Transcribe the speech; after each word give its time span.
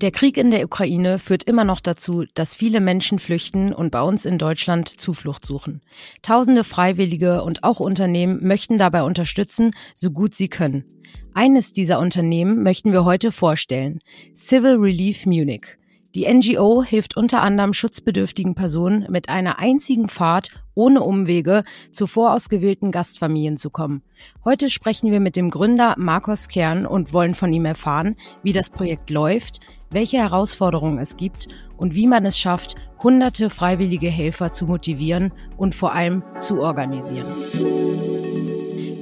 Der 0.00 0.10
Krieg 0.10 0.36
in 0.36 0.50
der 0.50 0.64
Ukraine 0.64 1.20
führt 1.20 1.44
immer 1.44 1.64
noch 1.64 1.80
dazu, 1.80 2.24
dass 2.34 2.54
viele 2.54 2.80
Menschen 2.80 3.20
flüchten 3.20 3.72
und 3.72 3.90
bei 3.90 4.02
uns 4.02 4.24
in 4.24 4.38
Deutschland 4.38 4.88
Zuflucht 4.88 5.46
suchen. 5.46 5.82
Tausende 6.20 6.64
Freiwillige 6.64 7.44
und 7.44 7.62
auch 7.62 7.78
Unternehmen 7.78 8.44
möchten 8.44 8.76
dabei 8.76 9.04
unterstützen, 9.04 9.70
so 9.94 10.10
gut 10.10 10.34
sie 10.34 10.48
können. 10.48 10.84
Eines 11.32 11.72
dieser 11.72 12.00
Unternehmen 12.00 12.62
möchten 12.62 12.92
wir 12.92 13.04
heute 13.04 13.30
vorstellen. 13.30 14.00
Civil 14.34 14.76
Relief 14.76 15.26
Munich. 15.26 15.78
Die 16.14 16.32
NGO 16.32 16.84
hilft 16.84 17.16
unter 17.16 17.42
anderem 17.42 17.72
schutzbedürftigen 17.72 18.54
Personen 18.54 19.06
mit 19.10 19.28
einer 19.28 19.58
einzigen 19.58 20.08
Fahrt 20.08 20.50
ohne 20.74 21.02
Umwege 21.02 21.64
zu 21.90 22.06
vorausgewählten 22.06 22.92
Gastfamilien 22.92 23.56
zu 23.56 23.70
kommen. 23.70 24.02
Heute 24.44 24.70
sprechen 24.70 25.10
wir 25.10 25.18
mit 25.18 25.34
dem 25.34 25.50
Gründer 25.50 25.94
Markus 25.98 26.46
Kern 26.46 26.86
und 26.86 27.12
wollen 27.12 27.34
von 27.34 27.52
ihm 27.52 27.64
erfahren, 27.64 28.14
wie 28.44 28.52
das 28.52 28.70
Projekt 28.70 29.10
läuft, 29.10 29.58
welche 29.94 30.18
Herausforderungen 30.18 30.98
es 30.98 31.16
gibt 31.16 31.48
und 31.76 31.94
wie 31.94 32.06
man 32.06 32.26
es 32.26 32.38
schafft, 32.38 32.74
hunderte 33.02 33.48
freiwillige 33.48 34.08
Helfer 34.08 34.52
zu 34.52 34.66
motivieren 34.66 35.32
und 35.56 35.74
vor 35.74 35.92
allem 35.92 36.22
zu 36.38 36.60
organisieren. 36.60 37.26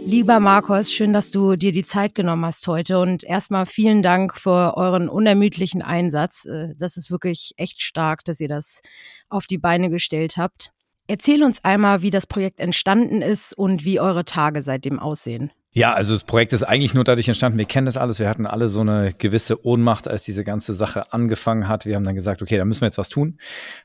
Lieber 0.05 0.41
Markus, 0.41 0.92
schön, 0.92 1.14
dass 1.14 1.30
du 1.30 1.56
dir 1.56 1.73
die 1.73 1.84
Zeit 1.84 2.14
genommen 2.14 2.45
hast 2.45 2.69
heute 2.69 2.98
und 2.98 3.24
erstmal 3.24 3.64
vielen 3.64 4.02
Dank 4.02 4.36
für 4.36 4.77
euren 4.77 5.09
unermüdlichen 5.09 5.80
Einsatz. 5.80 6.45
Äh, 6.45 6.74
das 6.78 6.98
ist 6.98 7.11
wirklich 7.11 7.52
echt 7.56 7.80
stark, 7.80 8.22
dass 8.24 8.38
ihr 8.38 8.48
das 8.48 8.83
auf 9.30 9.47
die 9.47 9.56
Beine 9.56 9.88
gestellt 9.88 10.36
habt. 10.36 10.70
Erzähl 11.06 11.42
uns 11.42 11.64
einmal, 11.64 12.02
wie 12.02 12.11
das 12.11 12.27
Projekt 12.27 12.61
entstanden 12.61 13.22
ist 13.22 13.56
und 13.56 13.84
wie 13.86 14.00
eure 14.00 14.27
Tage 14.27 14.62
seitdem 14.62 14.98
aussehen. 14.98 15.50
Ja, 15.74 15.94
also 15.94 16.12
das 16.12 16.24
Projekt 16.24 16.52
ist 16.52 16.64
eigentlich 16.64 16.92
nur 16.92 17.02
dadurch 17.02 17.28
entstanden, 17.28 17.56
wir 17.56 17.64
kennen 17.64 17.86
das 17.86 17.96
alles, 17.96 18.18
wir 18.18 18.28
hatten 18.28 18.44
alle 18.44 18.68
so 18.68 18.80
eine 18.80 19.14
gewisse 19.16 19.64
Ohnmacht, 19.64 20.06
als 20.06 20.22
diese 20.22 20.44
ganze 20.44 20.74
Sache 20.74 21.14
angefangen 21.14 21.66
hat. 21.66 21.86
Wir 21.86 21.96
haben 21.96 22.04
dann 22.04 22.14
gesagt, 22.14 22.42
okay, 22.42 22.58
da 22.58 22.66
müssen 22.66 22.83
wir 22.83 22.88
jetzt 22.88 22.98
was 22.98 23.08
tun, 23.08 23.38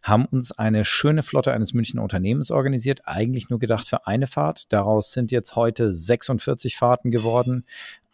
haben 0.03 0.25
uns 0.25 0.51
eine 0.51 0.83
schöne 0.83 1.23
Flotte 1.23 1.53
eines 1.53 1.73
Münchner 1.73 2.03
Unternehmens 2.03 2.51
organisiert, 2.51 3.03
eigentlich 3.05 3.49
nur 3.49 3.59
gedacht 3.59 3.87
für 3.87 4.05
eine 4.05 4.27
Fahrt. 4.27 4.73
Daraus 4.73 5.13
sind 5.13 5.31
jetzt 5.31 5.55
heute 5.55 5.93
46 5.93 6.75
Fahrten 6.75 7.09
geworden. 7.09 7.63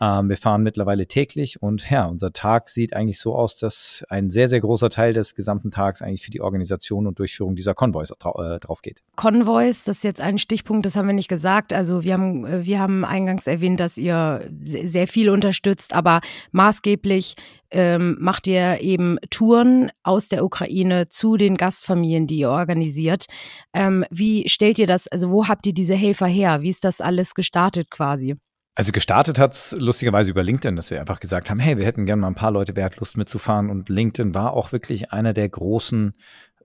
Ähm, 0.04 0.28
wir 0.28 0.36
fahren 0.36 0.64
mittlerweile 0.64 1.08
täglich 1.08 1.62
und 1.62 1.90
ja, 1.90 2.06
unser 2.08 2.34
Tag 2.34 2.68
sieht 2.68 2.94
eigentlich 2.94 3.20
so 3.20 3.36
aus, 3.36 3.58
dass 3.58 4.04
ein 4.10 4.30
sehr, 4.30 4.50
sehr 4.50 4.60
großer 4.60 4.90
Teil 4.90 5.14
des 5.14 5.34
gesamten 5.34 5.72
Tags 5.72 6.02
eigentlich 6.02 6.24
für 6.24 6.32
die 6.32 6.42
Organisation 6.42 7.08
und 7.08 7.20
Durchführung 7.20 7.56
dieser 7.56 7.74
Konvois 7.74 8.08
dra 8.20 8.56
äh, 8.56 8.60
drauf 8.60 8.82
geht. 8.82 9.02
Konvois, 9.16 9.86
das 9.86 9.98
ist 9.98 10.04
jetzt 10.04 10.20
ein 10.20 10.40
Stichpunkt, 10.40 10.86
das 10.86 10.98
haben 10.98 11.08
wir 11.08 11.14
nicht 11.14 11.30
gesagt. 11.30 11.72
Also 11.72 12.04
wir 12.04 12.14
haben, 12.14 12.46
äh, 12.46 12.66
wir 12.66 12.80
haben 12.80 13.06
eingangs 13.06 13.48
erwähnt, 13.48 13.80
dass 13.80 13.98
ihr 13.98 14.42
sehr 14.62 15.08
viel 15.08 15.30
unterstützt, 15.30 15.94
aber 15.94 16.20
maßgeblich 16.52 17.36
ähm, 17.72 18.18
macht 18.20 18.46
ihr 18.46 18.82
eben 18.82 19.18
Touren 19.30 19.90
aus 20.04 20.28
der 20.28 20.44
Ukraine 20.44 21.08
zu 21.08 21.38
den 21.38 21.56
Gastfamilien, 21.56 22.28
die 22.28 22.40
ihr 22.40 22.50
organisiert. 22.50 23.28
Ähm, 23.74 24.04
wie 24.10 24.50
stellt 24.50 24.80
ihr 24.80 24.88
das, 24.88 25.08
also 25.08 25.32
wo 25.32 25.48
habt 25.48 25.66
ihr 25.66 25.74
diese 25.74 25.96
Helfer 25.96 26.28
her? 26.28 26.62
Wie 26.62 26.70
ist 26.70 26.84
das 26.84 27.00
alles 27.00 27.36
gestartet 27.36 27.90
quasi? 27.90 28.36
Also 28.76 28.92
gestartet 28.92 29.38
hat's 29.38 29.76
lustigerweise 29.78 30.32
über 30.32 30.42
LinkedIn, 30.42 30.76
dass 30.76 30.90
wir 30.90 31.00
einfach 31.00 31.20
gesagt 31.20 31.52
haben, 31.52 31.60
hey, 31.60 31.78
wir 31.78 31.86
hätten 31.86 32.06
gerne 32.08 32.22
mal 32.22 32.30
ein 32.30 32.36
paar 32.36 32.50
Leute, 32.50 32.76
wer 32.76 32.86
hat 32.86 32.98
Lust 32.98 33.18
mitzufahren. 33.18 33.70
Und 33.70 33.88
LinkedIn 33.88 34.34
war 34.34 34.54
auch 34.54 34.72
wirklich 34.72 35.12
einer 35.12 35.34
der 35.34 35.48
großen 35.48 36.16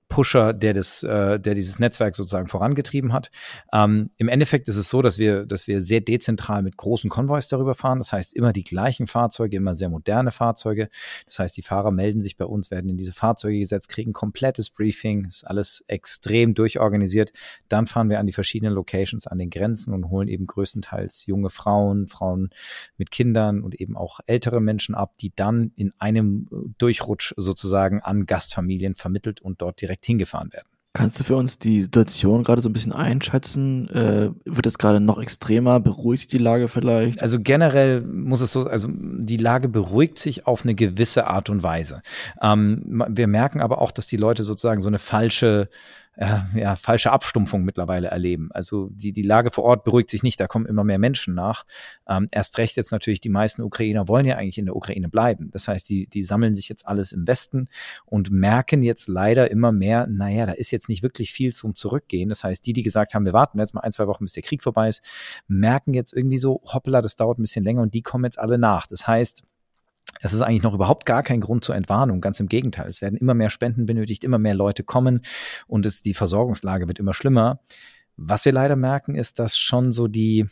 Pusher, 0.08 0.54
der 0.54 0.72
das, 0.72 1.02
äh, 1.02 1.38
der 1.38 1.54
dieses 1.54 1.78
Netzwerk 1.78 2.14
sozusagen 2.14 2.46
vorangetrieben 2.46 3.12
hat. 3.12 3.30
Ähm, 3.72 4.10
Im 4.16 4.28
Endeffekt 4.28 4.66
ist 4.66 4.76
es 4.76 4.88
so, 4.88 5.02
dass 5.02 5.18
wir, 5.18 5.44
dass 5.44 5.66
wir 5.66 5.82
sehr 5.82 6.00
dezentral 6.00 6.62
mit 6.62 6.76
großen 6.76 7.10
Konvois 7.10 7.42
darüber 7.50 7.74
fahren. 7.74 7.98
Das 7.98 8.12
heißt, 8.12 8.34
immer 8.34 8.52
die 8.52 8.64
gleichen 8.64 9.06
Fahrzeuge, 9.06 9.58
immer 9.58 9.74
sehr 9.74 9.90
moderne 9.90 10.30
Fahrzeuge. 10.30 10.88
Das 11.26 11.38
heißt, 11.38 11.56
die 11.56 11.62
Fahrer 11.62 11.90
melden 11.90 12.20
sich 12.20 12.36
bei 12.36 12.46
uns, 12.46 12.70
werden 12.70 12.88
in 12.88 12.96
diese 12.96 13.12
Fahrzeuge 13.12 13.58
gesetzt, 13.58 13.90
kriegen 13.90 14.14
komplettes 14.14 14.70
Briefing, 14.70 15.26
ist 15.26 15.46
alles 15.46 15.84
extrem 15.88 16.54
durchorganisiert. 16.54 17.32
Dann 17.68 17.86
fahren 17.86 18.08
wir 18.08 18.18
an 18.18 18.26
die 18.26 18.32
verschiedenen 18.32 18.72
Locations 18.72 19.26
an 19.26 19.38
den 19.38 19.50
Grenzen 19.50 19.92
und 19.92 20.08
holen 20.08 20.28
eben 20.28 20.46
größtenteils 20.46 21.26
junge 21.26 21.50
Frauen, 21.50 22.08
Frauen 22.08 22.50
mit 22.96 23.10
Kindern 23.10 23.60
und 23.60 23.78
eben 23.78 23.96
auch 23.96 24.20
ältere 24.26 24.60
Menschen 24.60 24.94
ab, 24.94 25.18
die 25.18 25.32
dann 25.36 25.72
in 25.76 25.92
einem 25.98 26.48
Durchrutsch 26.78 27.34
sozusagen 27.36 28.00
an 28.00 28.24
Gastfamilien 28.24 28.94
vermittelt 28.94 29.40
und 29.42 29.60
dort 29.60 29.80
direkt 29.82 29.97
direkt 29.98 30.06
hingefahren 30.06 30.52
werden. 30.52 30.66
Kannst 30.94 31.20
du 31.20 31.24
für 31.24 31.36
uns 31.36 31.58
die 31.58 31.82
Situation 31.82 32.42
gerade 32.42 32.62
so 32.62 32.68
ein 32.68 32.72
bisschen 32.72 32.92
einschätzen? 32.92 33.88
Äh, 33.90 34.30
wird 34.44 34.66
es 34.66 34.78
gerade 34.78 34.98
noch 34.98 35.20
extremer? 35.20 35.78
Beruhigt 35.78 36.22
sich 36.22 36.28
die 36.28 36.38
Lage 36.38 36.66
vielleicht? 36.66 37.22
Also 37.22 37.38
generell 37.40 38.00
muss 38.00 38.40
es 38.40 38.52
so, 38.52 38.66
also 38.66 38.88
die 38.90 39.36
Lage 39.36 39.68
beruhigt 39.68 40.18
sich 40.18 40.46
auf 40.46 40.64
eine 40.64 40.74
gewisse 40.74 41.26
Art 41.26 41.50
und 41.50 41.62
Weise. 41.62 42.02
Ähm, 42.42 43.04
wir 43.08 43.28
merken 43.28 43.60
aber 43.60 43.80
auch, 43.80 43.92
dass 43.92 44.08
die 44.08 44.16
Leute 44.16 44.42
sozusagen 44.42 44.80
so 44.80 44.88
eine 44.88 44.98
falsche 44.98 45.68
äh, 46.18 46.38
ja, 46.56 46.74
falsche 46.74 47.12
Abstumpfung 47.12 47.62
mittlerweile 47.62 48.08
erleben. 48.08 48.50
Also 48.50 48.88
die, 48.90 49.12
die 49.12 49.22
Lage 49.22 49.52
vor 49.52 49.62
Ort 49.62 49.84
beruhigt 49.84 50.10
sich 50.10 50.24
nicht, 50.24 50.40
da 50.40 50.48
kommen 50.48 50.66
immer 50.66 50.82
mehr 50.82 50.98
Menschen 50.98 51.34
nach. 51.34 51.64
Ähm, 52.08 52.26
erst 52.32 52.58
recht 52.58 52.76
jetzt 52.76 52.90
natürlich, 52.90 53.20
die 53.20 53.28
meisten 53.28 53.62
Ukrainer 53.62 54.08
wollen 54.08 54.26
ja 54.26 54.36
eigentlich 54.36 54.58
in 54.58 54.66
der 54.66 54.74
Ukraine 54.74 55.08
bleiben. 55.08 55.50
Das 55.52 55.68
heißt, 55.68 55.88
die, 55.88 56.08
die 56.08 56.24
sammeln 56.24 56.56
sich 56.56 56.68
jetzt 56.68 56.88
alles 56.88 57.12
im 57.12 57.28
Westen 57.28 57.68
und 58.04 58.32
merken 58.32 58.82
jetzt 58.82 59.06
leider 59.06 59.48
immer 59.52 59.70
mehr, 59.70 60.08
naja, 60.08 60.46
da 60.46 60.52
ist 60.52 60.72
jetzt 60.72 60.88
nicht 60.88 61.04
wirklich 61.04 61.32
viel 61.32 61.54
zum 61.54 61.76
Zurückgehen. 61.76 62.28
Das 62.28 62.42
heißt, 62.42 62.66
die, 62.66 62.72
die 62.72 62.82
gesagt 62.82 63.14
haben, 63.14 63.24
wir 63.24 63.32
warten 63.32 63.60
jetzt 63.60 63.74
mal 63.74 63.82
ein, 63.82 63.92
zwei 63.92 64.08
Wochen, 64.08 64.24
bis 64.24 64.32
der 64.32 64.42
Krieg 64.42 64.60
vorbei 64.60 64.88
ist, 64.88 65.04
merken 65.46 65.94
jetzt 65.94 66.12
irgendwie 66.12 66.38
so, 66.38 66.60
hoppla, 66.64 67.00
das 67.00 67.14
dauert 67.14 67.38
ein 67.38 67.42
bisschen 67.42 67.64
länger 67.64 67.82
und 67.82 67.94
die 67.94 68.02
kommen 68.02 68.24
jetzt 68.24 68.40
alle 68.40 68.58
nach. 68.58 68.88
Das 68.88 69.06
heißt, 69.06 69.44
es 70.20 70.32
ist 70.32 70.40
eigentlich 70.40 70.62
noch 70.62 70.74
überhaupt 70.74 71.06
gar 71.06 71.22
kein 71.22 71.40
Grund 71.40 71.64
zur 71.64 71.74
Entwarnung. 71.74 72.20
Ganz 72.20 72.40
im 72.40 72.48
Gegenteil. 72.48 72.88
Es 72.88 73.02
werden 73.02 73.16
immer 73.16 73.34
mehr 73.34 73.50
Spenden 73.50 73.86
benötigt, 73.86 74.24
immer 74.24 74.38
mehr 74.38 74.54
Leute 74.54 74.84
kommen 74.84 75.20
und 75.66 75.86
es, 75.86 76.02
die 76.02 76.14
Versorgungslage 76.14 76.88
wird 76.88 76.98
immer 76.98 77.14
schlimmer. 77.14 77.60
Was 78.16 78.44
wir 78.44 78.52
leider 78.52 78.76
merken, 78.76 79.14
ist, 79.14 79.38
dass 79.38 79.56
schon 79.56 79.92
so 79.92 80.08
die, 80.08 80.46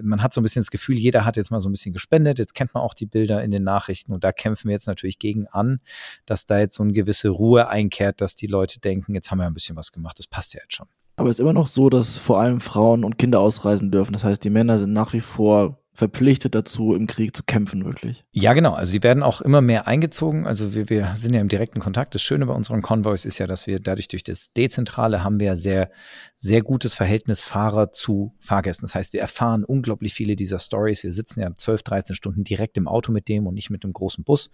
man 0.00 0.22
hat 0.22 0.32
so 0.32 0.40
ein 0.40 0.42
bisschen 0.42 0.60
das 0.60 0.70
Gefühl, 0.70 0.98
jeder 0.98 1.24
hat 1.24 1.36
jetzt 1.36 1.50
mal 1.50 1.60
so 1.60 1.68
ein 1.68 1.72
bisschen 1.72 1.92
gespendet. 1.92 2.38
Jetzt 2.38 2.54
kennt 2.54 2.72
man 2.72 2.82
auch 2.82 2.94
die 2.94 3.06
Bilder 3.06 3.42
in 3.42 3.50
den 3.50 3.62
Nachrichten 3.62 4.12
und 4.12 4.24
da 4.24 4.32
kämpfen 4.32 4.68
wir 4.68 4.72
jetzt 4.72 4.86
natürlich 4.86 5.18
gegen 5.18 5.46
an, 5.48 5.80
dass 6.24 6.46
da 6.46 6.58
jetzt 6.58 6.74
so 6.74 6.82
eine 6.82 6.92
gewisse 6.92 7.28
Ruhe 7.28 7.68
einkehrt, 7.68 8.20
dass 8.20 8.36
die 8.36 8.46
Leute 8.46 8.80
denken, 8.80 9.14
jetzt 9.14 9.30
haben 9.30 9.38
wir 9.38 9.46
ein 9.46 9.54
bisschen 9.54 9.76
was 9.76 9.92
gemacht, 9.92 10.18
das 10.18 10.26
passt 10.26 10.54
ja 10.54 10.60
jetzt 10.62 10.74
schon. 10.74 10.86
Aber 11.16 11.28
es 11.28 11.36
ist 11.36 11.40
immer 11.40 11.52
noch 11.52 11.66
so, 11.66 11.90
dass 11.90 12.16
vor 12.16 12.40
allem 12.40 12.60
Frauen 12.60 13.04
und 13.04 13.18
Kinder 13.18 13.40
ausreisen 13.40 13.90
dürfen. 13.90 14.14
Das 14.14 14.24
heißt, 14.24 14.42
die 14.42 14.48
Männer 14.48 14.78
sind 14.78 14.94
nach 14.94 15.12
wie 15.12 15.20
vor 15.20 15.78
verpflichtet 16.00 16.54
dazu, 16.54 16.94
im 16.94 17.06
Krieg 17.06 17.36
zu 17.36 17.42
kämpfen, 17.42 17.84
wirklich. 17.84 18.24
Ja, 18.32 18.54
genau. 18.54 18.72
Also 18.72 18.92
die 18.92 19.02
werden 19.02 19.22
auch 19.22 19.42
immer 19.42 19.60
mehr 19.60 19.86
eingezogen. 19.86 20.46
Also 20.46 20.74
wir, 20.74 20.88
wir 20.88 21.12
sind 21.16 21.34
ja 21.34 21.42
im 21.42 21.48
direkten 21.48 21.78
Kontakt. 21.78 22.14
Das 22.14 22.22
Schöne 22.22 22.46
bei 22.46 22.54
unseren 22.54 22.80
Konvois 22.80 23.26
ist 23.26 23.38
ja, 23.38 23.46
dass 23.46 23.66
wir 23.66 23.80
dadurch 23.80 24.08
durch 24.08 24.24
das 24.24 24.50
Dezentrale 24.54 25.22
haben 25.22 25.38
wir 25.40 25.58
sehr, 25.58 25.90
sehr 26.36 26.62
gutes 26.62 26.94
Verhältnis 26.94 27.44
Fahrer 27.44 27.92
zu 27.92 28.34
Fahrgästen. 28.40 28.86
Das 28.86 28.94
heißt, 28.94 29.12
wir 29.12 29.20
erfahren 29.20 29.62
unglaublich 29.62 30.14
viele 30.14 30.36
dieser 30.36 30.58
Stories. 30.58 31.04
Wir 31.04 31.12
sitzen 31.12 31.40
ja 31.40 31.54
12, 31.54 31.82
13 31.82 32.16
Stunden 32.16 32.44
direkt 32.44 32.78
im 32.78 32.88
Auto 32.88 33.12
mit 33.12 33.28
dem 33.28 33.46
und 33.46 33.52
nicht 33.52 33.68
mit 33.68 33.84
dem 33.84 33.92
großen 33.92 34.24
Bus. 34.24 34.50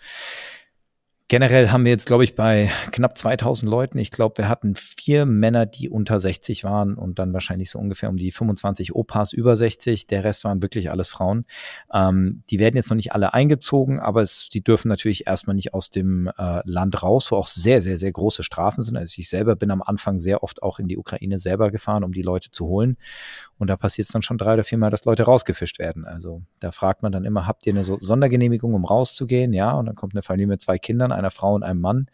Generell 1.29 1.71
haben 1.71 1.85
wir 1.85 1.91
jetzt, 1.91 2.07
glaube 2.07 2.23
ich, 2.23 2.37
bei 2.37 2.71
knapp 2.93 3.19
2000 3.19 3.69
Leuten, 3.69 3.99
ich 3.99 4.13
glaube, 4.13 4.39
wir 4.39 4.49
hatten 4.49 4.77
vier 4.77 5.27
Männer, 5.27 5.67
die 5.67 5.91
unter 5.91 6.21
60 6.21 6.63
waren 6.63 6.95
und 6.95 7.19
dann 7.19 7.33
wahrscheinlich 7.33 7.69
so 7.69 7.81
ungefähr 7.81 8.11
um 8.11 8.17
die 8.17 8.31
25 8.31 8.95
Opas 8.95 9.33
über 9.33 9.57
60. 9.57 10.07
Der 10.07 10.23
Rest 10.23 10.45
waren 10.45 10.63
wirklich 10.63 10.89
alles 10.89 11.09
Frauen. 11.09 11.45
Ähm, 11.93 12.45
die 12.49 12.61
werden 12.61 12.77
jetzt 12.77 12.91
noch 12.91 12.95
nicht 12.95 13.13
alle 13.13 13.35
eingezogen, 13.35 13.99
aber 13.99 14.23
es, 14.23 14.49
die 14.51 14.63
dürfen 14.63 14.87
natürlich 14.87 15.27
erstmal 15.27 15.57
nicht 15.57 15.75
aus 15.75 15.91
dem 15.91 16.31
äh, 16.39 16.61
Land 16.65 17.03
raus, 17.03 17.33
wo 17.33 17.37
auch 17.37 17.49
sehr, 17.49 17.81
sehr, 17.81 17.99
sehr 17.99 18.13
große 18.13 18.45
Strafen 18.45 18.83
sind. 18.83 18.97
Also 18.97 19.17
ich 19.19 19.29
selber 19.29 19.57
bin 19.57 19.73
am 19.73 19.83
Anfang 19.83 20.21
sehr 20.21 20.45
oft 20.45 20.63
auch 20.63 20.79
in 20.79 20.87
die 20.87 20.97
Ukraine 20.97 21.39
selber 21.39 21.73
gefahren, 21.73 22.05
um 22.05 22.13
die 22.13 22.23
Leute 22.23 22.53
zu 22.53 22.67
holen. 22.67 22.99
Und 23.59 23.69
da 23.69 23.77
passiert 23.77 24.07
es 24.07 24.13
dann 24.13 24.23
schon 24.23 24.39
drei 24.39 24.55
oder 24.55 24.65
viermal, 24.65 24.91
dass 24.91 25.07
Leute 25.07 25.25
rausgefischt 25.25 25.81
werden. 25.81 26.05
Also 26.05 26.43
da 26.61 26.71
fragt 26.71 27.03
man 27.03 27.11
dann 27.11 27.25
immer, 27.25 27.49
habt 27.49 27.67
ihr 27.67 27.73
eine 27.73 27.83
so 27.83 27.99
Sondergenehmigung, 27.99 28.75
um 28.75 28.85
rauszugehen? 28.85 29.53
Ja, 29.53 29.73
und 29.73 29.87
dann 29.87 29.97
kommt 29.97 30.15
eine 30.15 30.23
Familie 30.23 30.47
mit 30.47 30.61
zwei 30.61 30.79
Kindern, 30.79 31.16
einer 31.17 31.31
Frau 31.31 31.55
und 31.55 31.63
einem 31.63 31.81
Mann. 31.81 32.07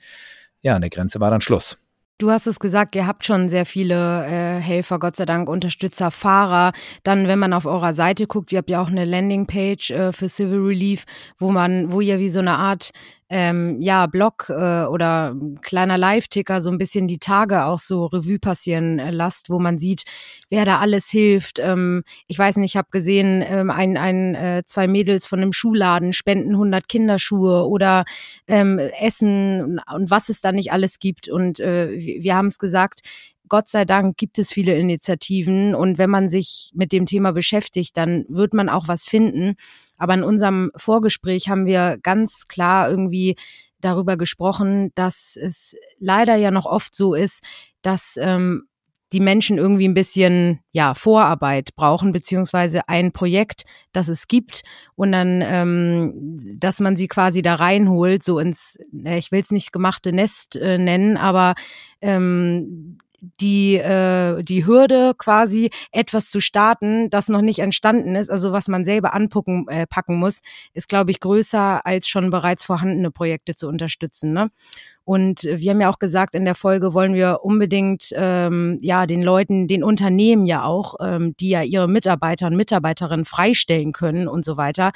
Ja, 0.63 0.75
an 0.75 0.81
der 0.81 0.91
Grenze 0.91 1.21
war 1.21 1.31
dann 1.31 1.41
Schluss. 1.41 1.79
Du 2.19 2.31
hast 2.31 2.47
es 2.47 2.61
gesagt, 2.61 2.95
ihr 2.95 3.09
habt 3.09 3.25
schon 3.25 3.49
sehr 3.49 3.67
viele 3.67 4.25
äh, 4.27 4.61
Helfer, 4.61 5.01
Gott 5.01 5.17
sei 5.17 5.25
Dank, 5.25 5.49
Unterstützer, 5.49 6.13
Fahrer. 6.13 6.73
Dann, 7.03 7.27
wenn 7.27 7.41
man 7.41 7.53
auf 7.53 7.67
eurer 7.67 7.95
Seite 7.95 8.29
guckt, 8.29 8.53
ihr 8.53 8.59
habt 8.59 8.71
ja 8.71 8.81
auch 8.81 8.87
eine 8.87 9.05
Landingpage 9.05 9.91
äh, 9.91 10.13
für 10.13 10.29
Civil 10.29 10.61
Relief, 10.61 11.05
wo 11.39 11.51
man, 11.51 11.91
wo 11.91 12.01
ihr 12.01 12.21
wie 12.21 12.29
so 12.29 12.39
eine 12.39 12.59
Art 12.59 12.93
ähm, 13.33 13.81
ja, 13.81 14.07
Blog 14.07 14.51
äh, 14.51 14.85
oder 14.85 15.35
kleiner 15.63 15.97
Live-Ticker 15.97 16.61
so 16.61 16.71
ein 16.71 16.77
bisschen 16.77 17.09
die 17.09 17.19
Tage 17.19 17.65
auch 17.65 17.79
so 17.79 18.05
Revue 18.05 18.39
passieren 18.39 18.99
äh, 18.99 19.11
lasst, 19.11 19.49
wo 19.49 19.59
man 19.59 19.79
sieht, 19.79 20.05
wer 20.51 20.67
da 20.67 20.81
alles 20.81 21.09
hilft. 21.09 21.59
Ähm, 21.59 22.05
ich 22.29 22.39
weiß 22.39 22.59
nicht, 22.59 22.73
ich 22.73 22.77
habe 22.77 22.89
gesehen, 22.91 23.43
ähm, 23.49 23.71
ein, 23.71 23.97
ein, 23.97 24.35
äh, 24.35 24.63
zwei 24.67 24.87
Mädels 24.87 25.27
von 25.27 25.41
einem 25.41 25.55
Schuhladen 25.55 26.13
spenden 26.13 26.51
100 26.51 26.87
Kinderschuhe 26.89 27.67
oder 27.67 28.05
ähm, 28.49 28.79
Essen 28.79 29.63
und, 29.63 29.81
und 29.95 30.11
was 30.11 30.29
es 30.29 30.43
da 30.43 30.53
nicht 30.53 30.71
alles 30.71 30.99
gibt. 30.99 31.31
Und 31.31 31.59
äh, 31.59 31.89
wir, 31.91 32.23
wir 32.23 32.37
haben 32.37 32.49
es 32.49 32.59
gesagt, 32.59 33.01
Gott 33.49 33.69
sei 33.69 33.85
Dank 33.85 34.17
gibt 34.17 34.39
es 34.39 34.53
viele 34.53 34.77
Initiativen 34.77 35.75
und 35.75 35.99
wenn 35.99 36.11
man 36.11 36.29
sich 36.29 36.71
mit 36.75 36.93
dem 36.93 37.07
Thema 37.07 37.33
beschäftigt, 37.33 37.97
dann 37.97 38.25
wird 38.29 38.55
man 38.55 38.69
auch 38.69 38.89
was 38.89 39.05
finden. 39.05 39.55
Aber 39.97 40.15
in 40.15 40.23
unserem 40.23 40.71
Vorgespräch 40.77 41.49
haben 41.49 41.67
wir 41.67 41.99
ganz 42.03 42.49
klar 42.49 42.89
irgendwie 42.89 43.37
darüber 43.81 44.17
gesprochen, 44.17 44.91
dass 44.95 45.37
es 45.37 45.77
leider 45.99 46.37
ja 46.37 46.51
noch 46.51 46.67
oft 46.67 46.95
so 46.95 47.15
ist, 47.15 47.43
dass 47.83 48.17
ähm, 48.17 48.69
die 49.13 49.21
Menschen 49.21 49.59
irgendwie 49.59 49.87
ein 49.87 49.95
bisschen 49.95 50.61
ja 50.73 50.95
Vorarbeit 50.95 51.75
brauchen 51.77 52.13
beziehungsweise 52.13 52.89
ein 52.89 53.13
Projekt, 53.13 53.65
das 53.93 54.09
es 54.09 54.27
gibt 54.27 54.63
und 54.95 55.13
dann, 55.13 55.43
ähm, 55.45 56.57
dass 56.59 56.81
man 56.81 56.97
sie 56.97 57.09
quasi 57.09 57.43
da 57.43 57.57
reinholt, 57.57 58.23
so 58.23 58.39
ins, 58.39 58.79
ich 59.05 59.31
will 59.31 59.43
es 59.43 59.51
nicht 59.51 59.73
gemachte 59.73 60.13
Nest 60.13 60.57
äh, 60.57 60.79
nennen, 60.79 61.17
aber 61.17 61.55
ähm, 62.01 62.99
die, 63.41 63.77
äh, 63.77 64.43
die 64.43 64.67
Hürde 64.67 65.15
quasi 65.17 65.71
etwas 65.93 66.29
zu 66.29 66.41
starten, 66.41 67.09
das 67.09 67.29
noch 67.29 67.41
nicht 67.41 67.61
entstanden 67.61 68.17
ist, 68.17 68.31
also 68.31 68.53
was 68.53 68.67
man 68.67 68.85
selber 68.85 69.15
anpacken 69.15 69.69
äh, 69.69 69.87
packen 69.87 70.17
muss, 70.17 70.43
ist, 70.75 70.89
glaube 70.89 71.13
ich, 71.13 71.21
größer 71.21 71.87
als 71.87 72.09
schon 72.09 72.31
bereits 72.31 72.65
vorhandene 72.65 73.13
Projekte 73.13 73.55
zu 73.55 73.69
unterstützen. 73.69 74.33
Ne? 74.33 74.51
Und 75.05 75.45
wir 75.45 75.71
haben 75.71 75.81
ja 75.81 75.89
auch 75.89 76.01
gesagt, 76.01 76.35
in 76.35 76.45
der 76.45 76.57
Folge 76.57 76.95
wollen 76.95 77.15
wir 77.15 77.41
unbedingt 77.43 78.13
ähm, 78.17 78.79
ja 78.83 79.07
den 79.07 79.23
Leuten, 79.23 79.69
den 79.69 79.85
Unternehmen 79.85 80.47
ja 80.47 80.65
auch, 80.65 80.97
ähm, 81.01 81.35
die 81.39 81.51
ja 81.51 81.63
ihre 81.63 81.89
Mitarbeiter 81.89 82.49
und 82.49 82.57
Mitarbeiterinnen 82.57 83.25
freistellen 83.25 83.93
können 83.93 84.27
und 84.27 84.45
so 84.45 84.57
weiter, 84.57 84.91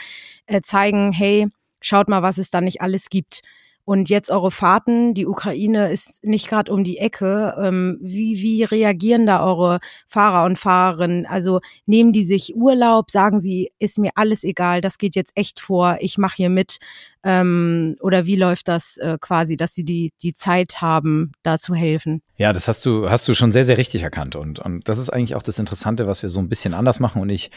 äh, 0.46 0.62
zeigen, 0.62 1.12
hey, 1.12 1.46
schaut 1.80 2.08
mal, 2.08 2.22
was 2.22 2.38
es 2.38 2.50
da 2.50 2.60
nicht 2.60 2.80
alles 2.80 3.08
gibt. 3.08 3.42
Und 3.86 4.10
jetzt 4.10 4.30
eure 4.30 4.50
Fahrten, 4.50 5.14
die 5.14 5.28
Ukraine 5.28 5.92
ist 5.92 6.24
nicht 6.24 6.48
gerade 6.48 6.72
um 6.72 6.82
die 6.82 6.98
Ecke. 6.98 7.54
Ähm, 7.56 7.96
wie, 8.02 8.42
wie 8.42 8.64
reagieren 8.64 9.26
da 9.26 9.46
eure 9.46 9.78
Fahrer 10.08 10.44
und 10.44 10.58
Fahrerinnen? 10.58 11.24
Also 11.24 11.60
nehmen 11.86 12.12
die 12.12 12.24
sich 12.24 12.56
Urlaub, 12.56 13.12
sagen 13.12 13.38
sie, 13.38 13.70
ist 13.78 13.98
mir 13.98 14.10
alles 14.16 14.42
egal, 14.42 14.80
das 14.80 14.98
geht 14.98 15.14
jetzt 15.14 15.30
echt 15.36 15.60
vor, 15.60 15.98
ich 16.00 16.18
mache 16.18 16.34
hier 16.34 16.50
mit. 16.50 16.78
Ähm, 17.22 17.94
oder 18.00 18.26
wie 18.26 18.34
läuft 18.34 18.66
das 18.66 18.96
äh, 18.96 19.18
quasi, 19.20 19.56
dass 19.56 19.72
sie 19.72 19.84
die, 19.84 20.12
die 20.20 20.34
Zeit 20.34 20.80
haben, 20.80 21.30
da 21.44 21.60
zu 21.60 21.72
helfen? 21.72 22.22
Ja, 22.36 22.52
das 22.52 22.66
hast 22.66 22.84
du, 22.86 23.08
hast 23.08 23.28
du 23.28 23.34
schon 23.34 23.52
sehr, 23.52 23.64
sehr 23.64 23.78
richtig 23.78 24.02
erkannt. 24.02 24.34
Und, 24.34 24.58
und 24.58 24.88
das 24.88 24.98
ist 24.98 25.10
eigentlich 25.10 25.36
auch 25.36 25.44
das 25.44 25.60
Interessante, 25.60 26.08
was 26.08 26.24
wir 26.24 26.28
so 26.28 26.40
ein 26.40 26.48
bisschen 26.48 26.74
anders 26.74 26.98
machen. 26.98 27.22
Und 27.22 27.30
ich 27.30 27.52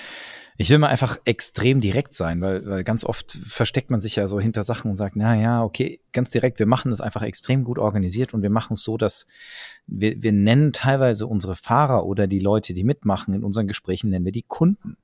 ich 0.61 0.69
will 0.69 0.77
mal 0.77 0.87
einfach 0.87 1.17
extrem 1.23 1.79
direkt 1.79 2.13
sein, 2.13 2.41
weil, 2.41 2.65
weil 2.67 2.83
ganz 2.83 3.05
oft 3.05 3.31
versteckt 3.31 3.91
man 3.91 4.01
sich 4.01 4.17
ja 4.17 4.27
so 4.27 4.41
hinter 4.41 4.65
Sachen 4.65 4.91
und 4.91 4.97
sagt, 4.97 5.15
na 5.15 5.33
ja, 5.33 5.63
okay, 5.63 6.01
ganz 6.11 6.31
direkt, 6.31 6.59
wir 6.59 6.65
machen 6.65 6.91
das 6.91 6.99
einfach 6.99 7.21
extrem 7.21 7.63
gut 7.63 7.79
organisiert 7.79 8.33
und 8.33 8.41
wir 8.41 8.49
machen 8.49 8.73
es 8.73 8.83
so, 8.83 8.97
dass 8.97 9.25
wir, 9.87 10.21
wir 10.21 10.33
nennen 10.33 10.73
teilweise 10.73 11.27
unsere 11.27 11.55
Fahrer 11.55 12.05
oder 12.05 12.27
die 12.27 12.39
Leute, 12.39 12.73
die 12.73 12.83
mitmachen 12.83 13.33
in 13.33 13.45
unseren 13.45 13.67
Gesprächen, 13.67 14.09
nennen 14.09 14.25
wir 14.25 14.33
die 14.33 14.43
Kunden 14.43 14.97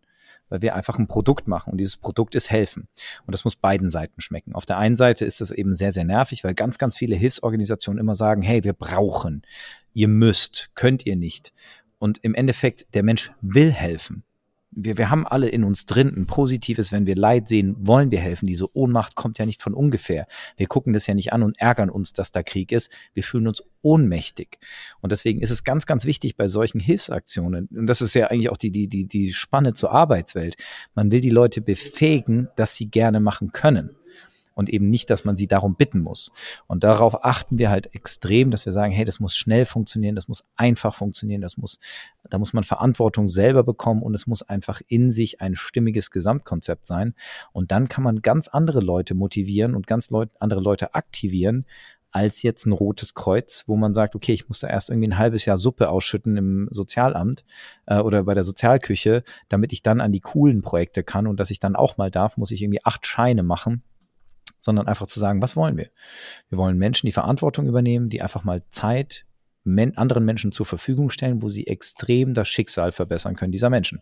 weil 0.47 0.61
wir 0.61 0.75
einfach 0.75 0.99
ein 0.99 1.07
Produkt 1.07 1.47
machen 1.47 1.71
und 1.71 1.79
dieses 1.79 1.97
Produkt 1.97 2.35
ist 2.35 2.51
helfen. 2.51 2.87
Und 3.25 3.31
das 3.31 3.45
muss 3.45 3.55
beiden 3.55 3.89
Seiten 3.89 4.21
schmecken. 4.21 4.53
Auf 4.53 4.67
der 4.67 4.77
einen 4.77 4.95
Seite 4.95 5.25
ist 5.25 5.41
das 5.41 5.49
eben 5.49 5.73
sehr, 5.73 5.91
sehr 5.91 6.03
nervig, 6.03 6.43
weil 6.43 6.53
ganz, 6.53 6.77
ganz 6.77 6.95
viele 6.95 7.15
Hilfsorganisationen 7.15 7.99
immer 7.99 8.13
sagen, 8.13 8.43
hey, 8.43 8.63
wir 8.63 8.73
brauchen, 8.73 9.41
ihr 9.95 10.07
müsst, 10.07 10.69
könnt 10.75 11.07
ihr 11.07 11.15
nicht. 11.15 11.51
Und 11.97 12.19
im 12.19 12.35
Endeffekt, 12.35 12.93
der 12.93 13.01
Mensch 13.01 13.31
will 13.41 13.71
helfen 13.71 14.23
wir, 14.75 14.97
wir 14.97 15.09
haben 15.09 15.25
alle 15.25 15.49
in 15.49 15.63
uns 15.63 15.85
drin 15.85 16.13
ein 16.15 16.27
positives, 16.27 16.91
wenn 16.91 17.05
wir 17.05 17.15
Leid 17.15 17.47
sehen, 17.47 17.75
wollen 17.79 18.11
wir 18.11 18.19
helfen. 18.19 18.45
Diese 18.45 18.75
Ohnmacht 18.75 19.15
kommt 19.15 19.39
ja 19.39 19.45
nicht 19.45 19.61
von 19.61 19.73
ungefähr. 19.73 20.27
Wir 20.57 20.67
gucken 20.67 20.93
das 20.93 21.07
ja 21.07 21.13
nicht 21.13 21.33
an 21.33 21.43
und 21.43 21.59
ärgern 21.59 21.89
uns, 21.89 22.13
dass 22.13 22.31
da 22.31 22.43
Krieg 22.43 22.71
ist. 22.71 22.91
Wir 23.13 23.23
fühlen 23.23 23.47
uns 23.47 23.63
ohnmächtig. 23.81 24.59
Und 25.01 25.11
deswegen 25.11 25.41
ist 25.41 25.51
es 25.51 25.63
ganz, 25.63 25.85
ganz 25.85 26.05
wichtig 26.05 26.35
bei 26.35 26.47
solchen 26.47 26.79
Hilfsaktionen, 26.79 27.67
und 27.75 27.87
das 27.87 28.01
ist 28.01 28.13
ja 28.15 28.27
eigentlich 28.27 28.49
auch 28.49 28.57
die, 28.57 28.71
die, 28.71 28.87
die, 28.87 29.07
die 29.07 29.33
Spanne 29.33 29.73
zur 29.73 29.91
Arbeitswelt. 29.91 30.55
Man 30.93 31.11
will 31.11 31.21
die 31.21 31.29
Leute 31.29 31.61
befähigen, 31.61 32.49
dass 32.55 32.75
sie 32.75 32.89
gerne 32.89 33.19
machen 33.19 33.51
können 33.51 33.95
und 34.55 34.69
eben 34.69 34.89
nicht, 34.89 35.09
dass 35.11 35.25
man 35.25 35.35
sie 35.35 35.47
darum 35.47 35.75
bitten 35.75 35.99
muss. 35.99 36.31
Und 36.65 36.83
darauf 36.83 37.23
achten 37.23 37.59
wir 37.59 37.69
halt 37.69 37.93
extrem, 37.93 38.49
dass 38.49 38.65
wir 38.65 38.73
sagen, 38.73 38.91
hey, 38.91 39.05
das 39.05 39.19
muss 39.19 39.35
schnell 39.35 39.65
funktionieren, 39.65 40.15
das 40.15 40.27
muss 40.27 40.43
einfach 40.55 40.95
funktionieren, 40.95 41.41
das 41.41 41.57
muss, 41.57 41.77
da 42.29 42.39
muss 42.39 42.53
man 42.53 42.63
Verantwortung 42.63 43.27
selber 43.27 43.63
bekommen 43.63 44.01
und 44.01 44.15
es 44.15 44.25
muss 44.25 44.41
einfach 44.41 44.81
in 44.87 45.11
sich 45.11 45.41
ein 45.41 45.55
stimmiges 45.55 46.09
Gesamtkonzept 46.09 46.87
sein. 46.87 47.13
Und 47.51 47.71
dann 47.71 47.87
kann 47.87 48.03
man 48.03 48.21
ganz 48.21 48.47
andere 48.47 48.79
Leute 48.79 49.13
motivieren 49.13 49.75
und 49.75 49.85
ganz 49.85 50.09
Leut 50.09 50.29
andere 50.39 50.61
Leute 50.61 50.95
aktivieren, 50.95 51.65
als 52.11 52.43
jetzt 52.43 52.65
ein 52.65 52.71
rotes 52.71 53.13
Kreuz, 53.13 53.65
wo 53.67 53.75
man 53.75 53.93
sagt, 53.93 54.15
okay, 54.15 54.31
ich 54.31 54.47
muss 54.47 54.59
da 54.61 54.69
erst 54.69 54.89
irgendwie 54.89 55.09
ein 55.09 55.17
halbes 55.17 55.43
Jahr 55.43 55.57
Suppe 55.57 55.89
ausschütten 55.89 56.37
im 56.37 56.69
Sozialamt 56.71 57.43
äh, 57.87 57.99
oder 57.99 58.23
bei 58.23 58.33
der 58.33 58.45
Sozialküche, 58.45 59.23
damit 59.49 59.73
ich 59.73 59.83
dann 59.83 59.99
an 59.99 60.13
die 60.13 60.21
coolen 60.21 60.61
Projekte 60.61 61.03
kann 61.03 61.27
und 61.27 61.41
dass 61.41 61.51
ich 61.51 61.59
dann 61.59 61.75
auch 61.75 61.97
mal 61.97 62.09
darf, 62.09 62.37
muss 62.37 62.51
ich 62.51 62.61
irgendwie 62.61 62.85
acht 62.85 63.05
Scheine 63.05 63.43
machen 63.43 63.83
sondern 64.65 64.87
einfach 64.87 65.07
zu 65.07 65.19
sagen, 65.19 65.41
was 65.41 65.55
wollen 65.55 65.77
wir? 65.77 65.89
Wir 66.49 66.57
wollen 66.57 66.77
Menschen, 66.77 67.05
die 67.05 67.13
Verantwortung 67.13 67.67
übernehmen, 67.67 68.09
die 68.09 68.21
einfach 68.21 68.43
mal 68.43 68.63
Zeit 68.69 69.25
men 69.65 69.97
anderen 69.97 70.23
Menschen 70.23 70.51
zur 70.51 70.65
Verfügung 70.65 71.09
stellen, 71.09 71.41
wo 71.41 71.49
sie 71.49 71.65
extrem 71.67 72.33
das 72.35 72.47
Schicksal 72.47 72.91
verbessern 72.91 73.35
können 73.35 73.51
dieser 73.51 73.71
Menschen. 73.71 73.99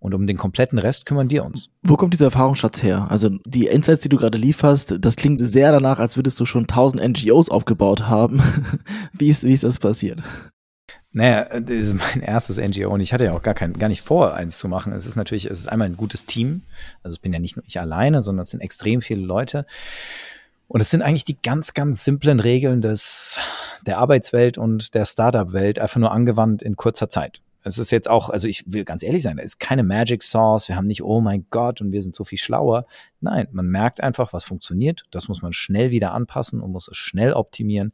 Und 0.00 0.12
um 0.12 0.26
den 0.26 0.36
kompletten 0.36 0.78
Rest 0.78 1.06
kümmern 1.06 1.30
wir 1.30 1.44
uns. 1.44 1.70
Wo 1.82 1.96
kommt 1.96 2.14
dieser 2.14 2.26
Erfahrungsschatz 2.26 2.82
her? 2.82 3.06
Also 3.10 3.30
die 3.46 3.66
Insights, 3.66 4.00
die 4.00 4.08
du 4.08 4.16
gerade 4.16 4.38
lieferst, 4.38 4.96
das 4.98 5.16
klingt 5.16 5.40
sehr 5.40 5.70
danach, 5.70 6.00
als 6.00 6.16
würdest 6.16 6.40
du 6.40 6.46
schon 6.46 6.66
tausend 6.66 7.00
NGOs 7.02 7.48
aufgebaut 7.48 8.08
haben. 8.08 8.42
wie, 9.12 9.28
ist, 9.28 9.44
wie 9.44 9.52
ist 9.52 9.62
das 9.62 9.78
passiert? 9.78 10.20
Naja, 11.14 11.44
das 11.44 11.70
ist 11.70 11.94
mein 11.94 12.22
erstes 12.26 12.58
NGO 12.58 12.92
und 12.92 13.00
ich 13.00 13.12
hatte 13.12 13.24
ja 13.24 13.34
auch 13.34 13.42
gar, 13.42 13.54
kein, 13.54 13.72
gar 13.74 13.88
nicht 13.88 14.02
vor, 14.02 14.34
eins 14.34 14.58
zu 14.58 14.68
machen. 14.68 14.92
Es 14.92 15.06
ist 15.06 15.14
natürlich, 15.14 15.46
es 15.46 15.60
ist 15.60 15.68
einmal 15.68 15.88
ein 15.88 15.96
gutes 15.96 16.26
Team. 16.26 16.62
Also 17.04 17.14
ich 17.14 17.20
bin 17.20 17.32
ja 17.32 17.38
nicht 17.38 17.56
nur 17.56 17.64
ich 17.66 17.80
alleine, 17.80 18.22
sondern 18.22 18.42
es 18.42 18.50
sind 18.50 18.60
extrem 18.60 19.00
viele 19.00 19.24
Leute. 19.24 19.64
Und 20.66 20.80
es 20.80 20.90
sind 20.90 21.02
eigentlich 21.02 21.24
die 21.24 21.40
ganz, 21.40 21.72
ganz 21.72 22.02
simplen 22.04 22.40
Regeln 22.40 22.80
des, 22.80 23.38
der 23.86 23.98
Arbeitswelt 23.98 24.58
und 24.58 24.94
der 24.94 25.04
Startup-Welt 25.04 25.78
einfach 25.78 26.00
nur 26.00 26.10
angewandt 26.10 26.62
in 26.62 26.74
kurzer 26.74 27.08
Zeit. 27.08 27.40
Es 27.66 27.78
ist 27.78 27.90
jetzt 27.90 28.10
auch, 28.10 28.28
also 28.28 28.46
ich 28.46 28.62
will 28.66 28.84
ganz 28.84 29.02
ehrlich 29.02 29.22
sein, 29.22 29.38
da 29.38 29.42
ist 29.42 29.58
keine 29.58 29.82
Magic 29.82 30.22
Sauce. 30.22 30.68
Wir 30.68 30.76
haben 30.76 30.86
nicht, 30.86 31.02
oh 31.02 31.22
mein 31.22 31.46
Gott, 31.48 31.80
und 31.80 31.92
wir 31.92 32.02
sind 32.02 32.14
so 32.14 32.22
viel 32.22 32.36
schlauer. 32.36 32.84
Nein, 33.20 33.48
man 33.52 33.66
merkt 33.68 34.02
einfach, 34.02 34.34
was 34.34 34.44
funktioniert. 34.44 35.04
Das 35.10 35.28
muss 35.28 35.40
man 35.40 35.54
schnell 35.54 35.88
wieder 35.88 36.12
anpassen 36.12 36.60
und 36.60 36.72
muss 36.72 36.88
es 36.88 36.98
schnell 36.98 37.32
optimieren. 37.32 37.92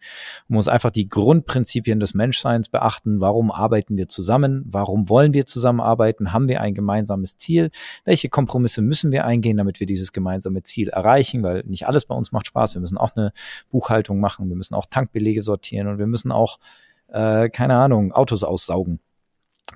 Man 0.48 0.56
muss 0.56 0.66
einfach 0.66 0.90
die 0.90 1.08
Grundprinzipien 1.08 2.00
des 2.00 2.14
Menschseins 2.14 2.68
beachten. 2.68 3.20
Warum 3.20 3.52
arbeiten 3.52 3.96
wir 3.96 4.08
zusammen? 4.08 4.64
Warum 4.66 5.08
wollen 5.08 5.34
wir 5.34 5.46
zusammenarbeiten? 5.46 6.32
Haben 6.32 6.48
wir 6.48 6.60
ein 6.60 6.74
gemeinsames 6.74 7.36
Ziel? 7.36 7.70
Welche 8.04 8.28
Kompromisse 8.28 8.82
müssen 8.82 9.12
wir 9.12 9.24
eingehen, 9.24 9.56
damit 9.56 9.78
wir 9.78 9.86
dieses 9.86 10.10
gemeinsame 10.10 10.64
Ziel 10.64 10.88
erreichen? 10.88 11.44
Weil 11.44 11.62
nicht 11.64 11.86
alles 11.86 12.06
bei 12.06 12.14
uns 12.16 12.32
macht 12.32 12.48
Spaß. 12.48 12.74
Wir 12.74 12.80
müssen 12.80 12.98
auch 12.98 13.14
eine 13.14 13.32
Buchhaltung 13.70 14.18
machen. 14.18 14.48
Wir 14.48 14.56
müssen 14.56 14.74
auch 14.74 14.86
Tankbelege 14.86 15.44
sortieren 15.44 15.86
und 15.86 15.98
wir 15.98 16.08
müssen 16.08 16.32
auch, 16.32 16.58
äh, 17.06 17.48
keine 17.50 17.76
Ahnung, 17.76 18.10
Autos 18.10 18.42
aussaugen. 18.42 18.98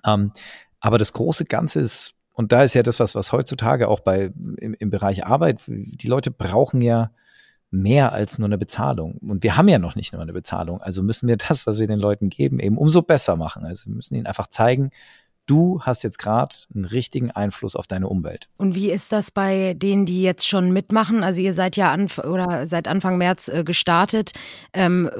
Ähm, 0.05 0.33
aber 0.81 0.99
das 0.99 1.13
große 1.13 1.45
Ganze 1.45 1.81
ist, 1.81 2.15
und 2.33 2.53
da 2.53 2.63
ist 2.63 2.75
ja 2.75 2.83
das, 2.83 3.01
was, 3.01 3.15
was 3.15 3.33
heutzutage 3.33 3.89
auch 3.89 4.01
bei 4.01 4.33
im, 4.57 4.75
im 4.75 4.91
Bereich 4.91 5.25
Arbeit, 5.25 5.61
die 5.67 6.09
Leute 6.09 6.31
brauchen 6.31 6.81
ja 6.81 7.11
mehr 7.71 8.13
als 8.13 8.39
nur 8.39 8.47
eine 8.47 8.59
Bezahlung. 8.59 9.19
Und 9.19 9.43
wir 9.43 9.57
haben 9.57 9.69
ja 9.69 9.79
noch 9.79 9.97
nicht 9.97 10.13
nur 10.13 10.23
eine 10.23 10.33
Bezahlung. 10.33 10.81
Also 10.81 11.03
müssen 11.03 11.29
wir 11.29 11.37
das, 11.49 11.67
was 11.67 11.79
wir 11.79 11.87
den 11.87 11.99
Leuten 11.99 12.29
geben, 12.29 12.61
eben 12.61 12.79
umso 12.79 13.03
besser 13.03 13.37
machen. 13.37 13.65
Also 13.65 13.91
wir 13.91 13.97
müssen 13.97 14.15
ihnen 14.15 14.27
einfach 14.27 14.47
zeigen, 14.47 14.91
du 15.47 15.81
hast 15.83 16.03
jetzt 16.05 16.19
gerade 16.19 16.55
einen 16.75 16.85
richtigen 16.85 17.31
Einfluss 17.31 17.77
auf 17.77 17.87
deine 17.87 18.09
Umwelt. 18.09 18.49
Und 18.57 18.75
wie 18.75 18.91
ist 18.91 19.13
das 19.13 19.31
bei 19.31 19.75
denen, 19.75 20.07
die 20.07 20.23
jetzt 20.23 20.47
schon 20.47 20.73
mitmachen? 20.73 21.23
Also 21.23 21.41
ihr 21.41 21.55
seid 21.55 21.77
ja 21.77 21.93
anf 21.93 22.19
oder 22.19 22.67
seit 22.67 22.89
Anfang 22.89 23.19
März 23.19 23.49
äh, 23.49 23.65
gestartet. 23.65 24.33
Ähm, 24.73 25.11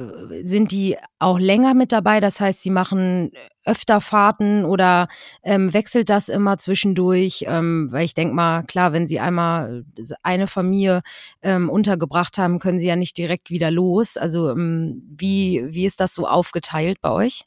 sind 0.43 0.71
die 0.71 0.97
auch 1.19 1.39
länger 1.39 1.73
mit 1.73 1.91
dabei? 1.91 2.19
Das 2.19 2.39
heißt, 2.39 2.61
sie 2.61 2.69
machen 2.69 3.31
öfter 3.65 4.01
Fahrten 4.01 4.65
oder 4.65 5.07
ähm, 5.43 5.73
wechselt 5.73 6.09
das 6.09 6.29
immer 6.29 6.57
zwischendurch? 6.57 7.45
Ähm, 7.47 7.87
weil 7.91 8.05
ich 8.05 8.13
denke 8.13 8.33
mal, 8.33 8.63
klar, 8.63 8.93
wenn 8.93 9.07
sie 9.07 9.19
einmal 9.19 9.85
eine 10.23 10.47
Familie 10.47 11.01
ähm, 11.41 11.69
untergebracht 11.69 12.37
haben, 12.37 12.59
können 12.59 12.79
sie 12.79 12.87
ja 12.87 12.95
nicht 12.95 13.17
direkt 13.17 13.49
wieder 13.49 13.71
los. 13.71 14.17
Also 14.17 14.49
ähm, 14.49 15.03
wie, 15.17 15.65
wie 15.69 15.85
ist 15.85 15.99
das 15.99 16.15
so 16.15 16.27
aufgeteilt 16.27 17.01
bei 17.01 17.11
euch? 17.11 17.43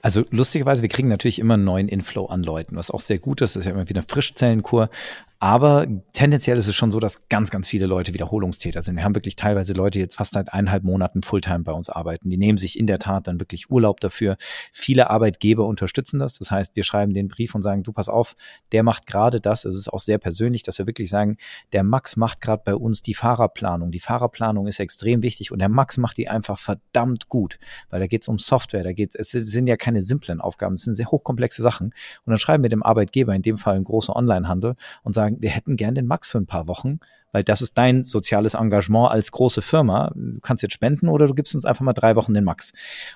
Also 0.00 0.24
lustigerweise, 0.30 0.82
wir 0.82 0.88
kriegen 0.88 1.08
natürlich 1.08 1.38
immer 1.38 1.54
einen 1.54 1.64
neuen 1.64 1.88
Inflow 1.88 2.26
an 2.26 2.42
Leuten, 2.42 2.76
was 2.76 2.90
auch 2.90 3.00
sehr 3.00 3.18
gut 3.18 3.40
ist. 3.40 3.56
Das 3.56 3.60
ist 3.60 3.66
ja 3.66 3.72
immer 3.72 3.88
wieder 3.88 4.02
Frischzellenkur. 4.02 4.90
Aber 5.40 5.86
tendenziell 6.14 6.58
ist 6.58 6.66
es 6.66 6.74
schon 6.74 6.90
so, 6.90 6.98
dass 6.98 7.28
ganz, 7.28 7.52
ganz 7.52 7.68
viele 7.68 7.86
Leute 7.86 8.12
Wiederholungstäter 8.12 8.82
sind. 8.82 8.96
Wir 8.96 9.04
haben 9.04 9.14
wirklich 9.14 9.36
teilweise 9.36 9.72
Leute, 9.72 10.00
jetzt 10.00 10.16
fast 10.16 10.32
seit 10.32 10.52
eineinhalb 10.52 10.82
Monaten 10.82 11.22
Fulltime 11.22 11.60
bei 11.60 11.70
uns 11.70 11.88
arbeiten. 11.90 12.28
Die 12.28 12.36
nehmen 12.36 12.58
sich 12.58 12.76
in 12.76 12.88
der 12.88 12.98
Tat 12.98 13.28
dann 13.28 13.38
wirklich 13.38 13.70
Urlaub 13.70 14.00
dafür. 14.00 14.36
Viele 14.72 15.10
Arbeitgeber 15.10 15.64
unterstützen 15.66 16.18
das. 16.18 16.38
Das 16.38 16.50
heißt, 16.50 16.74
wir 16.74 16.82
schreiben 16.82 17.14
den 17.14 17.28
Brief 17.28 17.54
und 17.54 17.62
sagen, 17.62 17.84
du 17.84 17.92
pass 17.92 18.08
auf, 18.08 18.34
der 18.72 18.82
macht 18.82 19.06
gerade 19.06 19.40
das. 19.40 19.64
Es 19.64 19.76
ist 19.76 19.92
auch 19.92 20.00
sehr 20.00 20.18
persönlich, 20.18 20.64
dass 20.64 20.78
wir 20.78 20.88
wirklich 20.88 21.08
sagen, 21.08 21.36
der 21.72 21.84
Max 21.84 22.16
macht 22.16 22.40
gerade 22.40 22.62
bei 22.64 22.74
uns 22.74 23.02
die 23.02 23.14
Fahrerplanung. 23.14 23.92
Die 23.92 24.00
Fahrerplanung 24.00 24.66
ist 24.66 24.80
extrem 24.80 25.22
wichtig 25.22 25.52
und 25.52 25.60
der 25.60 25.68
Max 25.68 25.98
macht 25.98 26.16
die 26.16 26.28
einfach 26.28 26.58
verdammt 26.58 27.28
gut, 27.28 27.60
weil 27.90 28.00
da 28.00 28.08
geht 28.08 28.22
es 28.22 28.28
um 28.28 28.40
Software, 28.40 28.82
da 28.82 28.92
geht's, 28.92 29.14
es 29.14 29.30
sind 29.30 29.68
ja 29.68 29.76
keine 29.76 30.02
simplen 30.02 30.40
Aufgaben, 30.40 30.74
es 30.74 30.82
sind 30.82 30.94
sehr 30.94 31.06
hochkomplexe 31.06 31.62
Sachen. 31.62 31.88
Und 32.24 32.30
dann 32.30 32.38
schreiben 32.38 32.64
wir 32.64 32.70
dem 32.70 32.82
Arbeitgeber, 32.82 33.34
in 33.36 33.42
dem 33.42 33.56
Fall 33.56 33.76
ein 33.76 33.84
großer 33.84 34.16
Onlinehandel, 34.16 34.74
und 35.04 35.12
sagen, 35.12 35.27
sagen, 35.28 35.42
wir 35.42 35.50
hätten 35.50 35.76
gern 35.76 35.94
den 35.94 36.06
Max 36.06 36.30
für 36.30 36.38
ein 36.38 36.46
paar 36.46 36.68
Wochen, 36.68 36.98
weil 37.32 37.44
das 37.44 37.62
ist 37.62 37.76
dein 37.76 38.04
soziales 38.04 38.54
Engagement 38.54 39.10
als 39.10 39.30
große 39.30 39.62
Firma. 39.62 40.12
Du 40.14 40.40
kannst 40.40 40.62
jetzt 40.62 40.74
spenden 40.74 41.08
oder 41.08 41.26
du 41.26 41.34
gibst 41.34 41.54
uns 41.54 41.64
einfach 41.64 41.84
mal 41.84 41.92
drei 41.92 42.16
Wochen 42.16 42.34
den 42.34 42.44
Max. 42.44 42.72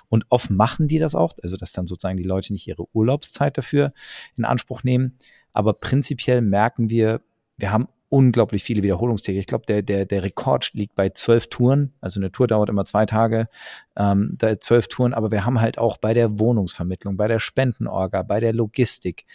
Und 0.09 0.25
oft 0.29 0.49
machen 0.49 0.87
die 0.87 0.99
das 0.99 1.15
auch, 1.15 1.33
also 1.41 1.57
dass 1.57 1.73
dann 1.73 1.87
sozusagen 1.87 2.17
die 2.17 2.23
Leute 2.23 2.53
nicht 2.53 2.67
ihre 2.67 2.85
Urlaubszeit 2.93 3.57
dafür 3.57 3.93
in 4.37 4.45
Anspruch 4.45 4.83
nehmen. 4.83 5.17
Aber 5.51 5.73
prinzipiell 5.73 6.41
merken 6.41 6.89
wir, 6.89 7.21
wir 7.57 7.71
haben 7.71 7.87
unglaublich 8.13 8.63
viele 8.63 8.83
Wiederholungstage. 8.83 9.39
Ich 9.39 9.47
glaube, 9.47 9.65
der, 9.65 9.81
der, 9.81 10.05
der 10.05 10.21
Rekord 10.21 10.71
liegt 10.73 10.93
bei 10.93 11.09
zwölf 11.09 11.47
Touren. 11.47 11.93
Also 11.99 12.19
eine 12.19 12.31
Tour 12.31 12.45
dauert 12.45 12.69
immer 12.69 12.85
zwei 12.85 13.07
Tage, 13.07 13.47
ähm, 13.95 14.37
zwölf 14.59 14.87
Touren, 14.87 15.15
aber 15.15 15.31
wir 15.31 15.45
haben 15.45 15.59
halt 15.59 15.79
auch 15.79 15.97
bei 15.97 16.13
der 16.13 16.37
Wohnungsvermittlung, 16.37 17.17
bei 17.17 17.27
der 17.27 17.39
Spendenorga, 17.39 18.21
bei 18.21 18.39
der 18.39 18.53
Logistik 18.53 19.25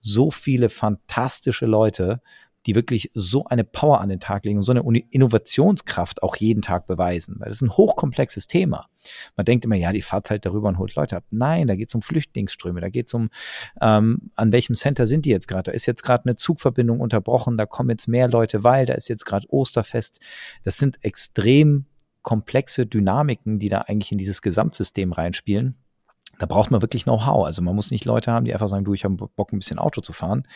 so 0.00 0.30
viele 0.30 0.68
fantastische 0.68 1.66
Leute, 1.66 2.20
die 2.66 2.74
wirklich 2.74 3.10
so 3.14 3.44
eine 3.44 3.64
Power 3.64 4.00
an 4.00 4.08
den 4.08 4.20
Tag 4.20 4.44
legen 4.44 4.58
und 4.58 4.62
so 4.62 4.72
eine 4.72 4.98
Innovationskraft 5.10 6.22
auch 6.22 6.36
jeden 6.36 6.60
Tag 6.60 6.86
beweisen. 6.86 7.36
Weil 7.38 7.48
das 7.48 7.58
ist 7.58 7.62
ein 7.62 7.76
hochkomplexes 7.76 8.46
Thema. 8.46 8.88
Man 9.36 9.46
denkt 9.46 9.64
immer, 9.64 9.76
ja, 9.76 9.92
die 9.92 10.02
fahrt 10.02 10.28
halt 10.28 10.44
darüber 10.44 10.68
und 10.68 10.78
holt 10.78 10.94
Leute 10.94 11.16
ab. 11.16 11.24
Nein, 11.30 11.66
da 11.66 11.76
geht 11.76 11.88
es 11.88 11.94
um 11.94 12.02
Flüchtlingsströme, 12.02 12.80
da 12.80 12.90
geht 12.90 13.06
es 13.06 13.14
um, 13.14 13.30
ähm, 13.80 14.30
an 14.34 14.52
welchem 14.52 14.74
Center 14.74 15.06
sind 15.06 15.24
die 15.24 15.30
jetzt 15.30 15.48
gerade? 15.48 15.70
Da 15.70 15.72
ist 15.72 15.86
jetzt 15.86 16.02
gerade 16.02 16.24
eine 16.26 16.34
Zugverbindung 16.34 17.00
unterbrochen, 17.00 17.56
da 17.56 17.64
kommen 17.64 17.90
jetzt 17.90 18.06
mehr 18.06 18.28
Leute, 18.28 18.64
weil 18.64 18.86
da 18.86 18.94
ist 18.94 19.08
jetzt 19.08 19.24
gerade 19.24 19.46
Osterfest. 19.48 20.20
Das 20.62 20.76
sind 20.76 21.02
extrem 21.02 21.86
komplexe 22.22 22.86
Dynamiken, 22.86 23.58
die 23.58 23.70
da 23.70 23.78
eigentlich 23.78 24.12
in 24.12 24.18
dieses 24.18 24.42
Gesamtsystem 24.42 25.12
reinspielen. 25.12 25.76
Da 26.38 26.46
braucht 26.46 26.70
man 26.70 26.82
wirklich 26.82 27.04
Know-how. 27.04 27.44
Also 27.44 27.62
man 27.62 27.74
muss 27.74 27.90
nicht 27.90 28.04
Leute 28.04 28.32
haben, 28.32 28.44
die 28.44 28.52
einfach 28.52 28.68
sagen, 28.68 28.84
du, 28.84 28.94
ich 28.94 29.04
habe 29.04 29.28
Bock, 29.28 29.52
ein 29.52 29.58
bisschen 29.58 29.78
Auto 29.78 30.00
zu 30.00 30.12
fahren, 30.12 30.46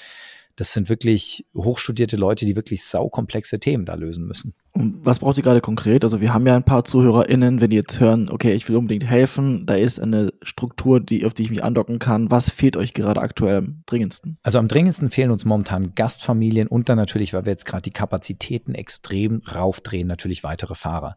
das 0.57 0.73
sind 0.73 0.89
wirklich 0.89 1.47
hochstudierte 1.55 2.17
Leute, 2.17 2.45
die 2.45 2.57
wirklich 2.57 2.85
saukomplexe 2.85 3.59
Themen 3.59 3.85
da 3.85 3.95
lösen 3.95 4.27
müssen. 4.27 4.55
Und 4.75 5.05
was 5.05 5.19
braucht 5.19 5.37
ihr 5.37 5.43
gerade 5.43 5.61
konkret? 5.61 6.03
Also 6.03 6.23
wir 6.23 6.33
haben 6.33 6.47
ja 6.47 6.57
ein 6.57 6.65
paar 6.65 6.87
ZuhörerInnen, 6.87 7.61
wenn 7.61 7.69
die 7.69 7.77
jetzt 7.77 8.01
hören, 8.01 8.31
okay, 8.31 8.55
ich 8.55 8.67
will 8.71 8.77
unbedingt 8.77 9.05
helfen, 9.05 9.67
da 9.67 9.75
ist 9.75 10.01
eine 10.01 10.33
Struktur, 10.41 10.99
die, 10.99 11.27
auf 11.27 11.35
die 11.35 11.43
ich 11.43 11.51
mich 11.51 11.63
andocken 11.63 11.99
kann. 11.99 12.31
Was 12.31 12.49
fehlt 12.49 12.79
euch 12.79 12.95
gerade 12.95 13.21
aktuell 13.21 13.59
am 13.59 13.83
dringendsten? 13.85 14.39
Also 14.43 14.59
am 14.59 14.69
dringendsten 14.69 15.11
fehlen 15.11 15.31
uns 15.31 15.45
momentan 15.45 15.95
Gastfamilien 15.95 16.69
und 16.69 16.89
dann 16.89 16.97
natürlich, 16.97 17.35
weil 17.35 17.45
wir 17.45 17.53
jetzt 17.53 17.67
gerade 17.67 17.83
die 17.83 17.91
Kapazitäten 17.91 18.75
extrem 18.75 19.43
raufdrehen, 19.55 20.09
natürlich 20.09 20.43
weitere 20.43 20.75
Fahrer. 20.75 21.17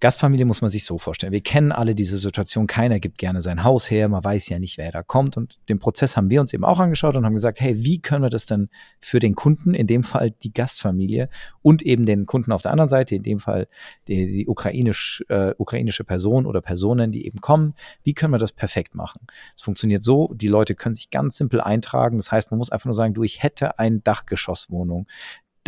Gastfamilie 0.00 0.44
muss 0.44 0.60
man 0.60 0.70
sich 0.70 0.84
so 0.84 0.98
vorstellen. 0.98 1.32
Wir 1.32 1.40
kennen 1.40 1.70
alle 1.70 1.94
diese 1.94 2.18
Situation. 2.18 2.66
Keiner 2.66 2.98
gibt 2.98 3.18
gerne 3.18 3.42
sein 3.42 3.62
Haus 3.62 3.92
her. 3.92 4.08
Man 4.08 4.24
weiß 4.24 4.48
ja 4.48 4.58
nicht, 4.58 4.76
wer 4.76 4.90
da 4.90 5.04
kommt. 5.04 5.36
Und 5.36 5.60
den 5.68 5.78
Prozess 5.78 6.16
haben 6.16 6.30
wir 6.30 6.40
uns 6.40 6.52
eben 6.52 6.64
auch 6.64 6.80
angeschaut 6.80 7.14
und 7.14 7.24
haben 7.24 7.34
gesagt, 7.34 7.60
hey, 7.60 7.84
wie 7.84 8.00
können 8.00 8.24
wir 8.24 8.30
das 8.30 8.46
denn 8.46 8.70
für 9.00 9.20
den 9.20 9.36
Kunden, 9.36 9.72
in 9.72 9.86
dem 9.86 10.02
Fall 10.02 10.32
die 10.32 10.52
Gastfamilie 10.52 11.28
und 11.62 11.82
eben 11.82 12.04
den 12.04 12.26
Kunden 12.26 12.50
auf 12.50 12.62
der 12.62 12.72
anderen 12.72 12.87
Seite, 12.88 13.14
in 13.14 13.22
dem 13.22 13.40
Fall 13.40 13.68
die, 14.06 14.26
die 14.26 14.46
ukrainisch, 14.46 15.24
äh, 15.28 15.54
ukrainische 15.58 16.04
Person 16.04 16.46
oder 16.46 16.60
Personen, 16.60 17.12
die 17.12 17.26
eben 17.26 17.40
kommen, 17.40 17.74
wie 18.02 18.14
können 18.14 18.32
wir 18.32 18.38
das 18.38 18.52
perfekt 18.52 18.94
machen? 18.94 19.26
Es 19.54 19.62
funktioniert 19.62 20.02
so, 20.02 20.32
die 20.34 20.48
Leute 20.48 20.74
können 20.74 20.94
sich 20.94 21.10
ganz 21.10 21.36
simpel 21.36 21.60
eintragen. 21.60 22.16
Das 22.16 22.32
heißt, 22.32 22.50
man 22.50 22.58
muss 22.58 22.70
einfach 22.70 22.86
nur 22.86 22.94
sagen, 22.94 23.14
du, 23.14 23.22
ich 23.22 23.42
hätte 23.42 23.78
eine 23.78 24.00
Dachgeschosswohnung 24.00 25.06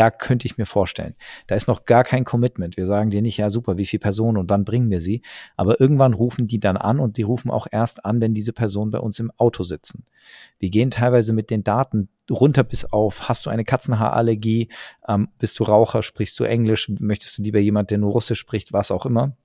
da 0.01 0.11
könnte 0.11 0.47
ich 0.47 0.57
mir 0.57 0.65
vorstellen. 0.65 1.15
Da 1.47 1.57
ist 1.57 1.69
noch 1.69 1.85
gar 1.85 2.05
kein 2.05 2.25
Commitment. 2.25 2.79
Wir 2.79 2.87
sagen 2.87 3.11
dir 3.11 3.21
nicht, 3.21 3.37
ja 3.37 3.51
super, 3.51 3.77
wie 3.77 3.85
viele 3.85 4.01
Personen 4.01 4.39
und 4.39 4.49
wann 4.49 4.65
bringen 4.65 4.91
wir 4.91 4.99
sie. 4.99 5.21
Aber 5.57 5.79
irgendwann 5.79 6.15
rufen 6.15 6.47
die 6.47 6.59
dann 6.59 6.79
an 6.79 7.01
und 7.01 7.19
die 7.19 7.23
rufen 7.23 7.51
auch 7.51 7.67
erst 7.71 8.07
an, 8.07 8.19
wenn 8.23 8.33
diese 8.33 8.55
Personen 8.55 8.91
bei 8.91 8.99
uns 8.99 9.19
im 9.19 9.31
Auto 9.37 9.63
sitzen. 9.63 10.07
Wir 10.59 10.71
gehen 10.71 10.91
teilweise 10.91 11.35
mit 11.35 11.51
den 11.51 11.65
Daten 11.65 12.09
runter 12.31 12.65
bis 12.65 12.87
auf, 12.87 13.29
hast 13.29 13.45
du 13.45 13.51
eine 13.51 13.65
Katzenhaarallergie, 13.65 14.69
ähm, 15.07 15.29
bist 15.39 15.59
du 15.59 15.65
Raucher, 15.65 16.03
sprichst 16.03 16.41
du 16.41 16.45
Englisch, 16.45 16.91
möchtest 16.99 17.37
du 17.37 17.43
lieber 17.43 17.59
jemand, 17.59 17.91
der 17.91 17.99
nur 17.99 18.13
Russisch 18.13 18.39
spricht, 18.39 18.73
was 18.73 18.91
auch 18.91 19.05
immer 19.05 19.37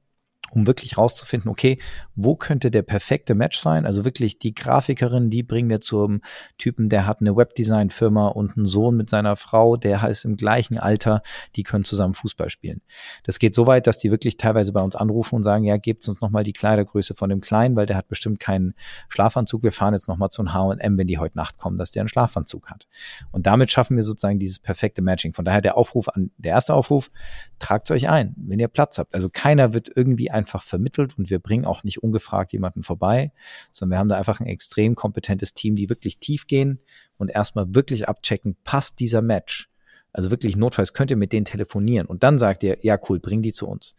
um 0.51 0.67
wirklich 0.67 0.97
rauszufinden, 0.97 1.49
okay, 1.49 1.79
wo 2.15 2.35
könnte 2.35 2.71
der 2.71 2.81
perfekte 2.81 3.35
Match 3.35 3.59
sein? 3.59 3.85
Also 3.85 4.05
wirklich 4.05 4.39
die 4.39 4.53
Grafikerin, 4.53 5.29
die 5.29 5.43
bringen 5.43 5.69
wir 5.69 5.81
zum 5.81 6.21
Typen, 6.57 6.89
der 6.89 7.05
hat 7.05 7.19
eine 7.19 7.35
Webdesign-Firma 7.35 8.27
und 8.27 8.55
einen 8.55 8.65
Sohn 8.65 8.95
mit 8.95 9.09
seiner 9.09 9.35
Frau, 9.35 9.75
der 9.75 10.01
heißt 10.01 10.25
im 10.25 10.37
gleichen 10.37 10.79
Alter, 10.79 11.21
die 11.55 11.63
können 11.63 11.83
zusammen 11.83 12.13
Fußball 12.13 12.49
spielen. 12.49 12.81
Das 13.23 13.39
geht 13.39 13.53
so 13.53 13.67
weit, 13.67 13.87
dass 13.87 13.99
die 13.99 14.11
wirklich 14.11 14.37
teilweise 14.37 14.71
bei 14.71 14.81
uns 14.81 14.95
anrufen 14.95 15.35
und 15.35 15.43
sagen, 15.43 15.63
ja, 15.63 15.77
gebt 15.77 16.07
uns 16.07 16.21
nochmal 16.21 16.43
die 16.43 16.53
Kleidergröße 16.53 17.15
von 17.15 17.29
dem 17.29 17.41
Kleinen, 17.41 17.75
weil 17.75 17.85
der 17.85 17.97
hat 17.97 18.07
bestimmt 18.07 18.39
keinen 18.39 18.75
Schlafanzug. 19.09 19.63
Wir 19.63 19.71
fahren 19.71 19.93
jetzt 19.93 20.07
nochmal 20.07 20.29
zu 20.29 20.41
einem 20.41 20.53
H&M, 20.53 20.97
wenn 20.97 21.07
die 21.07 21.17
heute 21.17 21.37
Nacht 21.37 21.57
kommen, 21.57 21.77
dass 21.77 21.91
der 21.91 22.01
einen 22.01 22.09
Schlafanzug 22.09 22.69
hat. 22.69 22.87
Und 23.31 23.47
damit 23.47 23.71
schaffen 23.71 23.97
wir 23.97 24.03
sozusagen 24.03 24.39
dieses 24.39 24.59
perfekte 24.59 25.01
Matching. 25.01 25.33
Von 25.33 25.45
daher 25.45 25.61
der 25.61 25.77
Aufruf 25.77 26.07
an, 26.09 26.31
der 26.37 26.53
erste 26.53 26.73
Aufruf, 26.73 27.11
tragt 27.59 27.89
euch 27.91 28.07
ein, 28.07 28.35
wenn 28.37 28.59
ihr 28.59 28.67
Platz 28.67 28.97
habt. 28.97 29.13
Also 29.13 29.29
keiner 29.29 29.73
wird 29.73 29.89
irgendwie 29.93 30.31
einfach 30.35 30.61
vermittelt 30.61 31.17
und 31.17 31.29
wir 31.31 31.39
bringen 31.39 31.65
auch 31.65 31.83
nicht 31.83 32.03
ungefragt 32.03 32.53
jemanden 32.53 32.83
vorbei, 32.83 33.31
sondern 33.71 33.95
wir 33.95 33.99
haben 33.99 34.09
da 34.09 34.17
einfach 34.17 34.39
ein 34.39 34.47
extrem 34.47 34.93
kompetentes 34.93 35.53
Team, 35.55 35.75
die 35.75 35.89
wirklich 35.89 36.19
tief 36.19 36.45
gehen 36.45 36.79
und 37.17 37.29
erstmal 37.31 37.73
wirklich 37.73 38.07
abchecken, 38.07 38.55
passt 38.63 38.99
dieser 38.99 39.21
Match? 39.23 39.69
Also 40.13 40.31
wirklich 40.31 40.55
notfalls 40.55 40.93
könnt 40.93 41.11
ihr 41.11 41.17
mit 41.17 41.33
denen 41.33 41.45
telefonieren 41.45 42.07
und 42.07 42.23
dann 42.23 42.37
sagt 42.37 42.63
ihr, 42.63 42.77
ja 42.81 42.97
cool, 43.09 43.19
bring 43.19 43.41
die 43.41 43.51
zu 43.51 43.67
uns. 43.67 43.95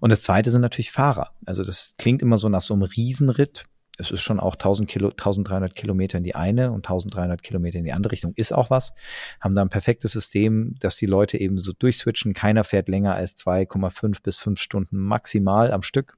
Und 0.00 0.10
das 0.10 0.22
zweite 0.22 0.50
sind 0.50 0.62
natürlich 0.62 0.90
Fahrer. 0.90 1.30
Also 1.46 1.62
das 1.62 1.94
klingt 1.96 2.22
immer 2.22 2.38
so 2.38 2.48
nach 2.48 2.60
so 2.60 2.74
einem 2.74 2.82
Riesenritt 2.82 3.66
es 4.00 4.10
ist 4.10 4.22
schon 4.22 4.40
auch 4.40 4.54
1000 4.54 4.88
Kilo, 4.88 5.08
1300 5.08 5.74
Kilometer 5.74 6.18
in 6.18 6.24
die 6.24 6.34
eine 6.34 6.72
und 6.72 6.86
1300 6.86 7.42
Kilometer 7.42 7.78
in 7.78 7.84
die 7.84 7.92
andere 7.92 8.12
Richtung 8.12 8.32
ist 8.36 8.52
auch 8.52 8.70
was. 8.70 8.92
Haben 9.40 9.54
da 9.54 9.62
ein 9.62 9.68
perfektes 9.68 10.12
System, 10.12 10.74
dass 10.80 10.96
die 10.96 11.06
Leute 11.06 11.38
eben 11.38 11.58
so 11.58 11.72
durchswitchen. 11.72 12.32
Keiner 12.32 12.64
fährt 12.64 12.88
länger 12.88 13.14
als 13.14 13.36
2,5 13.36 14.22
bis 14.22 14.36
5 14.36 14.60
Stunden 14.60 14.98
maximal 14.98 15.72
am 15.72 15.82
Stück. 15.82 16.16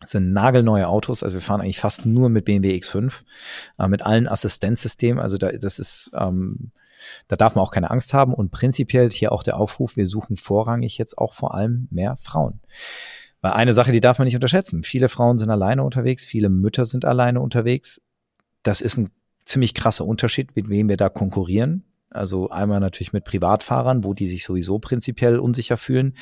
Das 0.00 0.10
sind 0.10 0.34
nagelneue 0.34 0.88
Autos, 0.88 1.22
also 1.22 1.36
wir 1.36 1.40
fahren 1.40 1.62
eigentlich 1.62 1.80
fast 1.80 2.04
nur 2.04 2.28
mit 2.28 2.44
BMW 2.44 2.76
X5, 2.76 3.12
äh, 3.78 3.88
mit 3.88 4.02
allen 4.02 4.28
Assistenzsystemen. 4.28 5.22
Also 5.22 5.38
da, 5.38 5.52
das 5.52 5.78
ist, 5.78 6.10
ähm, 6.14 6.70
da 7.28 7.36
darf 7.36 7.54
man 7.54 7.64
auch 7.64 7.70
keine 7.70 7.90
Angst 7.90 8.12
haben. 8.12 8.34
Und 8.34 8.50
prinzipiell 8.50 9.10
hier 9.10 9.32
auch 9.32 9.42
der 9.42 9.56
Aufruf, 9.56 9.96
wir 9.96 10.06
suchen 10.06 10.36
vorrangig 10.36 10.98
jetzt 10.98 11.16
auch 11.16 11.32
vor 11.32 11.54
allem 11.54 11.88
mehr 11.90 12.16
Frauen. 12.16 12.60
Weil 13.40 13.52
eine 13.52 13.72
Sache, 13.72 13.92
die 13.92 14.00
darf 14.00 14.18
man 14.18 14.26
nicht 14.26 14.34
unterschätzen. 14.34 14.82
Viele 14.82 15.08
Frauen 15.08 15.38
sind 15.38 15.50
alleine 15.50 15.82
unterwegs, 15.82 16.24
viele 16.24 16.48
Mütter 16.48 16.84
sind 16.84 17.04
alleine 17.04 17.40
unterwegs. 17.40 18.00
Das 18.62 18.80
ist 18.80 18.96
ein 18.96 19.10
ziemlich 19.44 19.74
krasser 19.74 20.04
Unterschied, 20.04 20.56
mit 20.56 20.68
wem 20.68 20.88
wir 20.88 20.96
da 20.96 21.08
konkurrieren. 21.08 21.84
Also 22.10 22.50
einmal 22.50 22.80
natürlich 22.80 23.12
mit 23.12 23.24
Privatfahrern, 23.24 24.04
wo 24.04 24.14
die 24.14 24.26
sich 24.26 24.44
sowieso 24.44 24.78
prinzipiell 24.78 25.38
unsicher 25.38 25.76
fühlen. 25.76 26.16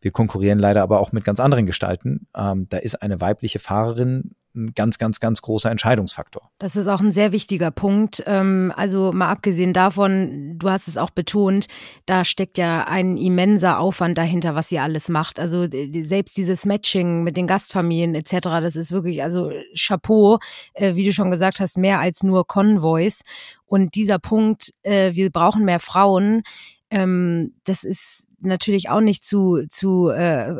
Wir 0.00 0.10
konkurrieren 0.10 0.58
leider 0.58 0.82
aber 0.82 1.00
auch 1.00 1.12
mit 1.12 1.24
ganz 1.24 1.40
anderen 1.40 1.66
Gestalten. 1.66 2.26
Ähm, 2.36 2.66
da 2.70 2.78
ist 2.78 3.02
eine 3.02 3.20
weibliche 3.20 3.58
Fahrerin 3.58 4.34
ein 4.54 4.72
ganz, 4.74 4.98
ganz, 4.98 5.20
ganz 5.20 5.42
großer 5.42 5.70
Entscheidungsfaktor. 5.70 6.50
Das 6.58 6.76
ist 6.76 6.86
auch 6.86 7.00
ein 7.00 7.12
sehr 7.12 7.32
wichtiger 7.32 7.70
Punkt. 7.70 8.22
Ähm, 8.26 8.72
also 8.76 9.12
mal 9.12 9.28
abgesehen 9.30 9.72
davon, 9.72 10.58
du 10.58 10.70
hast 10.70 10.88
es 10.88 10.96
auch 10.96 11.10
betont, 11.10 11.66
da 12.06 12.24
steckt 12.24 12.58
ja 12.58 12.84
ein 12.84 13.16
immenser 13.16 13.78
Aufwand 13.78 14.16
dahinter, 14.16 14.54
was 14.54 14.70
ihr 14.72 14.82
alles 14.82 15.08
macht. 15.08 15.40
Also 15.40 15.66
selbst 15.70 16.36
dieses 16.36 16.64
Matching 16.66 17.22
mit 17.22 17.36
den 17.36 17.46
Gastfamilien 17.46 18.14
etc., 18.14 18.40
das 18.42 18.76
ist 18.76 18.92
wirklich, 18.92 19.22
also 19.22 19.50
Chapeau, 19.76 20.38
äh, 20.74 20.94
wie 20.94 21.04
du 21.04 21.12
schon 21.12 21.30
gesagt 21.30 21.60
hast, 21.60 21.76
mehr 21.76 22.00
als 22.00 22.22
nur 22.22 22.46
Convoys. 22.46 23.22
Und 23.66 23.94
dieser 23.94 24.18
Punkt, 24.18 24.70
äh, 24.82 25.14
wir 25.14 25.30
brauchen 25.30 25.64
mehr 25.64 25.80
Frauen, 25.80 26.42
ähm, 26.90 27.54
das 27.64 27.82
ist 27.82 28.28
natürlich 28.40 28.90
auch 28.90 29.00
nicht 29.00 29.24
zu 29.24 29.64
zu 29.68 30.10
äh, 30.10 30.54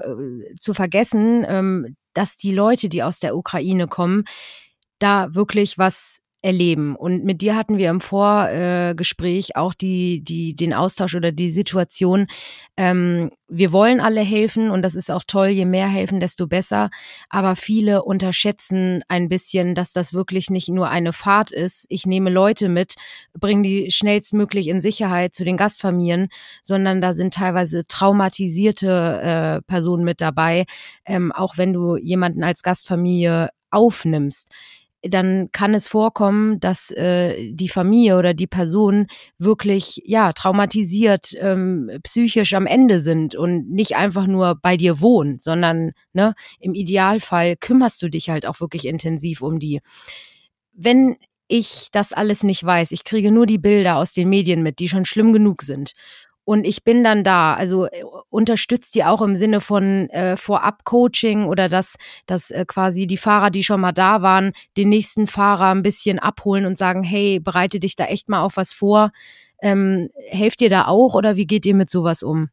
zu 0.59 0.75
vergessen. 0.75 1.45
Ähm, 1.47 1.97
dass 2.14 2.37
die 2.37 2.52
Leute, 2.52 2.88
die 2.88 3.02
aus 3.02 3.18
der 3.18 3.37
Ukraine 3.37 3.87
kommen, 3.88 4.25
da 4.99 5.35
wirklich 5.35 5.76
was 5.78 6.21
erleben. 6.45 6.95
Und 6.95 7.25
mit 7.25 7.41
dir 7.41 7.57
hatten 7.57 7.79
wir 7.79 7.89
im 7.89 8.03
Vorgespräch 8.03 9.57
auch 9.57 9.73
die, 9.73 10.23
die, 10.23 10.55
den 10.55 10.75
Austausch 10.75 11.15
oder 11.15 11.33
die 11.33 11.49
Situation. 11.49 12.27
Ähm, 12.77 13.31
wir 13.49 13.73
wollen 13.73 13.99
alle 13.99 14.21
helfen 14.21 14.71
und 14.71 14.83
das 14.83 14.95
ist 14.95 15.11
auch 15.11 15.25
toll. 15.27 15.49
Je 15.49 15.65
mehr 15.65 15.89
helfen, 15.89 16.21
desto 16.21 16.47
besser. 16.47 16.91
Aber 17.31 17.57
viele 17.57 18.05
unterschätzen 18.05 19.03
ein 19.09 19.31
bisschen, 19.31 19.75
dass 19.75 19.93
das 19.93 20.13
wirklich 20.13 20.51
nicht 20.51 20.69
nur 20.69 20.91
eine 20.91 21.15
Fahrt 21.15 21.51
ist. 21.51 21.87
Ich 21.89 22.05
nehme 22.05 22.29
Leute 22.29 22.69
mit, 22.69 22.95
bringe 23.33 23.63
die 23.63 23.91
schnellstmöglich 23.91 24.69
in 24.69 24.83
Sicherheit 24.83 25.35
zu 25.35 25.45
den 25.45 25.57
Gastfamilien, 25.57 26.29
sondern 26.63 27.01
da 27.01 27.15
sind 27.15 27.33
teilweise 27.33 27.85
traumatisierte 27.89 29.63
äh, 29.63 29.63
Personen 29.67 30.05
mit 30.05 30.21
dabei. 30.21 30.67
Ähm, 31.07 31.33
auch 31.33 31.57
wenn 31.57 31.73
du 31.73 31.97
jemanden 31.97 32.45
als 32.45 32.63
Gastfamilie 32.63 33.49
aufnimmst 33.71 34.51
dann 35.09 35.51
kann 35.53 35.75
es 35.75 35.89
vorkommen, 35.89 36.61
dass 36.61 36.91
äh, 36.91 37.53
die 37.53 37.69
Familie 37.69 38.19
oder 38.19 38.35
die 38.35 38.47
Person 38.47 39.07
wirklich 39.39 40.03
ja 40.05 40.33
traumatisiert, 40.33 41.33
ähm, 41.39 41.91
psychisch 42.03 42.55
am 42.55 42.67
Ende 42.67 43.01
sind 43.01 43.35
und 43.35 43.71
nicht 43.71 43.97
einfach 43.97 44.27
nur 44.27 44.55
bei 44.55 44.77
dir 44.77 45.01
wohnen, 45.01 45.39
sondern 45.41 45.93
ne, 46.13 46.35
im 46.61 46.75
Idealfall 46.75 47.57
kümmerst 47.57 48.03
du 48.03 48.09
dich 48.09 48.31
halt 48.31 48.47
auch 48.47 48.61
wirklich 48.61 48.87
intensiv 48.87 49.43
um 49.43 49.59
die. 49.59 49.81
Wenn 50.73 51.17
ich 51.47 51.89
das 51.93 52.13
alles 52.13 52.43
nicht 52.43 52.65
weiß. 52.65 52.91
Ich 52.93 53.05
kriege 53.05 53.31
nur 53.31 53.47
die 53.47 53.59
Bilder 53.59 53.97
aus 53.97 54.15
den 54.15 54.29
Medien 54.29 54.63
mit, 54.63 54.79
die 54.79 54.89
schon 54.89 55.05
schlimm 55.05 55.33
genug 55.33 55.63
sind. 55.63 55.93
Und 56.45 56.67
ich 56.67 56.85
bin 56.85 57.03
dann 57.03 57.25
da, 57.25 57.55
also 57.55 57.87
äh, 57.87 58.05
unterstützt 58.29 58.95
die 58.95 59.05
auch 59.05 59.23
im 59.23 59.35
Sinne 59.35 59.61
von 59.61 60.11
äh, 60.11 60.37
Vorab-Coaching 60.37 61.47
oder 61.47 61.69
dass, 61.69 61.97
dass 62.27 62.51
äh, 62.51 62.65
quasi 62.67 63.07
die 63.07 63.17
Fahrer, 63.17 63.51
die 63.51 63.65
schon 63.65 63.81
mal 63.81 63.93
da 63.93 64.21
waren, 64.21 64.53
den 64.77 64.91
nächsten 64.91 65.27
Fahrer 65.27 65.71
ein 65.71 65.83
bisschen 65.83 66.19
abholen 66.19 66.67
und 66.67 66.77
sagen, 66.77 67.03
hey, 67.03 67.41
bereite 67.41 67.81
dich 67.81 67.97
da 67.97 68.05
echt 68.05 68.29
mal 68.29 68.43
auf 68.43 68.57
was 68.57 68.73
vor. 68.73 69.11
Ähm, 69.63 70.11
helft 70.29 70.61
ihr 70.61 70.71
da 70.71 70.87
auch 70.87 71.15
oder 71.15 71.37
wie 71.37 71.47
geht 71.47 71.65
ihr 71.65 71.75
mit 71.75 71.89
sowas 71.89 72.23
um? 72.23 72.51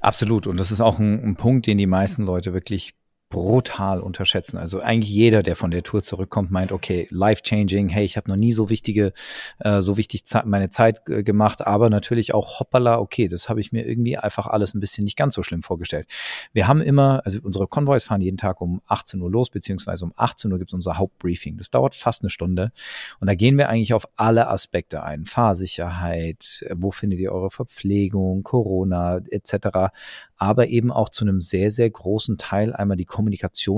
Absolut. 0.00 0.46
Und 0.46 0.56
das 0.56 0.70
ist 0.70 0.80
auch 0.80 0.98
ein, 0.98 1.22
ein 1.22 1.36
Punkt, 1.36 1.66
den 1.66 1.78
die 1.78 1.86
meisten 1.86 2.24
Leute 2.24 2.54
wirklich 2.54 2.94
brutal 3.32 4.00
unterschätzen. 4.00 4.58
Also 4.58 4.80
eigentlich 4.80 5.10
jeder, 5.10 5.42
der 5.42 5.56
von 5.56 5.70
der 5.70 5.82
Tour 5.82 6.02
zurückkommt, 6.02 6.50
meint, 6.50 6.70
okay, 6.70 7.08
life-changing, 7.10 7.88
hey, 7.88 8.04
ich 8.04 8.18
habe 8.18 8.28
noch 8.28 8.36
nie 8.36 8.52
so 8.52 8.68
wichtige, 8.68 9.14
äh, 9.58 9.80
so 9.80 9.96
wichtig 9.96 10.24
meine 10.44 10.68
Zeit 10.68 11.00
äh, 11.08 11.22
gemacht, 11.22 11.66
aber 11.66 11.88
natürlich 11.88 12.34
auch 12.34 12.60
hoppala, 12.60 12.98
okay, 12.98 13.28
das 13.28 13.48
habe 13.48 13.62
ich 13.62 13.72
mir 13.72 13.88
irgendwie 13.88 14.18
einfach 14.18 14.46
alles 14.46 14.74
ein 14.74 14.80
bisschen 14.80 15.04
nicht 15.04 15.16
ganz 15.16 15.34
so 15.34 15.42
schlimm 15.42 15.62
vorgestellt. 15.62 16.06
Wir 16.52 16.68
haben 16.68 16.82
immer, 16.82 17.22
also 17.24 17.38
unsere 17.42 17.66
Konvois 17.66 18.00
fahren 18.00 18.20
jeden 18.20 18.36
Tag 18.36 18.60
um 18.60 18.82
18 18.86 19.22
Uhr 19.22 19.30
los, 19.30 19.48
beziehungsweise 19.48 20.04
um 20.04 20.12
18 20.14 20.52
Uhr 20.52 20.58
gibt 20.58 20.68
es 20.70 20.74
unser 20.74 20.98
Hauptbriefing. 20.98 21.56
Das 21.56 21.70
dauert 21.70 21.94
fast 21.94 22.22
eine 22.22 22.28
Stunde 22.28 22.70
und 23.18 23.28
da 23.28 23.34
gehen 23.34 23.56
wir 23.56 23.70
eigentlich 23.70 23.94
auf 23.94 24.06
alle 24.16 24.48
Aspekte 24.48 25.02
ein. 25.04 25.24
Fahrsicherheit, 25.24 26.66
wo 26.74 26.90
findet 26.90 27.18
ihr 27.18 27.32
eure 27.32 27.50
Verpflegung, 27.50 28.42
Corona 28.42 29.20
etc., 29.30 29.90
aber 30.36 30.68
eben 30.68 30.90
auch 30.90 31.08
zu 31.08 31.24
einem 31.24 31.40
sehr, 31.40 31.70
sehr 31.70 31.88
großen 31.88 32.36
Teil 32.36 32.74
einmal 32.74 32.96
die 32.96 33.04
Kommunikation 33.04 33.21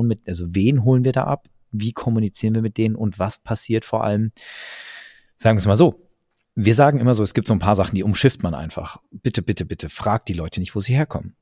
mit, 0.06 0.26
also 0.26 0.54
wen 0.54 0.84
holen 0.84 1.04
wir 1.04 1.12
da 1.12 1.24
ab, 1.24 1.48
wie 1.70 1.92
kommunizieren 1.92 2.54
wir 2.54 2.62
mit 2.62 2.76
denen? 2.76 2.94
Und 2.94 3.18
was 3.18 3.38
passiert 3.38 3.84
vor 3.84 4.04
allem, 4.04 4.32
sagen 5.36 5.56
wir 5.56 5.60
es 5.60 5.66
mal 5.66 5.76
so, 5.76 6.08
wir 6.54 6.74
sagen 6.74 7.00
immer 7.00 7.14
so, 7.14 7.22
es 7.22 7.34
gibt 7.34 7.48
so 7.48 7.54
ein 7.54 7.58
paar 7.58 7.74
Sachen, 7.74 7.96
die 7.96 8.04
umschifft 8.04 8.42
man 8.42 8.54
einfach. 8.54 9.00
Bitte, 9.10 9.42
bitte, 9.42 9.64
bitte, 9.64 9.88
fragt 9.88 10.28
die 10.28 10.34
Leute 10.34 10.60
nicht, 10.60 10.74
wo 10.76 10.80
sie 10.80 10.94
herkommen. 10.94 11.34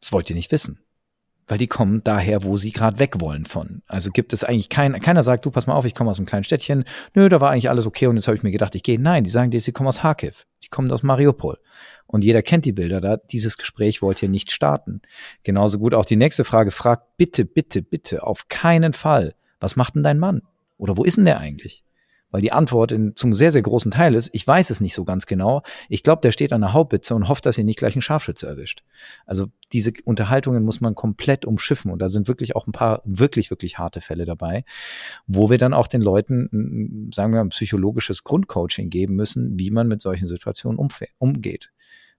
Das 0.00 0.12
wollt 0.12 0.30
ihr 0.30 0.36
nicht 0.36 0.50
wissen 0.52 0.78
weil 1.52 1.58
die 1.58 1.66
kommen 1.66 2.02
daher, 2.02 2.44
wo 2.44 2.56
sie 2.56 2.72
gerade 2.72 2.98
weg 2.98 3.20
wollen 3.20 3.44
von. 3.44 3.82
Also 3.86 4.08
gibt 4.08 4.32
es 4.32 4.42
eigentlich 4.42 4.70
kein, 4.70 4.98
keiner 5.00 5.22
sagt, 5.22 5.44
du 5.44 5.50
pass 5.50 5.66
mal 5.66 5.74
auf, 5.74 5.84
ich 5.84 5.94
komme 5.94 6.08
aus 6.08 6.16
einem 6.16 6.24
kleinen 6.24 6.44
Städtchen, 6.44 6.84
nö, 7.12 7.28
da 7.28 7.42
war 7.42 7.50
eigentlich 7.50 7.68
alles 7.68 7.84
okay 7.84 8.06
und 8.06 8.16
jetzt 8.16 8.26
habe 8.26 8.38
ich 8.38 8.42
mir 8.42 8.52
gedacht, 8.52 8.74
ich 8.74 8.82
gehe. 8.82 8.98
Nein, 8.98 9.22
die 9.22 9.28
sagen 9.28 9.50
dir, 9.50 9.60
sie 9.60 9.70
kommen 9.70 9.86
aus 9.86 9.98
Kharkiv, 9.98 10.46
die 10.64 10.68
kommen 10.68 10.90
aus 10.90 11.02
Mariupol. 11.02 11.58
Und 12.06 12.24
jeder 12.24 12.40
kennt 12.40 12.64
die 12.64 12.72
Bilder 12.72 13.02
da. 13.02 13.18
Dieses 13.18 13.58
Gespräch 13.58 14.00
wollt 14.00 14.22
ihr 14.22 14.30
nicht 14.30 14.50
starten. 14.50 15.02
Genauso 15.42 15.78
gut 15.78 15.92
auch 15.92 16.06
die 16.06 16.16
nächste 16.16 16.44
Frage, 16.44 16.70
fragt 16.70 17.18
bitte, 17.18 17.44
bitte, 17.44 17.82
bitte, 17.82 18.22
auf 18.22 18.48
keinen 18.48 18.94
Fall, 18.94 19.34
was 19.60 19.76
macht 19.76 19.94
denn 19.94 20.02
dein 20.02 20.18
Mann? 20.18 20.40
Oder 20.78 20.96
wo 20.96 21.04
ist 21.04 21.18
denn 21.18 21.26
der 21.26 21.36
eigentlich? 21.36 21.84
Weil 22.32 22.40
die 22.40 22.50
Antwort 22.50 22.90
in, 22.90 23.14
zum 23.14 23.34
sehr, 23.34 23.52
sehr 23.52 23.62
großen 23.62 23.92
Teil 23.92 24.14
ist, 24.16 24.30
ich 24.32 24.44
weiß 24.44 24.70
es 24.70 24.80
nicht 24.80 24.94
so 24.94 25.04
ganz 25.04 25.26
genau. 25.26 25.62
Ich 25.88 26.02
glaube, 26.02 26.22
der 26.22 26.32
steht 26.32 26.52
an 26.52 26.62
der 26.62 26.72
Hauptbitze 26.72 27.14
und 27.14 27.28
hofft, 27.28 27.46
dass 27.46 27.58
ihr 27.58 27.64
nicht 27.64 27.78
gleich 27.78 27.94
einen 27.94 28.02
Scharfschütze 28.02 28.46
erwischt. 28.46 28.82
Also 29.26 29.46
diese 29.72 29.92
Unterhaltungen 30.04 30.64
muss 30.64 30.80
man 30.80 30.96
komplett 30.96 31.44
umschiffen. 31.44 31.92
Und 31.92 32.00
da 32.00 32.08
sind 32.08 32.26
wirklich 32.26 32.56
auch 32.56 32.66
ein 32.66 32.72
paar 32.72 33.02
wirklich, 33.04 33.50
wirklich 33.50 33.78
harte 33.78 34.00
Fälle 34.00 34.24
dabei, 34.24 34.64
wo 35.26 35.50
wir 35.50 35.58
dann 35.58 35.74
auch 35.74 35.86
den 35.86 36.02
Leuten, 36.02 37.10
sagen 37.14 37.32
wir 37.32 37.40
ein 37.40 37.50
psychologisches 37.50 38.24
Grundcoaching 38.24 38.90
geben 38.90 39.14
müssen, 39.14 39.58
wie 39.58 39.70
man 39.70 39.86
mit 39.86 40.00
solchen 40.00 40.26
Situationen 40.26 40.80
umgeht 41.18 41.70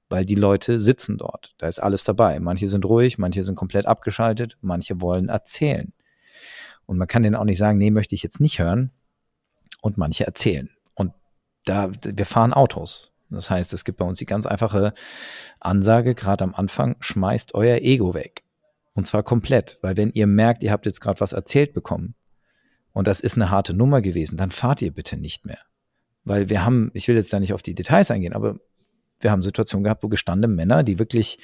weil 0.10 0.26
die 0.26 0.36
Leute 0.36 0.80
sitzen 0.80 1.18
dort. 1.18 1.56
Da 1.58 1.68
ist 1.68 1.80
alles 1.80 2.04
dabei. 2.04 2.40
Manche 2.40 2.70
sind 2.70 2.86
ruhig, 2.86 3.18
manche 3.18 3.44
sind 3.44 3.56
komplett 3.56 3.88
abgeschaltet, 3.88 4.60
manche 4.62 5.02
wollen 5.02 5.28
erzählen. 5.28 5.92
Und 6.86 7.00
man 7.00 7.08
kann 7.08 7.24
denen 7.24 7.36
auch 7.36 7.46
nicht 7.46 7.58
sagen, 7.58 7.80
nee, 7.80 7.90
möchte 7.90 8.14
ich 8.14 8.22
jetzt 8.22 8.40
nicht 8.40 8.60
hören, 8.60 8.92
und 9.84 9.98
manche 9.98 10.26
erzählen. 10.26 10.70
Und 10.96 11.14
da, 11.66 11.92
wir 12.02 12.26
fahren 12.26 12.54
Autos. 12.54 13.12
Das 13.30 13.50
heißt, 13.50 13.74
es 13.74 13.84
gibt 13.84 13.98
bei 13.98 14.06
uns 14.06 14.18
die 14.18 14.26
ganz 14.26 14.46
einfache 14.46 14.94
Ansage, 15.60 16.16
gerade 16.16 16.44
am 16.44 16.56
Anfang, 16.56 16.96
schmeißt 17.00 17.54
euer 17.54 17.78
Ego 17.78 18.14
weg. 18.14 18.44
Und 18.94 19.08
zwar 19.08 19.24
komplett, 19.24 19.80
weil 19.82 19.98
wenn 19.98 20.12
ihr 20.12 20.28
merkt, 20.28 20.64
ihr 20.64 20.72
habt 20.72 20.86
jetzt 20.86 21.02
gerade 21.02 21.20
was 21.20 21.34
erzählt 21.34 21.74
bekommen 21.74 22.16
und 22.94 23.08
das 23.08 23.20
ist 23.20 23.36
eine 23.36 23.50
harte 23.50 23.74
Nummer 23.74 24.02
gewesen, 24.02 24.38
dann 24.38 24.52
fahrt 24.52 24.82
ihr 24.82 24.94
bitte 24.94 25.18
nicht 25.18 25.46
mehr. 25.46 25.60
Weil 26.24 26.50
wir 26.50 26.64
haben, 26.64 26.92
ich 26.94 27.08
will 27.08 27.16
jetzt 27.16 27.34
da 27.34 27.40
nicht 27.40 27.54
auf 27.54 27.64
die 27.64 27.76
Details 27.76 28.12
eingehen, 28.12 28.34
aber 28.34 28.60
wir 29.24 29.32
haben 29.32 29.42
Situationen 29.42 29.84
gehabt, 29.84 30.04
wo 30.04 30.10
gestandene 30.10 30.54
Männer, 30.54 30.84
die 30.84 31.00
wirklich, 31.00 31.40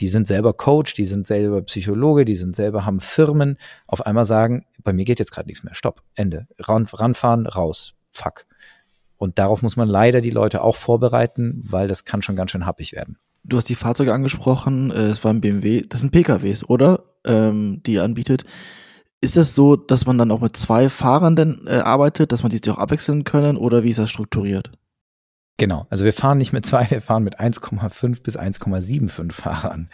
die 0.00 0.08
sind 0.08 0.26
selber 0.26 0.52
Coach, 0.52 0.94
die 0.94 1.06
sind 1.06 1.26
selber 1.26 1.62
Psychologe, 1.62 2.24
die 2.24 2.36
sind 2.36 2.54
selber, 2.56 2.84
haben 2.84 3.00
Firmen, 3.00 3.56
auf 3.86 4.06
einmal 4.06 4.24
sagen, 4.24 4.66
bei 4.82 4.92
mir 4.92 5.04
geht 5.04 5.18
jetzt 5.18 5.32
gerade 5.32 5.48
nichts 5.48 5.64
mehr, 5.64 5.74
stopp, 5.74 6.02
Ende. 6.14 6.46
Ran, 6.58 6.86
ranfahren, 6.92 7.46
raus, 7.46 7.94
fuck. 8.10 8.46
Und 9.16 9.38
darauf 9.38 9.62
muss 9.62 9.76
man 9.76 9.88
leider 9.88 10.20
die 10.20 10.30
Leute 10.30 10.62
auch 10.62 10.76
vorbereiten, 10.76 11.62
weil 11.64 11.88
das 11.88 12.04
kann 12.04 12.22
schon 12.22 12.36
ganz 12.36 12.50
schön 12.50 12.66
happig 12.66 12.92
werden. 12.92 13.18
Du 13.44 13.56
hast 13.56 13.68
die 13.68 13.74
Fahrzeuge 13.74 14.12
angesprochen, 14.12 14.90
äh, 14.90 15.06
es 15.06 15.22
war 15.24 15.32
ein 15.32 15.40
BMW, 15.40 15.82
das 15.82 16.00
sind 16.00 16.12
PKWs, 16.12 16.68
oder? 16.68 17.04
Ähm, 17.24 17.82
die 17.84 17.94
ihr 17.94 18.04
anbietet. 18.04 18.44
Ist 19.20 19.38
das 19.38 19.54
so, 19.54 19.76
dass 19.76 20.04
man 20.04 20.18
dann 20.18 20.30
auch 20.30 20.42
mit 20.42 20.56
zwei 20.56 20.90
Fahrern 20.90 21.36
denn, 21.36 21.66
äh, 21.66 21.76
arbeitet, 21.76 22.32
dass 22.32 22.42
man 22.42 22.50
die 22.50 22.58
sich 22.58 22.70
auch 22.70 22.78
abwechseln 22.78 23.24
können 23.24 23.56
oder 23.56 23.82
wie 23.82 23.90
ist 23.90 23.98
das 23.98 24.10
strukturiert? 24.10 24.70
Genau, 25.56 25.86
also 25.88 26.04
wir 26.04 26.12
fahren 26.12 26.38
nicht 26.38 26.52
mit 26.52 26.66
zwei, 26.66 26.84
wir 26.90 27.00
fahren 27.00 27.22
mit 27.22 27.38
1,5 27.38 28.24
bis 28.24 28.36
1,75 28.36 29.30
Fahrern. 29.30 29.88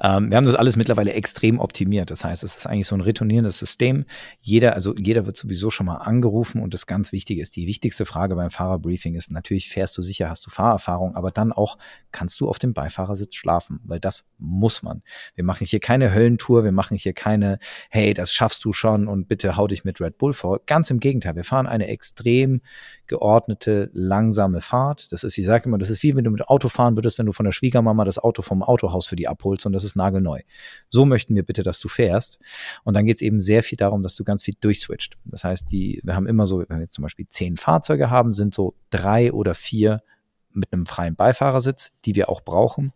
Ähm, 0.00 0.30
wir 0.30 0.36
haben 0.36 0.44
das 0.44 0.56
alles 0.56 0.74
mittlerweile 0.74 1.12
extrem 1.12 1.60
optimiert. 1.60 2.10
Das 2.10 2.24
heißt, 2.24 2.42
es 2.42 2.56
ist 2.56 2.66
eigentlich 2.66 2.88
so 2.88 2.96
ein 2.96 3.00
returnierendes 3.00 3.56
System. 3.56 4.06
Jeder, 4.40 4.74
also 4.74 4.92
jeder 4.96 5.24
wird 5.24 5.36
sowieso 5.36 5.70
schon 5.70 5.86
mal 5.86 5.98
angerufen 5.98 6.60
und 6.60 6.74
das 6.74 6.86
ganz 6.86 7.12
Wichtige 7.12 7.42
ist, 7.42 7.54
die 7.54 7.68
wichtigste 7.68 8.06
Frage 8.06 8.34
beim 8.34 8.50
Fahrerbriefing 8.50 9.14
ist 9.14 9.30
natürlich, 9.30 9.68
fährst 9.68 9.96
du 9.96 10.02
sicher, 10.02 10.28
hast 10.28 10.44
du 10.46 10.50
Fahrerfahrung, 10.50 11.14
aber 11.14 11.30
dann 11.30 11.52
auch, 11.52 11.78
kannst 12.10 12.40
du 12.40 12.48
auf 12.48 12.58
dem 12.58 12.74
Beifahrersitz 12.74 13.36
schlafen? 13.36 13.78
Weil 13.84 14.00
das 14.00 14.24
muss 14.38 14.82
man. 14.82 15.04
Wir 15.36 15.44
machen 15.44 15.64
hier 15.64 15.78
keine 15.78 16.12
Höllentour, 16.12 16.64
wir 16.64 16.72
machen 16.72 16.96
hier 16.96 17.12
keine, 17.12 17.60
hey, 17.88 18.14
das 18.14 18.32
schaffst 18.32 18.64
du 18.64 18.72
schon 18.72 19.06
und 19.06 19.28
bitte 19.28 19.56
hau 19.56 19.68
dich 19.68 19.84
mit 19.84 20.00
Red 20.00 20.18
Bull 20.18 20.32
vor. 20.32 20.58
Ganz 20.66 20.90
im 20.90 20.98
Gegenteil, 20.98 21.36
wir 21.36 21.44
fahren 21.44 21.68
eine 21.68 21.86
extrem 21.86 22.62
geordnete, 23.06 23.90
langsame 23.92 24.60
Fahrt 24.60 25.03
das 25.12 25.24
ist, 25.24 25.38
ich 25.38 25.46
sage 25.46 25.64
immer, 25.66 25.78
das 25.78 25.90
ist 25.90 26.02
wie 26.02 26.14
wenn 26.14 26.24
du 26.24 26.30
mit 26.30 26.48
Auto 26.48 26.68
fahren 26.68 26.96
würdest, 26.96 27.18
wenn 27.18 27.26
du 27.26 27.32
von 27.32 27.44
der 27.44 27.52
Schwiegermama 27.52 28.04
das 28.04 28.18
Auto 28.18 28.42
vom 28.42 28.62
Autohaus 28.62 29.06
für 29.06 29.16
die 29.16 29.28
abholst 29.28 29.66
und 29.66 29.72
das 29.72 29.84
ist 29.84 29.96
nagelneu. 29.96 30.40
So 30.88 31.04
möchten 31.04 31.34
wir 31.34 31.42
bitte, 31.42 31.62
dass 31.62 31.80
du 31.80 31.88
fährst. 31.88 32.40
Und 32.84 32.94
dann 32.94 33.06
geht 33.06 33.16
es 33.16 33.22
eben 33.22 33.40
sehr 33.40 33.62
viel 33.62 33.76
darum, 33.76 34.02
dass 34.02 34.16
du 34.16 34.24
ganz 34.24 34.42
viel 34.42 34.54
durchswitcht. 34.60 35.16
Das 35.24 35.44
heißt, 35.44 35.70
die, 35.70 36.00
wir 36.04 36.14
haben 36.14 36.26
immer 36.26 36.46
so, 36.46 36.60
wenn 36.60 36.78
wir 36.78 36.80
jetzt 36.80 36.94
zum 36.94 37.02
Beispiel 37.02 37.26
zehn 37.28 37.56
Fahrzeuge 37.56 38.10
haben, 38.10 38.32
sind 38.32 38.54
so 38.54 38.74
drei 38.90 39.32
oder 39.32 39.54
vier 39.54 40.02
mit 40.50 40.72
einem 40.72 40.86
freien 40.86 41.16
Beifahrersitz, 41.16 41.92
die 42.04 42.14
wir 42.14 42.28
auch 42.28 42.40
brauchen 42.40 42.92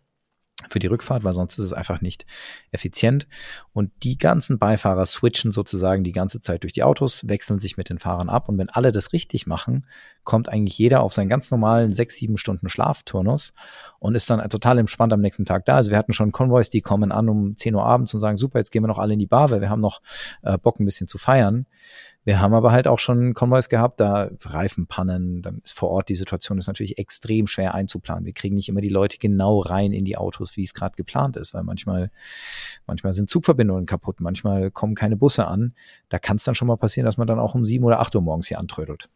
für 0.69 0.79
die 0.79 0.87
Rückfahrt, 0.87 1.23
weil 1.23 1.33
sonst 1.33 1.57
ist 1.57 1.65
es 1.65 1.73
einfach 1.73 2.01
nicht 2.01 2.25
effizient. 2.71 3.27
Und 3.71 3.91
die 4.03 4.17
ganzen 4.17 4.59
Beifahrer 4.59 5.05
switchen 5.05 5.51
sozusagen 5.51 6.03
die 6.03 6.11
ganze 6.11 6.41
Zeit 6.41 6.63
durch 6.63 6.73
die 6.73 6.83
Autos, 6.83 7.27
wechseln 7.27 7.59
sich 7.59 7.77
mit 7.77 7.89
den 7.89 7.99
Fahrern 7.99 8.29
ab. 8.29 8.49
Und 8.49 8.57
wenn 8.57 8.69
alle 8.69 8.91
das 8.91 9.13
richtig 9.13 9.47
machen, 9.47 9.85
kommt 10.23 10.49
eigentlich 10.49 10.77
jeder 10.77 11.01
auf 11.01 11.13
seinen 11.13 11.29
ganz 11.29 11.49
normalen 11.49 11.91
sechs, 11.91 12.15
sieben 12.15 12.37
Stunden 12.37 12.69
Schlafturnus 12.69 13.53
und 13.99 14.15
ist 14.15 14.29
dann 14.29 14.47
total 14.49 14.77
entspannt 14.77 15.13
am 15.13 15.21
nächsten 15.21 15.45
Tag 15.45 15.65
da. 15.65 15.75
Also 15.75 15.91
wir 15.91 15.97
hatten 15.97 16.13
schon 16.13 16.31
Konvois, 16.31 16.69
die 16.71 16.81
kommen 16.81 17.11
an 17.11 17.29
um 17.29 17.55
10 17.55 17.75
Uhr 17.75 17.85
abends 17.85 18.13
und 18.13 18.19
sagen, 18.19 18.37
super, 18.37 18.59
jetzt 18.59 18.71
gehen 18.71 18.83
wir 18.83 18.87
noch 18.87 18.99
alle 18.99 19.13
in 19.13 19.19
die 19.19 19.27
Bar, 19.27 19.49
weil 19.51 19.61
wir 19.61 19.69
haben 19.69 19.81
noch 19.81 20.01
äh, 20.41 20.57
Bock 20.57 20.79
ein 20.79 20.85
bisschen 20.85 21.07
zu 21.07 21.17
feiern. 21.17 21.65
Wir 22.25 22.41
haben 22.41 22.53
aber 22.53 22.71
halt 22.71 22.87
auch 22.87 22.99
schon 22.99 23.33
Konvois 23.33 23.69
gehabt, 23.69 23.99
da 23.99 24.29
Reifenpannen, 24.41 25.41
dann 25.41 25.61
ist 25.63 25.73
vor 25.73 25.89
Ort 25.89 26.09
die 26.09 26.15
Situation 26.15 26.57
ist 26.57 26.67
natürlich 26.67 26.97
extrem 26.97 27.47
schwer 27.47 27.73
einzuplanen. 27.73 28.25
Wir 28.25 28.33
kriegen 28.33 28.55
nicht 28.55 28.69
immer 28.69 28.81
die 28.81 28.89
Leute 28.89 29.17
genau 29.17 29.59
rein 29.59 29.93
in 29.93 30.05
die 30.05 30.17
Autos, 30.17 30.57
wie 30.57 30.63
es 30.63 30.73
gerade 30.73 30.95
geplant 30.95 31.37
ist, 31.37 31.53
weil 31.53 31.63
manchmal, 31.63 32.11
manchmal 32.85 33.13
sind 33.13 33.29
Zugverbindungen 33.29 33.85
kaputt, 33.85 34.19
manchmal 34.19 34.69
kommen 34.69 34.95
keine 34.95 35.15
Busse 35.15 35.47
an. 35.47 35.73
Da 36.09 36.19
kann 36.19 36.35
es 36.35 36.43
dann 36.43 36.55
schon 36.55 36.67
mal 36.67 36.77
passieren, 36.77 37.05
dass 37.05 37.17
man 37.17 37.27
dann 37.27 37.39
auch 37.39 37.55
um 37.55 37.65
sieben 37.65 37.85
oder 37.85 37.99
acht 37.99 38.13
Uhr 38.15 38.21
morgens 38.21 38.47
hier 38.47 38.59
antrödelt. 38.59 39.09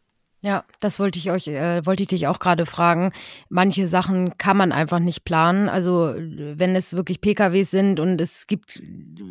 Ja, 0.44 0.64
das 0.78 0.98
wollte 0.98 1.18
ich 1.18 1.30
euch, 1.30 1.48
äh, 1.48 1.86
wollte 1.86 2.02
ich 2.02 2.08
dich 2.08 2.26
auch 2.26 2.38
gerade 2.38 2.66
fragen. 2.66 3.12
Manche 3.48 3.88
Sachen 3.88 4.36
kann 4.36 4.58
man 4.58 4.72
einfach 4.72 4.98
nicht 4.98 5.24
planen. 5.24 5.70
Also 5.70 6.14
wenn 6.18 6.76
es 6.76 6.92
wirklich 6.92 7.22
PKWs 7.22 7.70
sind 7.70 7.98
und 7.98 8.20
es 8.20 8.46
gibt, 8.46 8.78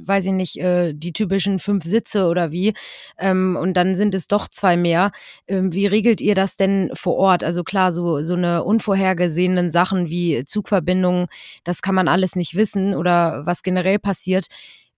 weiß 0.08 0.26
ich 0.26 0.32
nicht, 0.34 0.58
äh, 0.58 0.94
die 0.94 1.13
typischen 1.13 1.60
fünf 1.60 1.84
Sitze 1.86 2.28
oder 2.28 2.52
wie, 2.52 2.74
ähm, 3.18 3.58
und 3.60 3.76
dann 3.76 3.96
sind 3.96 4.16
es 4.16 4.28
doch 4.28 4.48
zwei 4.48 4.78
mehr. 4.78 5.12
Ähm, 5.48 5.74
wie 5.74 5.88
regelt 5.88 6.22
ihr 6.22 6.36
das 6.36 6.58
denn 6.58 6.92
vor 6.94 7.16
Ort? 7.16 7.44
Also 7.44 7.63
klar, 7.63 7.92
so 7.94 8.22
so 8.22 8.36
eine 8.36 8.63
unvorhergesehenen 8.63 9.72
Sachen 9.72 10.10
wie 10.10 10.46
Zugverbindungen, 10.46 11.28
das 11.63 11.82
kann 11.82 11.96
man 11.96 12.08
alles 12.08 12.36
nicht 12.36 12.56
wissen 12.56 12.96
oder 12.96 13.46
was 13.46 13.63
generell 13.63 14.00
passiert. 14.00 14.48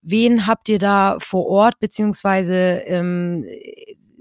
Wen 0.01 0.45
habt 0.45 0.69
ihr 0.69 0.79
da 0.79 1.17
vor 1.19 1.47
Ort 1.47 1.79
beziehungsweise 1.79 2.83
ähm, 2.85 3.45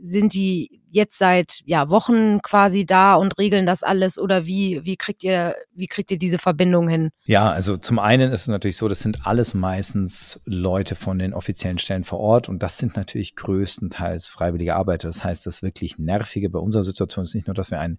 sind 0.01 0.33
die 0.33 0.81
jetzt 0.95 1.19
seit 1.19 1.61
ja 1.67 1.91
Wochen 1.91 2.41
quasi 2.43 2.87
da 2.87 3.15
und 3.15 3.39
regeln 3.39 3.67
das 3.67 3.83
alles 3.83 4.19
oder 4.19 4.47
wie 4.47 4.81
wie 4.85 4.97
kriegt 4.97 5.23
ihr 5.25 5.55
wie 5.75 5.87
kriegt 5.87 6.11
ihr 6.11 6.19
diese 6.19 6.39
Verbindung 6.39 6.89
hin? 6.89 7.11
Ja, 7.27 7.51
also 7.51 7.77
zum 7.77 7.99
einen 7.99 8.33
ist 8.33 8.43
es 8.43 8.49
natürlich 8.49 8.77
so, 8.77 8.89
das 8.89 9.01
sind 9.01 9.27
alles 9.27 9.55
meistens 9.55 10.41
Leute 10.45 10.95
von 10.95 11.19
den 11.19 11.35
offiziellen 11.35 11.79
Stellen 11.79 12.05
vor 12.05 12.21
Ort 12.21 12.49
und 12.49 12.63
das 12.63 12.79
sind 12.79 12.97
natürlich 12.97 13.37
größtenteils 13.37 14.29
freiwillige 14.29 14.77
Arbeiter. 14.77 15.09
Das 15.09 15.25
heißt, 15.25 15.47
das 15.47 15.63
wirklich 15.63 15.99
nervige 15.99 16.49
bei 16.51 16.59
unserer 16.59 16.83
Situation 16.83 17.25
ist 17.25 17.35
nicht 17.35 17.47
nur, 17.47 17.55
dass 17.55 17.71
wir 17.71 17.81
ein, 17.81 17.99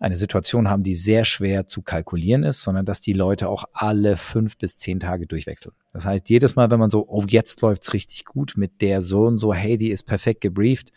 eine 0.00 0.16
Situation 0.16 0.68
haben, 0.68 0.82
die 0.82 0.94
sehr 0.94 1.24
schwer 1.24 1.66
zu 1.66 1.82
kalkulieren 1.82 2.42
ist, 2.42 2.62
sondern 2.62 2.84
dass 2.84 3.00
die 3.00 3.12
Leute 3.12 3.48
auch 3.48 3.64
alle 3.72 4.16
fünf 4.16 4.58
bis 4.58 4.78
zehn 4.78 5.00
Tage 5.00 5.26
durchwechseln. 5.26 5.74
Das 5.92 6.04
heißt, 6.04 6.28
jedes 6.28 6.56
Mal, 6.56 6.70
wenn 6.70 6.80
man 6.80 6.90
so, 6.90 7.06
oh, 7.08 7.24
jetzt 7.28 7.60
läuft's 7.60 7.92
richtig 7.92 8.24
gut 8.24 8.54
mit 8.56 8.80
der 8.80 9.00
so 9.00 9.26
und 9.26 9.38
so, 9.38 9.54
hey, 9.54 9.76
die 9.76 9.90
ist 9.90 10.02
perfekt 10.02 10.40
gebrieft, 10.40 10.90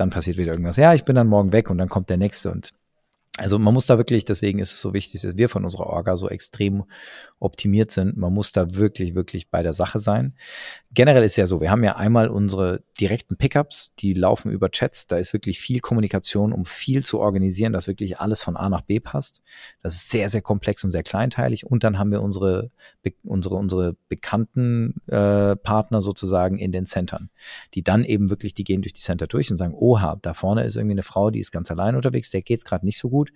dann 0.00 0.10
passiert 0.10 0.38
wieder 0.38 0.52
irgendwas. 0.52 0.76
Ja, 0.76 0.94
ich 0.94 1.04
bin 1.04 1.16
dann 1.16 1.28
morgen 1.28 1.52
weg 1.52 1.70
und 1.70 1.78
dann 1.78 1.88
kommt 1.88 2.10
der 2.10 2.16
nächste 2.16 2.50
und 2.50 2.72
also 3.38 3.58
man 3.58 3.72
muss 3.72 3.86
da 3.86 3.96
wirklich, 3.96 4.24
deswegen 4.24 4.58
ist 4.58 4.72
es 4.72 4.80
so 4.80 4.92
wichtig, 4.92 5.22
dass 5.22 5.36
wir 5.38 5.48
von 5.48 5.64
unserer 5.64 5.86
Orga 5.86 6.16
so 6.16 6.28
extrem 6.28 6.84
optimiert 7.40 7.90
sind. 7.90 8.16
Man 8.16 8.32
muss 8.32 8.52
da 8.52 8.74
wirklich, 8.74 9.14
wirklich 9.14 9.50
bei 9.50 9.62
der 9.62 9.72
Sache 9.72 9.98
sein. 9.98 10.34
Generell 10.92 11.24
ist 11.24 11.36
ja 11.36 11.46
so, 11.46 11.60
wir 11.60 11.70
haben 11.70 11.82
ja 11.82 11.96
einmal 11.96 12.28
unsere 12.28 12.82
direkten 13.00 13.36
Pickups, 13.36 13.92
die 13.98 14.12
laufen 14.12 14.52
über 14.52 14.70
Chats. 14.70 15.06
Da 15.06 15.16
ist 15.16 15.32
wirklich 15.32 15.58
viel 15.58 15.80
Kommunikation, 15.80 16.52
um 16.52 16.66
viel 16.66 17.02
zu 17.02 17.18
organisieren, 17.18 17.72
dass 17.72 17.86
wirklich 17.86 18.20
alles 18.20 18.42
von 18.42 18.56
A 18.56 18.68
nach 18.68 18.82
B 18.82 19.00
passt. 19.00 19.42
Das 19.82 19.94
ist 19.94 20.10
sehr, 20.10 20.28
sehr 20.28 20.42
komplex 20.42 20.84
und 20.84 20.90
sehr 20.90 21.02
kleinteilig. 21.02 21.64
Und 21.64 21.82
dann 21.82 21.98
haben 21.98 22.10
wir 22.10 22.20
unsere, 22.20 22.70
unsere, 23.24 23.54
unsere 23.54 23.96
bekannten 24.08 25.00
äh, 25.06 25.56
Partner 25.56 26.02
sozusagen 26.02 26.58
in 26.58 26.72
den 26.72 26.84
Centern, 26.84 27.30
die 27.74 27.82
dann 27.82 28.04
eben 28.04 28.28
wirklich, 28.28 28.52
die 28.52 28.64
gehen 28.64 28.82
durch 28.82 28.92
die 28.92 29.00
Center 29.00 29.26
durch 29.26 29.50
und 29.50 29.56
sagen, 29.56 29.74
oha, 29.74 30.18
da 30.20 30.34
vorne 30.34 30.64
ist 30.64 30.76
irgendwie 30.76 30.94
eine 30.94 31.02
Frau, 31.02 31.30
die 31.30 31.40
ist 31.40 31.52
ganz 31.52 31.70
allein 31.70 31.96
unterwegs, 31.96 32.30
der 32.30 32.42
geht's 32.42 32.66
gerade 32.66 32.84
nicht 32.84 32.98
so 32.98 33.08
gut. 33.08 33.32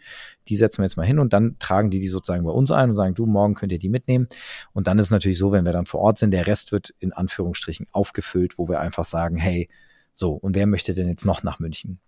Die 0.48 0.56
setzen 0.56 0.82
wir 0.82 0.84
jetzt 0.84 0.96
mal 0.96 1.06
hin 1.06 1.18
und 1.18 1.32
dann 1.32 1.56
tragen 1.58 1.90
die 1.90 2.00
die 2.00 2.08
sozusagen 2.08 2.44
bei 2.44 2.50
uns 2.50 2.70
ein 2.70 2.90
und 2.90 2.94
sagen, 2.94 3.14
du, 3.14 3.24
morgen 3.24 3.54
könnt 3.54 3.72
ihr 3.72 3.78
die 3.78 3.93
mitnehmen. 3.94 4.28
Und 4.72 4.86
dann 4.86 4.98
ist 4.98 5.06
es 5.06 5.10
natürlich 5.10 5.38
so, 5.38 5.52
wenn 5.52 5.64
wir 5.64 5.72
dann 5.72 5.86
vor 5.86 6.00
Ort 6.00 6.18
sind, 6.18 6.32
der 6.32 6.46
Rest 6.46 6.72
wird 6.72 6.94
in 6.98 7.12
Anführungsstrichen 7.12 7.86
aufgefüllt, 7.92 8.58
wo 8.58 8.68
wir 8.68 8.80
einfach 8.80 9.04
sagen, 9.04 9.38
hey, 9.38 9.70
so, 10.12 10.32
und 10.32 10.54
wer 10.54 10.66
möchte 10.66 10.92
denn 10.92 11.08
jetzt 11.08 11.24
noch 11.24 11.42
nach 11.42 11.58
München? 11.58 12.00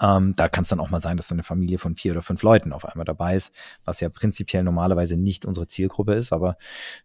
Ähm, 0.00 0.34
da 0.36 0.48
kann 0.48 0.62
es 0.62 0.68
dann 0.68 0.78
auch 0.78 0.90
mal 0.90 1.00
sein, 1.00 1.16
dass 1.16 1.28
so 1.28 1.34
eine 1.34 1.42
Familie 1.42 1.78
von 1.78 1.96
vier 1.96 2.12
oder 2.12 2.22
fünf 2.22 2.42
Leuten 2.42 2.72
auf 2.72 2.84
einmal 2.84 3.04
dabei 3.04 3.34
ist, 3.34 3.52
was 3.84 4.00
ja 4.00 4.08
prinzipiell 4.08 4.62
normalerweise 4.62 5.16
nicht 5.16 5.44
unsere 5.44 5.66
Zielgruppe 5.66 6.14
ist, 6.14 6.32
aber 6.32 6.56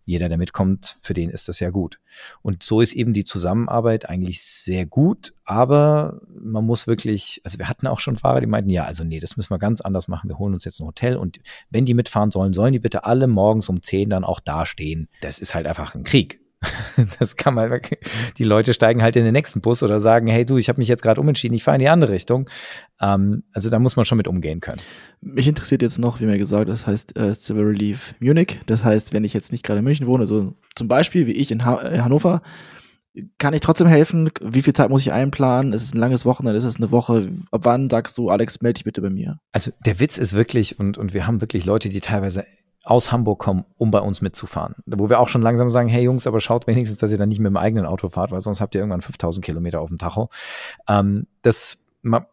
jeder, 0.06 0.30
der 0.30 0.38
mitkommt, 0.38 1.00
für 1.02 1.16
den 1.16 1.32
ist 1.32 1.48
das 1.48 1.60
ja 1.60 1.72
gut. 1.72 2.00
Und 2.44 2.62
so 2.62 2.82
ist 2.82 2.94
eben 2.94 3.14
die 3.14 3.24
Zusammenarbeit 3.24 4.08
eigentlich 4.08 4.44
sehr 4.44 4.86
gut, 4.86 5.34
aber 5.44 6.22
man 6.40 6.66
muss 6.66 6.86
wirklich, 6.86 7.42
also 7.44 7.58
wir 7.58 7.68
hatten 7.68 7.88
auch 7.88 8.00
schon 8.00 8.16
Fahrer, 8.16 8.42
die 8.42 8.48
meinten, 8.48 8.70
ja, 8.70 8.86
also 8.86 9.04
nee, 9.04 9.20
das 9.20 9.38
müssen 9.38 9.50
wir 9.50 9.60
ganz 9.60 9.82
anders 9.82 10.08
machen, 10.08 10.30
wir 10.30 10.38
holen 10.38 10.54
uns 10.54 10.66
jetzt 10.66 10.80
ein 10.80 10.88
Hotel 10.88 11.18
und 11.18 11.40
wenn 11.72 11.86
die 11.86 11.96
mitfahren 11.96 12.30
sollen, 12.30 12.54
sollen 12.54 12.74
die 12.74 12.80
bitte 12.80 13.06
alle 13.06 13.28
morgens 13.28 13.70
um 13.70 13.82
zehn 13.82 14.10
dann 14.10 14.24
auch 14.24 14.40
dastehen. 14.40 15.10
Das 15.22 15.40
ist 15.40 15.56
halt 15.56 15.66
einfach 15.66 15.96
ein 15.96 16.04
Krieg. 16.04 16.40
Das 17.20 17.36
kann 17.36 17.54
man, 17.54 17.80
die 18.38 18.44
Leute 18.44 18.74
steigen 18.74 19.02
halt 19.02 19.16
in 19.16 19.24
den 19.24 19.34
nächsten 19.34 19.62
Bus 19.62 19.84
oder 19.84 20.02
sagen, 20.02 20.28
hey 20.28 20.46
du, 20.46 20.58
ich 20.58 20.70
habe 20.70 20.80
mich 20.80 20.88
jetzt 20.88 21.04
gerade 21.04 21.22
umentschieden, 21.22 21.56
ich 21.56 21.64
fahre 21.64 21.76
in 21.76 21.82
die 21.82 21.90
andere 21.90 22.12
Richtung. 22.12 22.50
Ähm, 23.00 23.44
also 23.54 23.70
da 23.70 23.80
muss 23.80 23.96
man 23.96 24.06
schon 24.06 24.18
mit 24.18 24.28
umgehen 24.28 24.60
können. 24.60 24.82
Mich 25.22 25.48
interessiert 25.48 25.82
jetzt 25.82 26.00
noch, 26.00 26.20
wie 26.20 26.26
mir 26.26 26.38
gesagt, 26.38 26.70
das 26.70 26.88
heißt 26.88 27.18
äh, 27.18 27.34
Civil 27.34 27.66
Relief 27.66 28.16
Munich. 28.20 28.60
Das 28.66 28.84
heißt, 28.84 29.14
wenn 29.14 29.24
ich 29.24 29.34
jetzt 29.34 29.52
nicht 29.52 29.64
gerade 29.64 29.80
in 29.80 29.86
München 29.86 30.08
wohne, 30.08 30.28
so 30.28 30.56
zum 30.76 30.88
Beispiel 30.88 31.28
wie 31.28 31.34
ich 31.34 31.52
in, 31.52 31.66
ha 31.66 31.76
in 31.82 32.04
Hannover, 32.04 32.42
kann 33.38 33.54
ich 33.54 33.62
trotzdem 33.62 33.88
helfen? 33.88 34.30
Wie 34.42 34.62
viel 34.62 34.74
Zeit 34.74 34.90
muss 34.90 35.02
ich 35.02 35.12
einplanen? 35.12 35.74
Ist 35.74 35.84
es 35.84 35.94
ein 35.94 35.98
langes 35.98 36.26
Wochenende? 36.26 36.58
Ist 36.58 36.64
es 36.64 36.78
eine 36.78 36.92
Woche? 36.92 37.32
Ab 37.52 37.62
wann 37.64 37.90
sagst 37.90 38.18
du, 38.18 38.30
Alex, 38.30 38.62
melde 38.62 38.76
dich 38.76 38.84
bitte 38.84 39.02
bei 39.02 39.10
mir? 39.10 39.40
Also 39.52 39.72
der 39.86 40.00
Witz 40.00 40.18
ist 40.18 40.34
wirklich, 40.34 40.80
und, 40.80 40.98
und 40.98 41.14
wir 41.14 41.26
haben 41.26 41.42
wirklich 41.42 41.66
Leute, 41.66 41.90
die 41.90 42.00
teilweise 42.00 42.46
aus 42.88 43.12
Hamburg 43.12 43.40
kommen, 43.40 43.66
um 43.78 43.92
bei 43.92 44.00
uns 44.00 44.22
mitzufahren. 44.22 44.76
Wo 44.86 45.10
wir 45.10 45.20
auch 45.20 45.28
schon 45.28 45.42
langsam 45.42 45.70
sagen, 45.70 45.90
hey 45.90 46.04
Jungs, 46.04 46.26
aber 46.26 46.40
schaut 46.40 46.68
wenigstens, 46.68 47.00
dass 47.00 47.12
ihr 47.12 47.18
dann 47.18 47.28
nicht 47.28 47.40
mit 47.40 47.50
dem 47.50 47.58
eigenen 47.58 47.86
Auto 47.86 48.08
fahrt, 48.10 48.32
weil 48.32 48.40
sonst 48.40 48.62
habt 48.62 48.76
ihr 48.76 48.80
irgendwann 48.80 49.02
5000 49.02 49.46
Kilometer 49.46 49.82
auf 49.82 49.90
dem 49.90 49.98
Tacho. 49.98 50.30
Ähm, 50.88 51.28
das 51.42 51.80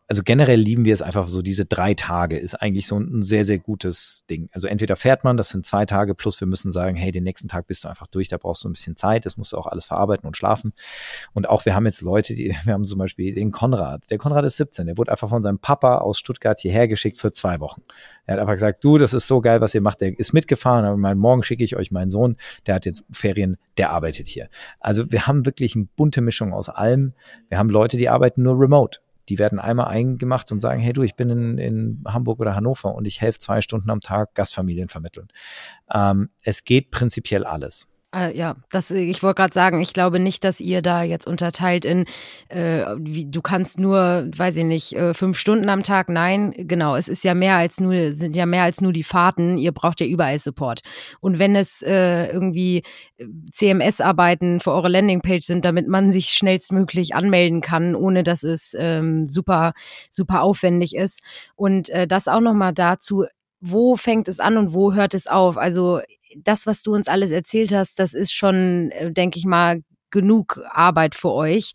also 0.08 0.22
generell 0.24 0.60
lieben 0.60 0.84
wir 0.84 0.92
es 0.92 1.02
einfach 1.02 1.28
so, 1.28 1.42
diese 1.42 1.64
drei 1.64 1.94
Tage 1.94 2.38
ist 2.38 2.54
eigentlich 2.54 2.87
so 2.87 2.98
ein 2.98 3.22
sehr, 3.22 3.44
sehr 3.44 3.58
gutes 3.58 4.24
Ding. 4.28 4.48
Also 4.52 4.68
entweder 4.68 4.96
fährt 4.96 5.24
man, 5.24 5.37
das 5.37 5.48
sind 5.48 5.64
zwei 5.66 5.87
Tage, 5.87 6.14
plus 6.14 6.40
wir 6.40 6.46
müssen 6.46 6.72
sagen, 6.72 6.96
hey, 6.96 7.12
den 7.12 7.24
nächsten 7.24 7.48
Tag 7.48 7.66
bist 7.66 7.84
du 7.84 7.88
einfach 7.88 8.06
durch, 8.06 8.28
da 8.28 8.37
brauchst 8.37 8.64
du 8.64 8.68
ein 8.68 8.72
bisschen 8.72 8.96
Zeit, 8.96 9.26
das 9.26 9.37
musst 9.37 9.52
du 9.52 9.56
auch 9.56 9.66
alles 9.66 9.87
verarbeiten 9.87 10.26
und 10.26 10.37
schlafen. 10.37 10.72
Und 11.32 11.48
auch 11.48 11.64
wir 11.64 11.74
haben 11.74 11.87
jetzt 11.87 12.02
Leute, 12.02 12.34
die, 12.34 12.54
wir 12.64 12.72
haben 12.72 12.84
zum 12.84 12.98
Beispiel 12.98 13.34
den 13.34 13.50
Konrad. 13.50 14.02
Der 14.10 14.18
Konrad 14.18 14.44
ist 14.44 14.56
17, 14.56 14.87
der 14.87 14.98
wurde 14.98 15.10
einfach 15.10 15.28
von 15.28 15.42
seinem 15.42 15.58
Papa 15.58 15.98
aus 15.98 16.18
Stuttgart 16.18 16.60
hierher 16.60 16.88
geschickt 16.88 17.18
für 17.18 17.32
zwei 17.32 17.60
Wochen. 17.60 17.82
Er 18.26 18.34
hat 18.34 18.40
einfach 18.40 18.54
gesagt, 18.54 18.84
du, 18.84 18.98
das 18.98 19.14
ist 19.14 19.26
so 19.26 19.40
geil, 19.40 19.60
was 19.60 19.74
ihr 19.74 19.80
macht. 19.80 20.00
Der 20.00 20.18
ist 20.18 20.32
mitgefahren, 20.32 20.84
aber 20.84 21.14
morgen 21.14 21.42
schicke 21.42 21.64
ich 21.64 21.76
euch 21.76 21.90
meinen 21.90 22.10
Sohn, 22.10 22.37
der 22.66 22.74
hat 22.74 22.87
jetzt 22.87 23.04
Ferien, 23.10 23.56
der 23.76 23.90
arbeitet 23.90 24.28
hier. 24.28 24.48
Also 24.80 25.10
wir 25.10 25.26
haben 25.26 25.46
wirklich 25.46 25.76
eine 25.76 25.87
bunte 25.96 26.20
Mischung 26.20 26.52
aus 26.52 26.68
allem. 26.68 27.12
Wir 27.48 27.58
haben 27.58 27.68
Leute, 27.68 27.96
die 27.96 28.08
arbeiten 28.08 28.42
nur 28.42 28.58
remote 28.58 29.00
die 29.28 29.38
werden 29.38 29.58
einmal 29.58 29.88
eingemacht 29.88 30.52
und 30.52 30.60
sagen, 30.60 30.80
hey 30.80 30.92
du, 30.92 31.02
ich 31.02 31.14
bin 31.14 31.30
in, 31.30 31.58
in 31.58 32.04
Hamburg 32.06 32.40
oder 32.40 32.54
Hannover 32.54 32.94
und 32.94 33.06
ich 33.06 33.20
helfe 33.20 33.38
zwei 33.38 33.60
Stunden 33.60 33.90
am 33.90 34.00
Tag 34.00 34.34
Gastfamilien 34.34 34.88
vermitteln. 34.88 35.28
Ähm, 35.92 36.30
es 36.42 36.64
geht 36.64 36.90
prinzipiell 36.90 37.44
alles. 37.44 37.88
Äh, 38.14 38.37
ja, 38.37 38.57
das, 38.70 38.90
ich 38.90 39.22
wollte 39.22 39.42
gerade 39.42 39.55
sagen, 39.55 39.81
ich 39.81 39.92
glaube 39.92 40.20
nicht, 40.20 40.44
dass 40.44 40.61
ihr 40.61 40.83
da 40.83 41.03
jetzt 41.03 41.27
unterteilt 41.27 41.85
in, 41.85 42.05
äh, 42.48 42.85
wie, 42.98 43.27
du 43.27 43.42
kannst 43.42 43.81
nur, 43.81 44.29
weiß 44.37 44.57
ich 44.59 44.64
nicht, 44.64 44.92
äh, 44.94 45.14
fünf 45.14 45.38
Stunden 45.38 45.68
am 45.68 45.83
Tag. 45.83 46.09
Nein, 46.09 46.55
genau, 46.57 46.94
es 46.94 47.09
ist 47.09 47.24
ja 47.24 47.35
mehr 47.35 47.57
als 47.57 47.81
nur, 47.81 48.12
sind 48.12 48.37
ja 48.37 48.46
mehr 48.46 48.62
als 48.62 48.81
nur 48.81 48.92
die 48.92 49.03
Fahrten. 49.03 49.59
Ihr 49.59 49.72
braucht 49.72 50.00
ja 50.00 50.07
überall 50.07 50.38
Support. 50.38 50.81
Und 51.20 51.38
wenn 51.38 51.57
es 51.57 51.83
äh, 51.83 52.27
irgendwie 52.29 52.83
äh, 53.16 53.27
CMS-Arbeiten 53.50 54.61
für 54.61 54.72
eure 54.72 54.88
Landingpage 54.88 55.44
sind, 55.44 55.64
damit 55.64 55.88
man 55.88 56.12
sich 56.12 56.27
schnellstmöglich 56.27 57.14
anmelden 57.16 57.61
kann, 57.61 57.96
ohne 57.96 58.22
dass 58.22 58.44
es 58.44 58.77
ähm, 58.79 59.27
super, 59.27 59.72
super 60.11 60.42
aufwendig 60.42 60.94
ist. 60.94 61.20
Und 61.57 61.88
äh, 61.88 62.07
das 62.07 62.29
auch 62.29 62.40
nochmal 62.40 62.72
dazu, 62.72 63.24
wo 63.61 63.96
fängt 63.96 64.29
es 64.29 64.40
an 64.40 64.59
und 64.59 64.74
wo 64.74 64.92
hört 64.92 65.14
es 65.14 65.27
auf? 65.27 65.57
Also 65.57 66.00
das, 66.37 66.66
was 66.66 66.83
du 66.83 66.94
uns 66.94 67.09
alles 67.09 67.31
erzählt 67.31 67.73
hast, 67.73 67.99
das 67.99 68.14
ist 68.14 68.33
schon, 68.33 68.90
äh, 68.90 69.12
denke 69.12 69.38
ich 69.38 69.47
mal, 69.47 69.83
genug 70.11 70.61
Arbeit 70.70 71.14
für 71.14 71.33
euch. 71.33 71.73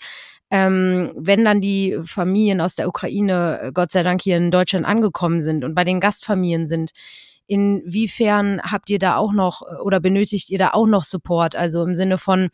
Ähm, 0.52 1.12
wenn 1.16 1.46
dann 1.46 1.62
die 1.62 2.00
Familien 2.06 2.60
aus 2.62 2.76
der 2.76 2.88
Ukraine, 2.88 3.60
äh, 3.62 3.72
Gott 3.72 3.92
sei 3.92 4.02
Dank, 4.02 4.22
hier 4.22 4.38
in 4.38 4.50
Deutschland 4.50 4.86
angekommen 4.86 5.42
sind 5.42 5.64
und 5.64 5.76
bei 5.76 5.84
den 5.84 6.00
Gastfamilien 6.00 6.66
sind, 6.68 6.92
inwiefern 7.46 8.62
habt 8.64 8.90
ihr 8.90 9.00
da 9.00 9.18
auch 9.18 9.32
noch 9.34 9.62
äh, 9.62 9.76
oder 9.82 10.00
benötigt 10.00 10.50
ihr 10.50 10.58
da 10.58 10.72
auch 10.72 10.88
noch 10.88 11.04
Support? 11.04 11.56
Also 11.56 11.84
im 11.84 11.96
Sinne 11.96 12.18
von, 12.18 12.50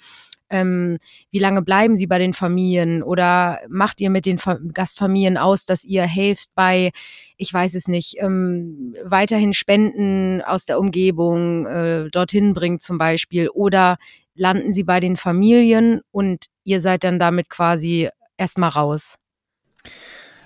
ähm, 0.49 0.97
wie 1.31 1.39
lange 1.39 1.61
bleiben 1.61 1.97
sie 1.97 2.07
bei 2.07 2.19
den 2.19 2.33
Familien 2.33 3.03
oder 3.03 3.59
macht 3.67 4.01
ihr 4.01 4.09
mit 4.09 4.25
den 4.25 4.37
Fa 4.37 4.59
Gastfamilien 4.73 5.37
aus, 5.37 5.65
dass 5.65 5.83
ihr 5.83 6.03
helft 6.03 6.49
bei, 6.55 6.91
ich 7.37 7.53
weiß 7.53 7.75
es 7.75 7.87
nicht, 7.87 8.15
ähm, 8.19 8.95
weiterhin 9.03 9.53
Spenden 9.53 10.41
aus 10.41 10.65
der 10.65 10.79
Umgebung 10.79 11.65
äh, 11.65 12.09
dorthin 12.09 12.53
bringt 12.53 12.81
zum 12.81 12.97
Beispiel 12.97 13.49
oder 13.49 13.97
landen 14.35 14.73
sie 14.73 14.83
bei 14.83 14.99
den 14.99 15.15
Familien 15.15 16.01
und 16.11 16.45
ihr 16.63 16.81
seid 16.81 17.03
dann 17.03 17.19
damit 17.19 17.49
quasi 17.49 18.09
erstmal 18.37 18.69
raus? 18.69 19.15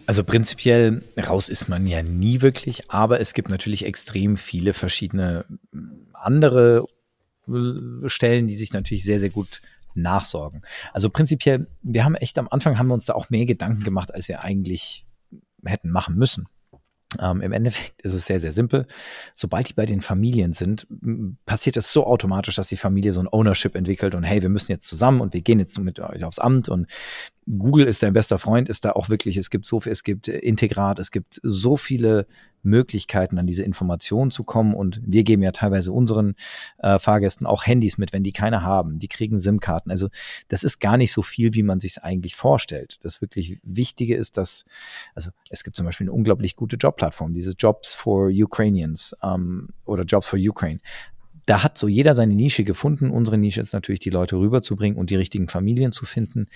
Also 0.05 0.23
prinzipiell 0.23 1.03
raus 1.27 1.49
ist 1.49 1.69
man 1.69 1.85
ja 1.85 2.01
nie 2.01 2.41
wirklich, 2.41 2.89
aber 2.89 3.19
es 3.19 3.33
gibt 3.33 3.49
natürlich 3.49 3.85
extrem 3.85 4.38
viele 4.38 4.73
verschiedene 4.73 5.45
andere 6.13 6.88
Stellen, 8.05 8.47
die 8.47 8.57
sich 8.57 8.73
natürlich 8.73 9.03
sehr, 9.03 9.19
sehr 9.19 9.29
gut 9.29 9.62
nachsorgen. 9.93 10.62
Also 10.93 11.10
prinzipiell, 11.10 11.67
wir 11.82 12.06
haben 12.06 12.15
echt 12.15 12.38
am 12.38 12.47
Anfang 12.49 12.78
haben 12.78 12.88
wir 12.88 12.93
uns 12.93 13.06
da 13.06 13.13
auch 13.13 13.30
mehr 13.30 13.45
Gedanken 13.45 13.84
gemacht, 13.84 14.13
als 14.13 14.28
wir 14.28 14.43
eigentlich 14.43 15.06
hätten 15.63 15.89
machen 15.89 16.15
müssen. 16.15 16.47
Ähm, 17.19 17.41
Im 17.41 17.52
Endeffekt 17.52 17.99
ist 18.02 18.13
es 18.13 18.28
sehr, 18.28 18.39
sehr 18.39 18.52
simpel. 18.52 18.86
Sobald 19.34 19.69
die 19.69 19.73
bei 19.73 19.88
den 19.88 20.02
Familien 20.02 20.54
sind, 20.54 20.86
passiert 21.45 21.75
es 21.75 21.91
so 21.91 22.06
automatisch, 22.06 22.56
dass 22.56 22.67
die 22.67 22.78
Familie 22.78 23.13
so 23.13 23.19
ein 23.19 23.28
Ownership 23.32 23.75
entwickelt 23.75 24.13
und 24.13 24.23
hey, 24.23 24.43
wir 24.43 24.49
müssen 24.49 24.71
jetzt 24.71 24.86
zusammen 24.86 25.19
und 25.21 25.34
wir 25.34 25.41
gehen 25.41 25.58
jetzt 25.58 25.80
mit 25.80 25.99
euch 25.99 26.23
aufs 26.23 26.38
Amt 26.38 26.69
und 26.69 26.88
Google 27.57 27.88
ist 27.88 28.03
dein 28.03 28.13
bester 28.13 28.38
Freund, 28.38 28.69
ist 28.69 28.85
da 28.85 28.91
auch 28.91 29.09
wirklich, 29.09 29.35
es 29.35 29.49
gibt 29.49 29.65
so 29.65 29.79
viel, 29.79 29.91
es 29.91 30.03
gibt 30.03 30.27
Integrat, 30.27 30.99
es 30.99 31.09
gibt 31.09 31.39
so 31.41 31.77
viele 31.77 32.27
Möglichkeiten, 32.62 33.39
an 33.39 33.47
diese 33.47 33.63
Informationen 33.63 34.29
zu 34.29 34.43
kommen. 34.43 34.75
Und 34.75 35.01
wir 35.03 35.23
geben 35.23 35.41
ja 35.41 35.51
teilweise 35.51 35.91
unseren 35.91 36.35
äh, 36.77 36.99
Fahrgästen 36.99 37.47
auch 37.47 37.65
Handys 37.65 37.97
mit, 37.97 38.13
wenn 38.13 38.21
die 38.21 38.33
keine 38.33 38.62
haben. 38.62 38.99
Die 38.99 39.07
kriegen 39.07 39.39
SIM-Karten. 39.39 39.89
Also 39.89 40.09
das 40.47 40.63
ist 40.63 40.79
gar 40.79 40.97
nicht 40.97 41.12
so 41.12 41.23
viel, 41.23 41.55
wie 41.55 41.63
man 41.63 41.79
sich 41.79 41.93
es 41.93 42.03
eigentlich 42.03 42.35
vorstellt. 42.35 42.99
Das 43.01 43.19
wirklich 43.19 43.59
Wichtige 43.63 44.15
ist, 44.15 44.38
dass, 44.38 44.65
also 45.15 45.31
es 45.49 45.63
gibt 45.63 45.75
zum 45.75 45.88
Beispiel 45.88 46.05
eine 46.05 46.12
unglaublich 46.12 46.55
gute 46.55 46.75
Jobplattform, 46.75 47.33
diese 47.33 47.53
Jobs 47.57 47.95
for 47.95 48.29
Ukrainians 48.29 49.15
ähm, 49.23 49.69
oder 49.85 50.03
Jobs 50.03 50.27
for 50.27 50.38
Ukraine 50.39 50.79
da 51.45 51.63
hat 51.63 51.79
so 51.79 51.88
jeder 51.88 52.13
seine 52.13 52.35
Nische 52.35 52.63
gefunden. 52.63 53.09
Unsere 53.09 53.39
Nische 53.39 53.59
ist 53.59 53.73
natürlich, 53.73 54.01
die 54.01 54.12
Leute 54.12 54.35
rüberzubringen 54.35 54.99
und 54.99 55.09
die 55.09 55.15
richtigen 55.15 55.47
Familien 55.47 55.91
zu 55.91 56.05
finden. 56.05 56.47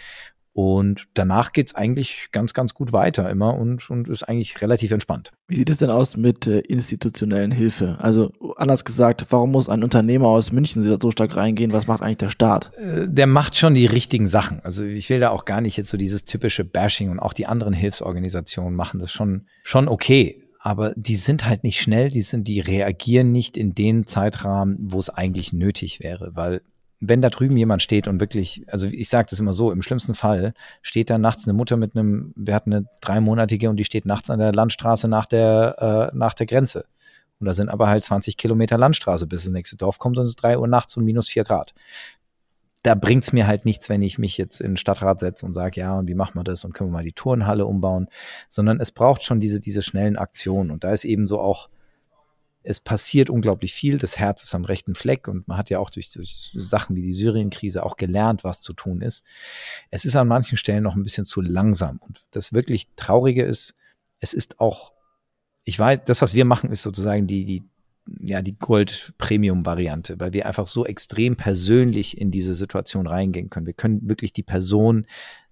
Und 0.54 1.08
danach 1.16 1.52
geht's 1.52 1.74
eigentlich 1.74 2.30
ganz, 2.32 2.54
ganz 2.54 2.76
gut 2.76 2.94
weiter 2.94 3.28
immer 3.30 3.56
und, 3.56 3.90
und 3.90 4.08
ist 4.08 4.22
eigentlich 4.24 4.62
relativ 4.62 4.92
entspannt. 4.92 5.32
Wie 5.48 5.56
sieht 5.56 5.72
es 5.72 5.78
denn 5.78 5.90
aus 5.90 6.16
mit 6.16 6.46
äh, 6.46 6.60
institutionellen 6.60 7.52
Hilfe? 7.52 7.98
Also 8.00 8.32
anders 8.56 8.86
gesagt, 8.86 9.26
warum 9.32 9.52
muss 9.52 9.68
ein 9.68 9.84
Unternehmer 9.84 10.28
aus 10.28 10.52
München 10.52 10.84
so 10.84 11.12
stark 11.12 11.36
reingehen? 11.36 11.74
Was 11.74 11.88
macht 11.88 12.04
eigentlich 12.04 12.18
der 12.18 12.30
Staat? 12.30 12.72
Äh, 12.78 13.08
der 13.08 13.26
macht 13.26 13.58
schon 13.58 13.74
die 13.74 13.88
richtigen 13.88 14.28
Sachen. 14.28 14.60
Also 14.64 14.86
ich 14.86 15.10
will 15.10 15.20
da 15.20 15.32
auch 15.32 15.46
gar 15.46 15.60
nicht 15.60 15.76
jetzt 15.76 15.90
so 15.90 15.98
dieses 15.98 16.24
typische 16.24 16.64
Bashing 16.64 17.10
und 17.10 17.20
auch 17.20 17.34
die 17.34 17.48
anderen 17.48 17.74
Hilfsorganisationen 17.74 18.76
machen 18.76 19.00
das 19.00 19.12
schon, 19.12 19.48
schon 19.64 19.88
okay 19.88 20.40
aber 20.66 20.94
die 20.96 21.18
sind 21.18 21.46
halt 21.46 21.66
nicht 21.66 21.82
schnell, 21.82 22.10
die 22.10 22.22
sind, 22.22 22.48
die 22.48 22.62
reagieren 22.62 23.34
nicht 23.34 23.58
in 23.58 23.76
den 23.76 24.08
Zeitrahmen, 24.08 24.78
wo 24.80 24.98
es 24.98 25.10
eigentlich 25.10 25.52
nötig 25.52 26.00
wäre, 26.00 26.32
weil 26.36 26.62
wenn 27.06 27.22
da 27.22 27.30
drüben 27.30 27.58
jemand 27.58 27.82
steht 27.82 28.08
und 28.08 28.22
wirklich, 28.22 28.64
also 28.68 28.88
ich 28.88 29.10
sage 29.10 29.28
das 29.30 29.40
immer 29.40 29.54
so, 29.54 29.72
im 29.72 29.82
schlimmsten 29.82 30.14
Fall 30.14 30.54
steht 30.82 31.10
da 31.10 31.18
nachts 31.18 31.46
eine 31.46 31.54
Mutter 31.54 31.76
mit 31.76 31.96
einem, 31.96 32.34
wir 32.38 32.56
hatten 32.56 32.74
eine 32.74 32.86
dreimonatige 33.02 33.70
und 33.70 33.76
die 33.76 33.84
steht 33.84 34.06
nachts 34.06 34.30
an 34.30 34.40
der 34.40 34.54
Landstraße 34.54 35.10
nach 35.10 35.26
der, 35.26 36.12
äh, 36.14 36.18
nach 36.18 36.34
der 36.34 36.46
Grenze. 36.46 36.86
Und 37.40 37.48
da 37.48 37.54
sind 37.54 37.68
aber 37.68 37.90
halt 37.90 38.06
20 38.06 38.38
Kilometer 38.38 38.78
Landstraße, 38.78 39.28
bis 39.28 39.44
das 39.44 39.52
nächste 39.52 39.76
Dorf 39.76 40.00
kommt 40.00 40.18
und 40.18 40.24
es 40.24 40.30
ist 40.30 40.42
drei 40.42 40.58
Uhr 40.58 40.68
nachts 40.68 40.96
und 40.96 41.04
minus 41.04 41.28
vier 41.28 41.44
Grad. 41.44 41.74
Da 42.84 42.96
bringt's 42.96 43.34
mir 43.34 43.48
halt 43.48 43.66
nichts, 43.66 43.90
wenn 43.90 44.02
ich 44.02 44.18
mich 44.18 44.38
jetzt 44.38 44.62
in 44.62 44.72
den 44.72 44.78
Stadtrat 44.78 45.20
setze 45.20 45.46
und 45.46 45.54
sage, 45.54 45.82
ja, 45.82 45.98
und 45.98 46.08
wie 46.08 46.16
machen 46.16 46.40
wir 46.40 46.44
das 46.44 46.64
und 46.64 46.74
können 46.74 46.90
wir 46.90 46.98
mal 47.00 47.04
die 47.04 47.12
Turnhalle 47.12 47.66
umbauen, 47.66 48.08
sondern 48.48 48.80
es 48.80 48.92
braucht 48.92 49.26
schon 49.26 49.42
diese, 49.42 49.60
diese 49.60 49.82
schnellen 49.82 50.18
Aktionen. 50.18 50.72
Und 50.72 50.86
da 50.86 50.92
ist 50.92 51.04
eben 51.04 51.28
so 51.28 51.40
auch 51.40 51.70
es 52.64 52.80
passiert 52.80 53.30
unglaublich 53.30 53.74
viel. 53.74 53.98
Das 53.98 54.18
Herz 54.18 54.44
ist 54.44 54.56
am 54.56 54.64
rechten 54.66 54.96
Fleck 54.96 55.28
und 55.28 55.48
man 55.48 55.58
hat 55.58 55.70
ja 55.70 55.80
auch 55.80 55.90
durch, 55.90 56.12
durch 56.12 56.52
Sachen 56.56 56.96
wie 56.96 57.02
die 57.02 57.14
Syrien-Krise 57.14 57.84
auch 57.84 57.98
gelernt, 57.98 58.44
was 58.44 58.62
zu 58.62 58.74
tun 58.74 59.02
ist. 59.02 59.24
Es 59.92 60.06
ist 60.06 60.16
an 60.16 60.28
manchen 60.28 60.58
Stellen 60.58 60.84
noch 60.84 60.96
ein 60.96 61.04
bisschen 61.04 61.26
zu 61.26 61.42
langsam. 61.42 61.98
Und 61.98 62.22
das 62.32 62.54
wirklich 62.54 62.88
Traurige 62.96 63.44
ist, 63.44 63.74
es 64.20 64.34
ist 64.34 64.60
auch, 64.62 64.94
ich 65.66 65.78
weiß, 65.78 66.06
das, 66.06 66.22
was 66.22 66.34
wir 66.34 66.46
machen, 66.46 66.72
ist 66.72 66.82
sozusagen 66.82 67.28
die, 67.28 67.44
die, 67.46 67.64
ja, 68.22 68.42
die 68.42 68.58
Gold-Premium-Variante, 68.58 70.20
weil 70.20 70.34
wir 70.34 70.46
einfach 70.46 70.68
so 70.68 70.86
extrem 70.86 71.36
persönlich 71.36 72.18
in 72.18 72.32
diese 72.32 72.56
Situation 72.56 73.08
reingehen 73.08 73.50
können. 73.50 73.66
Wir 73.66 73.74
können 73.74 74.08
wirklich 74.08 74.32
die 74.32 74.44
Person 74.44 75.06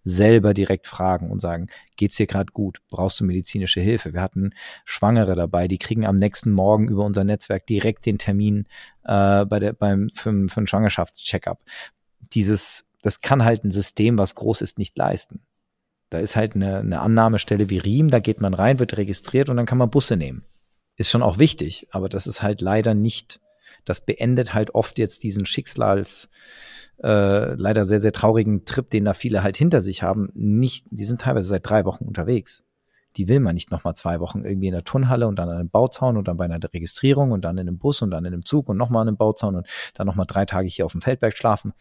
selber 0.03 0.53
direkt 0.53 0.87
fragen 0.87 1.31
und 1.31 1.39
sagen, 1.39 1.67
geht's 1.95 2.15
dir 2.15 2.27
gerade 2.27 2.51
gut? 2.51 2.81
Brauchst 2.89 3.19
du 3.19 3.23
medizinische 3.23 3.81
Hilfe? 3.81 4.13
Wir 4.13 4.21
hatten 4.21 4.51
Schwangere 4.85 5.35
dabei, 5.35 5.67
die 5.67 5.77
kriegen 5.77 6.05
am 6.05 6.15
nächsten 6.15 6.51
Morgen 6.51 6.87
über 6.87 7.05
unser 7.05 7.23
Netzwerk 7.23 7.65
direkt 7.67 8.05
den 8.05 8.17
Termin 8.17 8.65
äh, 9.03 9.45
bei 9.45 9.59
der, 9.59 9.73
beim, 9.73 10.09
für, 10.13 10.31
für 10.47 10.57
einen 10.57 10.67
Schwangerschaftscheckup. 10.67 11.59
Dieses, 12.33 12.85
das 13.01 13.21
kann 13.21 13.43
halt 13.43 13.63
ein 13.63 13.71
System, 13.71 14.17
was 14.17 14.35
groß 14.35 14.61
ist, 14.61 14.77
nicht 14.77 14.97
leisten. 14.97 15.41
Da 16.09 16.19
ist 16.19 16.35
halt 16.35 16.55
eine, 16.55 16.79
eine 16.79 16.99
Annahmestelle 16.99 17.69
wie 17.69 17.77
Riem, 17.77 18.09
da 18.09 18.19
geht 18.19 18.41
man 18.41 18.53
rein, 18.53 18.79
wird 18.79 18.97
registriert 18.97 19.49
und 19.49 19.57
dann 19.57 19.65
kann 19.65 19.77
man 19.77 19.89
Busse 19.89 20.17
nehmen. 20.17 20.43
Ist 20.97 21.09
schon 21.09 21.23
auch 21.23 21.37
wichtig, 21.37 21.87
aber 21.91 22.09
das 22.09 22.27
ist 22.27 22.43
halt 22.43 22.59
leider 22.61 22.93
nicht, 22.93 23.39
das 23.85 24.01
beendet 24.01 24.53
halt 24.53 24.75
oft 24.75 24.97
jetzt 24.97 25.23
diesen 25.23 25.45
Schicksals, 25.45 26.29
äh, 27.03 27.53
leider 27.55 27.85
sehr, 27.85 27.99
sehr 27.99 28.13
traurigen 28.13 28.65
Trip, 28.65 28.89
den 28.89 29.05
da 29.05 29.13
viele 29.13 29.43
halt 29.43 29.57
hinter 29.57 29.81
sich 29.81 30.03
haben, 30.03 30.29
nicht, 30.33 30.85
die 30.91 31.05
sind 31.05 31.21
teilweise 31.21 31.47
seit 31.47 31.67
drei 31.67 31.85
Wochen 31.85 32.05
unterwegs. 32.05 32.63
Die 33.17 33.27
will 33.27 33.39
man 33.39 33.55
nicht 33.55 33.71
nochmal 33.71 33.95
zwei 33.95 34.19
Wochen 34.19 34.45
irgendwie 34.45 34.67
in 34.67 34.73
der 34.73 34.83
Turnhalle 34.83 35.27
und 35.27 35.37
dann 35.37 35.49
an 35.49 35.57
einem 35.57 35.69
Bauzaun 35.69 36.15
und 36.15 36.27
dann 36.27 36.37
bei 36.37 36.45
einer 36.45 36.59
Registrierung 36.63 37.31
und 37.31 37.43
dann 37.43 37.57
in 37.57 37.67
einem 37.67 37.77
Bus 37.77 38.01
und 38.01 38.11
dann 38.11 38.23
in 38.23 38.33
einem 38.33 38.45
Zug 38.45 38.69
und 38.69 38.77
nochmal 38.77 39.01
an 39.01 39.09
einem 39.09 39.17
Bauzaun 39.17 39.55
und 39.55 39.67
dann 39.95 40.07
nochmal 40.07 40.27
drei 40.27 40.45
Tage 40.45 40.67
hier 40.67 40.85
auf 40.85 40.93
dem 40.93 41.01
Feldberg 41.01 41.35
schlafen. 41.35 41.73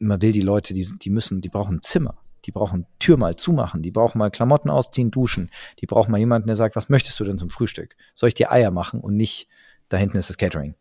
Man 0.00 0.20
will 0.20 0.32
die 0.32 0.40
Leute, 0.40 0.74
die, 0.74 0.86
die 0.98 1.10
müssen, 1.10 1.42
die 1.42 1.48
brauchen 1.48 1.76
ein 1.76 1.82
Zimmer. 1.82 2.18
Die 2.44 2.50
brauchen 2.50 2.86
Tür 2.98 3.16
mal 3.16 3.36
zumachen, 3.36 3.82
die 3.82 3.92
brauchen 3.92 4.18
mal 4.18 4.30
Klamotten 4.30 4.68
ausziehen, 4.68 5.12
duschen. 5.12 5.48
Die 5.78 5.86
brauchen 5.86 6.10
mal 6.10 6.18
jemanden, 6.18 6.48
der 6.48 6.56
sagt, 6.56 6.74
was 6.74 6.88
möchtest 6.88 7.20
du 7.20 7.24
denn 7.24 7.38
zum 7.38 7.50
Frühstück? 7.50 7.96
Soll 8.14 8.28
ich 8.28 8.34
dir 8.34 8.50
Eier 8.50 8.72
machen 8.72 9.00
und 9.00 9.16
nicht, 9.16 9.48
da 9.88 9.96
hinten 9.96 10.16
ist 10.16 10.28
das 10.28 10.38
Catering, 10.38 10.74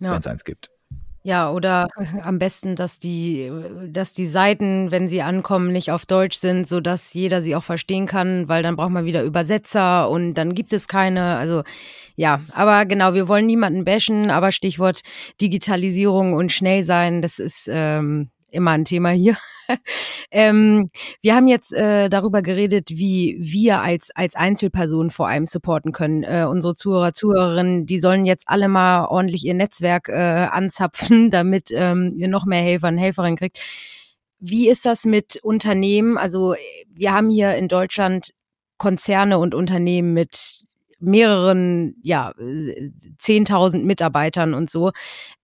ja. 0.00 0.12
wenn 0.12 0.20
es 0.20 0.26
eins 0.26 0.44
gibt. 0.44 0.70
Ja, 1.26 1.50
oder 1.50 1.88
am 2.22 2.38
besten, 2.38 2.76
dass 2.76 3.00
die, 3.00 3.50
dass 3.88 4.12
die 4.12 4.26
Seiten, 4.26 4.92
wenn 4.92 5.08
sie 5.08 5.22
ankommen, 5.22 5.72
nicht 5.72 5.90
auf 5.90 6.06
Deutsch 6.06 6.36
sind, 6.36 6.68
so 6.68 6.78
dass 6.78 7.12
jeder 7.14 7.42
sie 7.42 7.56
auch 7.56 7.64
verstehen 7.64 8.06
kann, 8.06 8.48
weil 8.48 8.62
dann 8.62 8.76
braucht 8.76 8.92
man 8.92 9.06
wieder 9.06 9.24
Übersetzer 9.24 10.08
und 10.08 10.34
dann 10.34 10.54
gibt 10.54 10.72
es 10.72 10.86
keine. 10.86 11.36
Also 11.36 11.64
ja, 12.14 12.40
aber 12.52 12.86
genau, 12.86 13.14
wir 13.14 13.26
wollen 13.26 13.46
niemanden 13.46 13.84
bashen, 13.84 14.30
aber 14.30 14.52
Stichwort 14.52 15.00
Digitalisierung 15.40 16.34
und 16.34 16.52
schnell 16.52 16.84
sein, 16.84 17.22
das 17.22 17.40
ist 17.40 17.68
ähm, 17.68 18.30
immer 18.56 18.72
ein 18.72 18.84
Thema 18.84 19.10
hier. 19.10 19.36
ähm, 20.30 20.90
wir 21.20 21.34
haben 21.34 21.48
jetzt 21.48 21.72
äh, 21.72 22.08
darüber 22.08 22.42
geredet, 22.42 22.90
wie 22.90 23.36
wir 23.40 23.80
als, 23.80 24.10
als 24.14 24.34
Einzelpersonen 24.34 25.10
vor 25.10 25.28
allem 25.28 25.46
supporten 25.46 25.92
können. 25.92 26.22
Äh, 26.22 26.46
unsere 26.48 26.74
Zuhörer, 26.74 27.12
Zuhörerinnen, 27.12 27.86
die 27.86 28.00
sollen 28.00 28.26
jetzt 28.26 28.48
alle 28.48 28.68
mal 28.68 29.06
ordentlich 29.06 29.44
ihr 29.44 29.54
Netzwerk 29.54 30.08
äh, 30.08 30.48
anzapfen, 30.50 31.30
damit 31.30 31.70
ähm, 31.72 32.12
ihr 32.16 32.28
noch 32.28 32.46
mehr 32.46 32.62
Helfer 32.62 32.88
und 32.88 32.98
Helferinnen 32.98 33.36
kriegt. 33.36 33.60
Wie 34.38 34.68
ist 34.68 34.84
das 34.84 35.04
mit 35.04 35.36
Unternehmen? 35.42 36.18
Also 36.18 36.54
wir 36.92 37.12
haben 37.12 37.30
hier 37.30 37.54
in 37.56 37.68
Deutschland 37.68 38.32
Konzerne 38.78 39.38
und 39.38 39.54
Unternehmen 39.54 40.12
mit 40.12 40.66
mehreren, 41.06 41.94
ja, 42.02 42.32
10.000 42.36 43.84
Mitarbeitern 43.84 44.54
und 44.54 44.70
so 44.70 44.90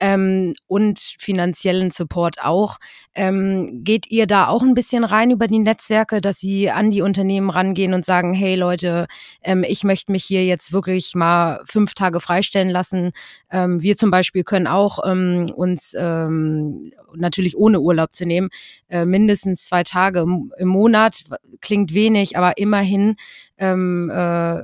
ähm, 0.01 0.55
und 0.67 0.99
finanziellen 1.19 1.91
Support 1.91 2.43
auch. 2.43 2.79
Ähm, 3.15 3.85
geht 3.85 4.11
ihr 4.11 4.27
da 4.27 4.49
auch 4.49 4.63
ein 4.63 4.75
bisschen 4.75 5.05
rein 5.05 5.31
über 5.31 5.47
die 5.47 5.61
Netzwerke, 5.61 6.21
dass 6.21 6.41
sie 6.41 6.71
an 6.71 6.91
die 6.91 7.03
Unternehmen 7.03 7.51
rangehen 7.51 7.95
und 7.95 8.05
sagen, 8.05 8.35
hey 8.35 8.57
Leute, 8.57 9.07
ähm, 9.43 9.65
ich 9.67 9.85
möchte 9.85 10.13
mich 10.13 10.25
hier 10.25 10.45
jetzt 10.45 10.73
wirklich 10.73 11.15
mal 11.15 11.63
fünf 11.65 11.95
Tage 11.95 12.21
freistellen 12.21 12.71
lassen. 12.71 13.13
Ähm, 13.51 13.83
wir 13.83 13.97
zum 13.97 14.11
Beispiel 14.11 14.45
können 14.45 14.67
auch 14.67 14.99
ähm, 15.07 15.53
uns 15.55 15.95
ähm, 15.97 16.93
natürlich 17.15 17.57
ohne 17.57 17.81
Urlaub 17.81 18.15
zu 18.15 18.25
nehmen, 18.25 18.49
äh, 18.89 19.05
mindestens 19.05 19.67
zwei 19.67 19.83
Tage 19.83 20.21
im, 20.21 20.53
im 20.59 20.69
Monat, 20.69 21.25
klingt 21.61 21.95
wenig, 21.95 22.37
aber 22.37 22.59
immerhin 22.59 23.17
ähm, 23.63 24.11
äh, 24.11 24.61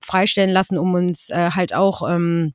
freistellen 0.00 0.50
lassen, 0.50 0.78
um 0.78 0.94
uns 0.94 1.28
äh, 1.30 1.50
halt 1.50 1.74
auch 1.74 2.08
ähm, 2.08 2.54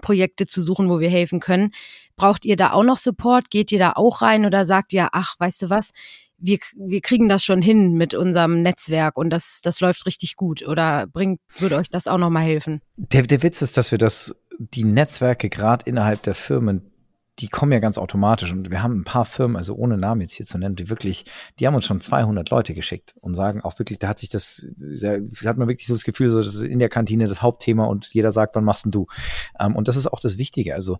Projekte 0.00 0.46
zu 0.46 0.62
suchen, 0.62 0.88
wo 0.88 0.98
wir 0.98 1.10
helfen 1.10 1.40
können. 1.40 1.72
Braucht 2.16 2.44
ihr 2.44 2.56
da 2.56 2.72
auch 2.72 2.82
noch 2.82 2.96
Support? 2.96 3.50
Geht 3.50 3.70
ihr 3.72 3.78
da 3.78 3.92
auch 3.92 4.22
rein 4.22 4.46
oder 4.46 4.64
sagt 4.64 4.92
ihr, 4.92 5.08
ach, 5.12 5.34
weißt 5.38 5.62
du 5.62 5.70
was? 5.70 5.90
Wir, 6.38 6.58
wir 6.76 7.00
kriegen 7.00 7.28
das 7.28 7.44
schon 7.44 7.62
hin 7.62 7.94
mit 7.94 8.12
unserem 8.12 8.62
Netzwerk 8.62 9.16
und 9.16 9.30
das, 9.30 9.60
das 9.62 9.80
läuft 9.80 10.04
richtig 10.06 10.36
gut. 10.36 10.66
Oder 10.66 11.06
bringt, 11.06 11.40
würde 11.58 11.76
euch 11.76 11.88
das 11.88 12.06
auch 12.06 12.18
nochmal 12.18 12.44
helfen? 12.44 12.80
Der, 12.96 13.22
der 13.22 13.42
Witz 13.42 13.62
ist, 13.62 13.76
dass 13.76 13.90
wir 13.90 13.98
das, 13.98 14.34
die 14.58 14.84
Netzwerke 14.84 15.48
gerade 15.48 15.84
innerhalb 15.86 16.22
der 16.22 16.34
Firmen 16.34 16.90
die 17.38 17.48
kommen 17.48 17.72
ja 17.72 17.78
ganz 17.78 17.98
automatisch 17.98 18.50
und 18.50 18.70
wir 18.70 18.82
haben 18.82 19.00
ein 19.00 19.04
paar 19.04 19.24
Firmen, 19.24 19.56
also 19.56 19.74
ohne 19.74 19.98
Namen 19.98 20.22
jetzt 20.22 20.32
hier 20.32 20.46
zu 20.46 20.56
nennen, 20.58 20.76
die 20.76 20.88
wirklich, 20.88 21.24
die 21.58 21.66
haben 21.66 21.74
uns 21.74 21.84
schon 21.84 22.00
200 22.00 22.48
Leute 22.48 22.72
geschickt 22.72 23.14
und 23.20 23.34
sagen 23.34 23.60
auch 23.60 23.78
wirklich, 23.78 23.98
da 23.98 24.08
hat 24.08 24.18
sich 24.18 24.30
das, 24.30 24.66
da 24.76 25.18
hat 25.44 25.58
man 25.58 25.68
wirklich 25.68 25.86
so 25.86 25.94
das 25.94 26.04
Gefühl, 26.04 26.30
so 26.30 26.38
das 26.38 26.54
ist 26.54 26.62
in 26.62 26.78
der 26.78 26.88
Kantine 26.88 27.26
das 27.26 27.42
Hauptthema 27.42 27.84
und 27.84 28.12
jeder 28.12 28.32
sagt, 28.32 28.56
wann 28.56 28.64
machst 28.64 28.86
denn 28.86 28.92
du? 28.92 29.06
Ähm, 29.60 29.76
und 29.76 29.88
das 29.88 29.96
ist 29.96 30.06
auch 30.06 30.20
das 30.20 30.38
Wichtige. 30.38 30.74
Also 30.74 30.98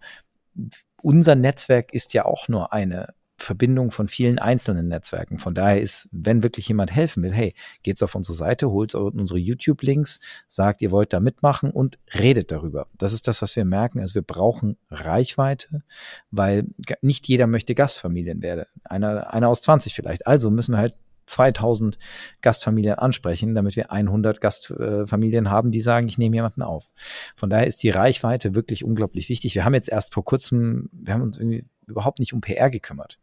unser 1.03 1.35
Netzwerk 1.35 1.92
ist 1.94 2.12
ja 2.12 2.25
auch 2.25 2.49
nur 2.49 2.72
eine 2.72 3.14
Verbindung 3.38 3.90
von 3.90 4.09
vielen 4.09 4.38
einzelnen 4.38 4.88
Netzwerken. 4.88 5.38
Von 5.38 5.55
daher 5.55 5.81
ist, 5.81 6.09
wenn 6.11 6.42
wirklich 6.42 6.68
jemand 6.68 6.90
helfen 6.90 7.22
will, 7.22 7.33
hey, 7.33 7.55
geht's 7.83 8.03
auf 8.03 8.14
unsere 8.14 8.37
Seite, 8.37 8.70
holt 8.70 8.94
unsere 8.94 9.38
YouTube-Links, 9.38 10.20
sagt, 10.46 10.83
ihr 10.83 10.90
wollt 10.90 11.12
da 11.12 11.20
mitmachen 11.20 11.70
und 11.70 11.99
redet 12.18 12.51
darüber. 12.51 12.88
Das 12.96 13.12
ist 13.12 13.29
das, 13.29 13.42
was 13.42 13.55
wir 13.57 13.64
merken. 13.64 14.01
Also 14.01 14.14
wir 14.14 14.22
brauchen 14.22 14.77
Reichweite, 14.90 15.83
weil 16.31 16.66
nicht 17.03 17.29
jeder 17.29 17.46
möchte 17.46 17.75
Gastfamilien 17.75 18.42
werden. 18.42 18.64
Einer, 18.85 19.33
einer 19.33 19.49
aus 19.49 19.62
20 19.62 19.94
vielleicht. 19.94 20.27
Also 20.27 20.51
müssen 20.51 20.72
wir 20.72 20.79
halt 20.79 20.94
2000 21.27 21.99
Gastfamilien 22.40 22.94
ansprechen, 22.94 23.55
damit 23.55 23.77
wir 23.77 23.90
100 23.90 24.40
Gastfamilien 24.40 25.51
haben, 25.51 25.70
die 25.70 25.81
sagen, 25.81 26.09
ich 26.09 26.18
nehme 26.18 26.37
jemanden 26.37 26.62
auf. 26.62 26.87
Von 27.35 27.51
daher 27.51 27.66
ist 27.66 27.83
die 27.83 27.90
Reichweite 27.90 28.55
wirklich 28.55 28.85
unglaublich 28.85 29.29
wichtig. 29.29 29.55
Wir 29.55 29.64
haben 29.64 29.75
jetzt 29.75 29.88
erst 29.88 30.14
vor 30.14 30.25
kurzem, 30.25 30.88
wir 30.92 31.14
haben 31.14 31.22
uns 31.22 31.37
irgendwie 31.37 31.66
überhaupt 31.87 32.18
nicht 32.18 32.33
um 32.33 32.40
PR 32.40 32.70
gekümmert. 32.70 33.18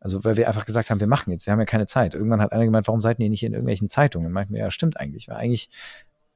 Also 0.00 0.24
weil 0.24 0.36
wir 0.36 0.48
einfach 0.48 0.64
gesagt 0.64 0.90
haben, 0.90 0.98
wir 0.98 1.06
machen 1.06 1.30
jetzt, 1.30 1.46
wir 1.46 1.52
haben 1.52 1.60
ja 1.60 1.66
keine 1.66 1.86
Zeit. 1.86 2.14
Irgendwann 2.14 2.40
hat 2.40 2.52
einer 2.52 2.64
gemeint, 2.64 2.88
warum 2.88 3.02
seid 3.02 3.20
ihr 3.20 3.28
nicht 3.28 3.42
in 3.42 3.52
irgendwelchen 3.52 3.90
Zeitungen? 3.90 4.32
Meinten 4.32 4.54
wir, 4.54 4.60
ja, 4.60 4.70
stimmt 4.70 4.98
eigentlich. 4.98 5.28
Weil 5.28 5.36
eigentlich, 5.36 5.68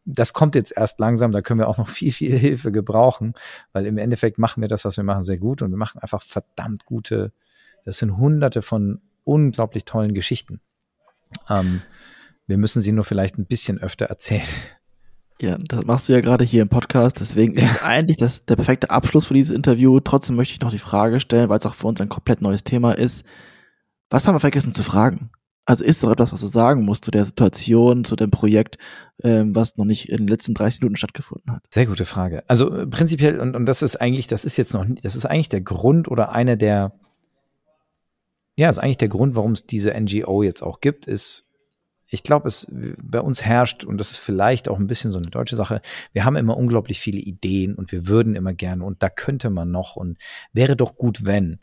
das 0.04 0.34
kommt 0.34 0.54
jetzt 0.54 0.76
erst 0.76 1.00
langsam, 1.00 1.32
da 1.32 1.40
können 1.40 1.60
wir 1.60 1.68
auch 1.68 1.78
noch 1.78 1.88
viel, 1.90 2.12
viel 2.12 2.38
Hilfe 2.38 2.70
gebrauchen, 2.72 3.34
weil 3.72 3.86
im 3.86 3.98
Endeffekt 3.98 4.38
machen 4.38 4.60
wir 4.60 4.68
das, 4.68 4.84
was 4.84 4.96
wir 4.98 5.04
machen, 5.04 5.22
sehr 5.22 5.38
gut 5.38 5.62
und 5.62 5.70
wir 5.70 5.78
machen 5.78 5.98
einfach 5.98 6.22
verdammt 6.22 6.84
gute, 6.84 7.32
das 7.84 7.98
sind 7.98 8.16
hunderte 8.16 8.62
von 8.62 9.00
unglaublich 9.24 9.84
tollen 9.84 10.14
Geschichten. 10.14 10.60
Ähm, 11.48 11.82
wir 12.46 12.58
müssen 12.58 12.82
sie 12.82 12.92
nur 12.92 13.04
vielleicht 13.04 13.38
ein 13.38 13.46
bisschen 13.46 13.78
öfter 13.78 14.06
erzählen. 14.06 14.46
Ja, 15.40 15.58
das 15.58 15.84
machst 15.84 16.08
du 16.08 16.12
ja 16.12 16.20
gerade 16.20 16.44
hier 16.44 16.62
im 16.62 16.68
Podcast, 16.68 17.18
deswegen 17.18 17.54
ist 17.54 17.82
eigentlich 17.84 18.18
das 18.18 18.44
der 18.44 18.56
perfekte 18.56 18.90
Abschluss 18.90 19.26
für 19.26 19.34
dieses 19.34 19.54
Interview. 19.54 19.98
Trotzdem 20.00 20.36
möchte 20.36 20.54
ich 20.54 20.60
noch 20.60 20.70
die 20.70 20.78
Frage 20.78 21.18
stellen, 21.18 21.48
weil 21.48 21.58
es 21.58 21.66
auch 21.66 21.74
für 21.74 21.88
uns 21.88 22.00
ein 22.00 22.08
komplett 22.08 22.40
neues 22.40 22.62
Thema 22.62 22.92
ist. 22.92 23.24
Was 24.14 24.28
haben 24.28 24.36
wir 24.36 24.40
vergessen 24.40 24.72
zu 24.72 24.84
fragen? 24.84 25.30
Also 25.64 25.84
ist 25.84 26.04
doch 26.04 26.10
etwas, 26.12 26.32
was 26.32 26.40
du 26.40 26.46
sagen 26.46 26.84
musst 26.84 27.04
zu 27.04 27.10
der 27.10 27.24
Situation, 27.24 28.04
zu 28.04 28.14
dem 28.14 28.30
Projekt, 28.30 28.78
ähm, 29.24 29.56
was 29.56 29.76
noch 29.76 29.86
nicht 29.86 30.08
in 30.08 30.18
den 30.18 30.28
letzten 30.28 30.54
30 30.54 30.82
Minuten 30.82 30.96
stattgefunden 30.96 31.52
hat? 31.52 31.64
Sehr 31.70 31.86
gute 31.86 32.04
Frage. 32.04 32.48
Also 32.48 32.72
äh, 32.72 32.86
prinzipiell, 32.86 33.40
und, 33.40 33.56
und 33.56 33.66
das 33.66 33.82
ist 33.82 34.00
eigentlich, 34.00 34.28
das 34.28 34.44
ist 34.44 34.56
jetzt 34.56 34.72
noch, 34.72 34.86
das 35.02 35.16
ist 35.16 35.26
eigentlich 35.26 35.48
der 35.48 35.62
Grund 35.62 36.06
oder 36.06 36.30
einer 36.30 36.54
der, 36.54 36.92
ja, 38.54 38.70
ist 38.70 38.78
eigentlich 38.78 38.98
der 38.98 39.08
Grund, 39.08 39.34
warum 39.34 39.50
es 39.50 39.66
diese 39.66 39.92
NGO 40.00 40.44
jetzt 40.44 40.62
auch 40.62 40.80
gibt, 40.80 41.06
ist, 41.06 41.48
ich 42.06 42.22
glaube, 42.22 42.46
es 42.46 42.70
bei 43.02 43.20
uns 43.20 43.44
herrscht, 43.44 43.82
und 43.82 43.98
das 43.98 44.12
ist 44.12 44.18
vielleicht 44.18 44.68
auch 44.68 44.78
ein 44.78 44.86
bisschen 44.86 45.10
so 45.10 45.18
eine 45.18 45.30
deutsche 45.30 45.56
Sache, 45.56 45.80
wir 46.12 46.24
haben 46.24 46.36
immer 46.36 46.56
unglaublich 46.56 47.00
viele 47.00 47.18
Ideen 47.18 47.74
und 47.74 47.90
wir 47.90 48.06
würden 48.06 48.36
immer 48.36 48.54
gerne 48.54 48.84
und 48.84 49.02
da 49.02 49.08
könnte 49.08 49.50
man 49.50 49.72
noch 49.72 49.96
und 49.96 50.18
wäre 50.52 50.76
doch 50.76 50.94
gut, 50.94 51.24
wenn. 51.24 51.58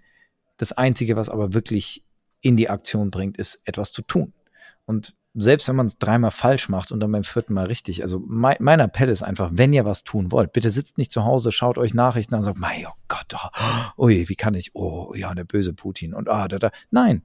Das 0.58 0.74
Einzige, 0.74 1.16
was 1.16 1.30
aber 1.30 1.54
wirklich 1.54 2.04
in 2.42 2.58
die 2.58 2.70
Aktion 2.70 3.12
bringt, 3.12 3.38
ist 3.38 3.62
etwas 3.66 3.92
zu 3.92 4.02
tun. 4.02 4.34
Und 4.86 5.16
selbst 5.34 5.68
wenn 5.68 5.76
man 5.76 5.86
es 5.86 5.98
dreimal 5.98 6.32
falsch 6.32 6.68
macht 6.68 6.92
und 6.92 7.00
dann 7.00 7.12
beim 7.12 7.24
vierten 7.24 7.54
Mal 7.54 7.68
richtig, 7.68 8.02
also 8.02 8.22
mein, 8.26 8.58
mein, 8.60 8.80
Appell 8.80 9.10
ist 9.10 9.24
einfach, 9.24 9.52
wenn 9.54 9.72
ihr 9.72 9.86
was 9.86 10.04
tun 10.04 10.32
wollt, 10.32 10.52
bitte 10.52 10.70
sitzt 10.70 10.98
nicht 10.98 11.12
zu 11.12 11.24
Hause, 11.24 11.52
schaut 11.52 11.78
euch 11.78 11.94
Nachrichten 11.94 12.34
an 12.34 12.40
und 12.40 12.44
sagt, 12.44 12.58
mein 12.58 12.86
oh 12.86 12.94
Gott, 13.08 13.34
oh, 13.34 14.04
ui, 14.06 14.28
wie 14.28 14.36
kann 14.36 14.56
ich, 14.56 14.72
oh 14.74 15.14
ja, 15.16 15.34
der 15.34 15.46
böse 15.46 15.74
Putin 15.74 16.14
und 16.14 16.28
ah, 16.28 16.48
da, 16.48 16.60
da. 16.60 16.72
Nein, 16.90 17.24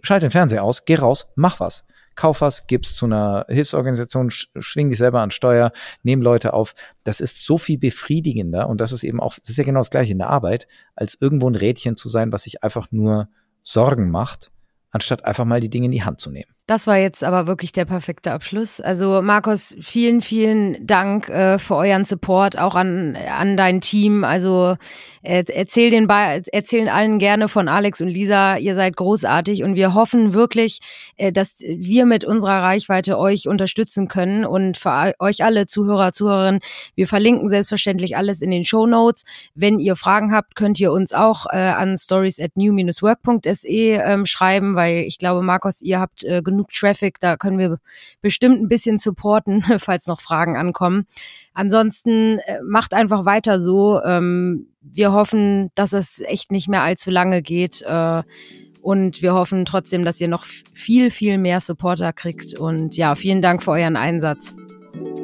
schalt 0.00 0.22
den 0.22 0.30
Fernseher 0.30 0.64
aus, 0.64 0.84
geh 0.86 0.94
raus, 0.94 1.28
mach 1.34 1.60
was. 1.60 1.84
Kauf 2.14 2.40
was, 2.40 2.66
gib's 2.66 2.94
zu 2.94 3.04
einer 3.04 3.44
Hilfsorganisation, 3.50 4.30
schwing 4.30 4.88
dich 4.88 4.96
selber 4.96 5.20
an 5.20 5.30
Steuer, 5.30 5.72
nehm 6.02 6.22
Leute 6.22 6.54
auf. 6.54 6.74
Das 7.04 7.20
ist 7.20 7.44
so 7.44 7.58
viel 7.58 7.76
befriedigender 7.76 8.70
und 8.70 8.80
das 8.80 8.92
ist 8.92 9.04
eben 9.04 9.20
auch, 9.20 9.34
das 9.38 9.50
ist 9.50 9.58
ja 9.58 9.64
genau 9.64 9.80
das 9.80 9.90
gleiche 9.90 10.12
in 10.12 10.18
der 10.18 10.30
Arbeit, 10.30 10.66
als 10.94 11.18
irgendwo 11.20 11.50
ein 11.50 11.54
Rädchen 11.54 11.96
zu 11.96 12.08
sein, 12.08 12.32
was 12.32 12.44
sich 12.44 12.64
einfach 12.64 12.90
nur 12.90 13.28
Sorgen 13.68 14.10
macht, 14.10 14.52
anstatt 14.92 15.24
einfach 15.24 15.44
mal 15.44 15.60
die 15.60 15.68
Dinge 15.68 15.86
in 15.86 15.90
die 15.90 16.04
Hand 16.04 16.20
zu 16.20 16.30
nehmen. 16.30 16.55
Das 16.66 16.88
war 16.88 16.96
jetzt 16.96 17.22
aber 17.22 17.46
wirklich 17.46 17.70
der 17.70 17.84
perfekte 17.84 18.32
Abschluss. 18.32 18.80
Also 18.80 19.22
Markus, 19.22 19.76
vielen, 19.80 20.20
vielen 20.20 20.84
Dank 20.84 21.28
äh, 21.28 21.60
für 21.60 21.76
euren 21.76 22.04
Support, 22.04 22.58
auch 22.58 22.74
an, 22.74 23.16
an 23.16 23.56
dein 23.56 23.80
Team. 23.80 24.24
Also 24.24 24.76
äh, 25.22 25.44
erzähl 25.46 25.90
den 25.90 26.08
erzählen 26.08 26.88
allen 26.88 27.20
gerne 27.20 27.46
von 27.46 27.68
Alex 27.68 28.00
und 28.00 28.08
Lisa. 28.08 28.56
Ihr 28.56 28.74
seid 28.74 28.96
großartig 28.96 29.62
und 29.62 29.76
wir 29.76 29.94
hoffen 29.94 30.34
wirklich, 30.34 30.80
äh, 31.16 31.30
dass 31.30 31.60
wir 31.60 32.04
mit 32.04 32.24
unserer 32.24 32.62
Reichweite 32.62 33.16
euch 33.16 33.46
unterstützen 33.46 34.08
können. 34.08 34.44
Und 34.44 34.76
für 34.76 35.14
euch 35.20 35.44
alle 35.44 35.66
Zuhörer, 35.66 36.12
Zuhörerinnen, 36.12 36.60
wir 36.96 37.06
verlinken 37.06 37.48
selbstverständlich 37.48 38.16
alles 38.16 38.42
in 38.42 38.50
den 38.50 38.64
Show 38.64 38.88
Notes. 38.88 39.22
Wenn 39.54 39.78
ihr 39.78 39.94
Fragen 39.94 40.32
habt, 40.34 40.56
könnt 40.56 40.80
ihr 40.80 40.90
uns 40.90 41.12
auch 41.12 41.46
äh, 41.46 41.58
an 41.58 41.96
stories 41.96 42.40
at 42.40 42.56
new-work.se 42.56 43.68
ähm, 43.68 44.26
schreiben, 44.26 44.74
weil 44.74 45.04
ich 45.06 45.18
glaube, 45.18 45.42
Markus, 45.42 45.80
ihr 45.80 46.00
habt 46.00 46.24
äh, 46.24 46.42
genug 46.42 46.55
genug 46.56 46.70
Traffic, 46.72 47.20
da 47.20 47.36
können 47.36 47.58
wir 47.58 47.78
bestimmt 48.20 48.60
ein 48.60 48.68
bisschen 48.68 48.98
supporten, 48.98 49.62
falls 49.78 50.06
noch 50.06 50.20
Fragen 50.20 50.56
ankommen. 50.56 51.06
Ansonsten 51.54 52.38
äh, 52.46 52.60
macht 52.62 52.94
einfach 52.94 53.24
weiter 53.24 53.60
so. 53.60 54.00
Ähm, 54.02 54.68
wir 54.80 55.12
hoffen, 55.12 55.70
dass 55.74 55.92
es 55.92 56.20
echt 56.20 56.50
nicht 56.50 56.68
mehr 56.68 56.82
allzu 56.82 57.10
lange 57.10 57.42
geht. 57.42 57.82
Äh, 57.82 58.22
und 58.80 59.20
wir 59.20 59.34
hoffen 59.34 59.64
trotzdem, 59.64 60.04
dass 60.04 60.20
ihr 60.20 60.28
noch 60.28 60.44
viel, 60.44 61.10
viel 61.10 61.38
mehr 61.38 61.60
Supporter 61.60 62.12
kriegt. 62.12 62.56
Und 62.56 62.96
ja, 62.96 63.16
vielen 63.16 63.42
Dank 63.42 63.62
für 63.62 63.72
euren 63.72 63.96
Einsatz. 63.96 64.54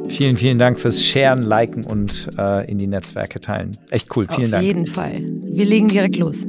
Vielen, 0.08 0.36
vielen 0.36 0.58
Dank 0.58 0.80
fürs 0.80 1.02
Sharen, 1.02 1.42
Liken 1.42 1.84
und 1.86 2.28
äh, 2.36 2.68
in 2.70 2.78
die 2.78 2.88
Netzwerke 2.88 3.40
teilen. 3.40 3.70
Echt 3.90 4.14
cool. 4.16 4.26
Vielen 4.28 4.46
Auf 4.46 4.50
Dank. 4.50 4.62
Auf 4.62 4.66
jeden 4.66 4.86
Fall. 4.86 5.14
Wir 5.44 5.64
legen 5.64 5.88
direkt 5.88 6.16
los. 6.16 6.44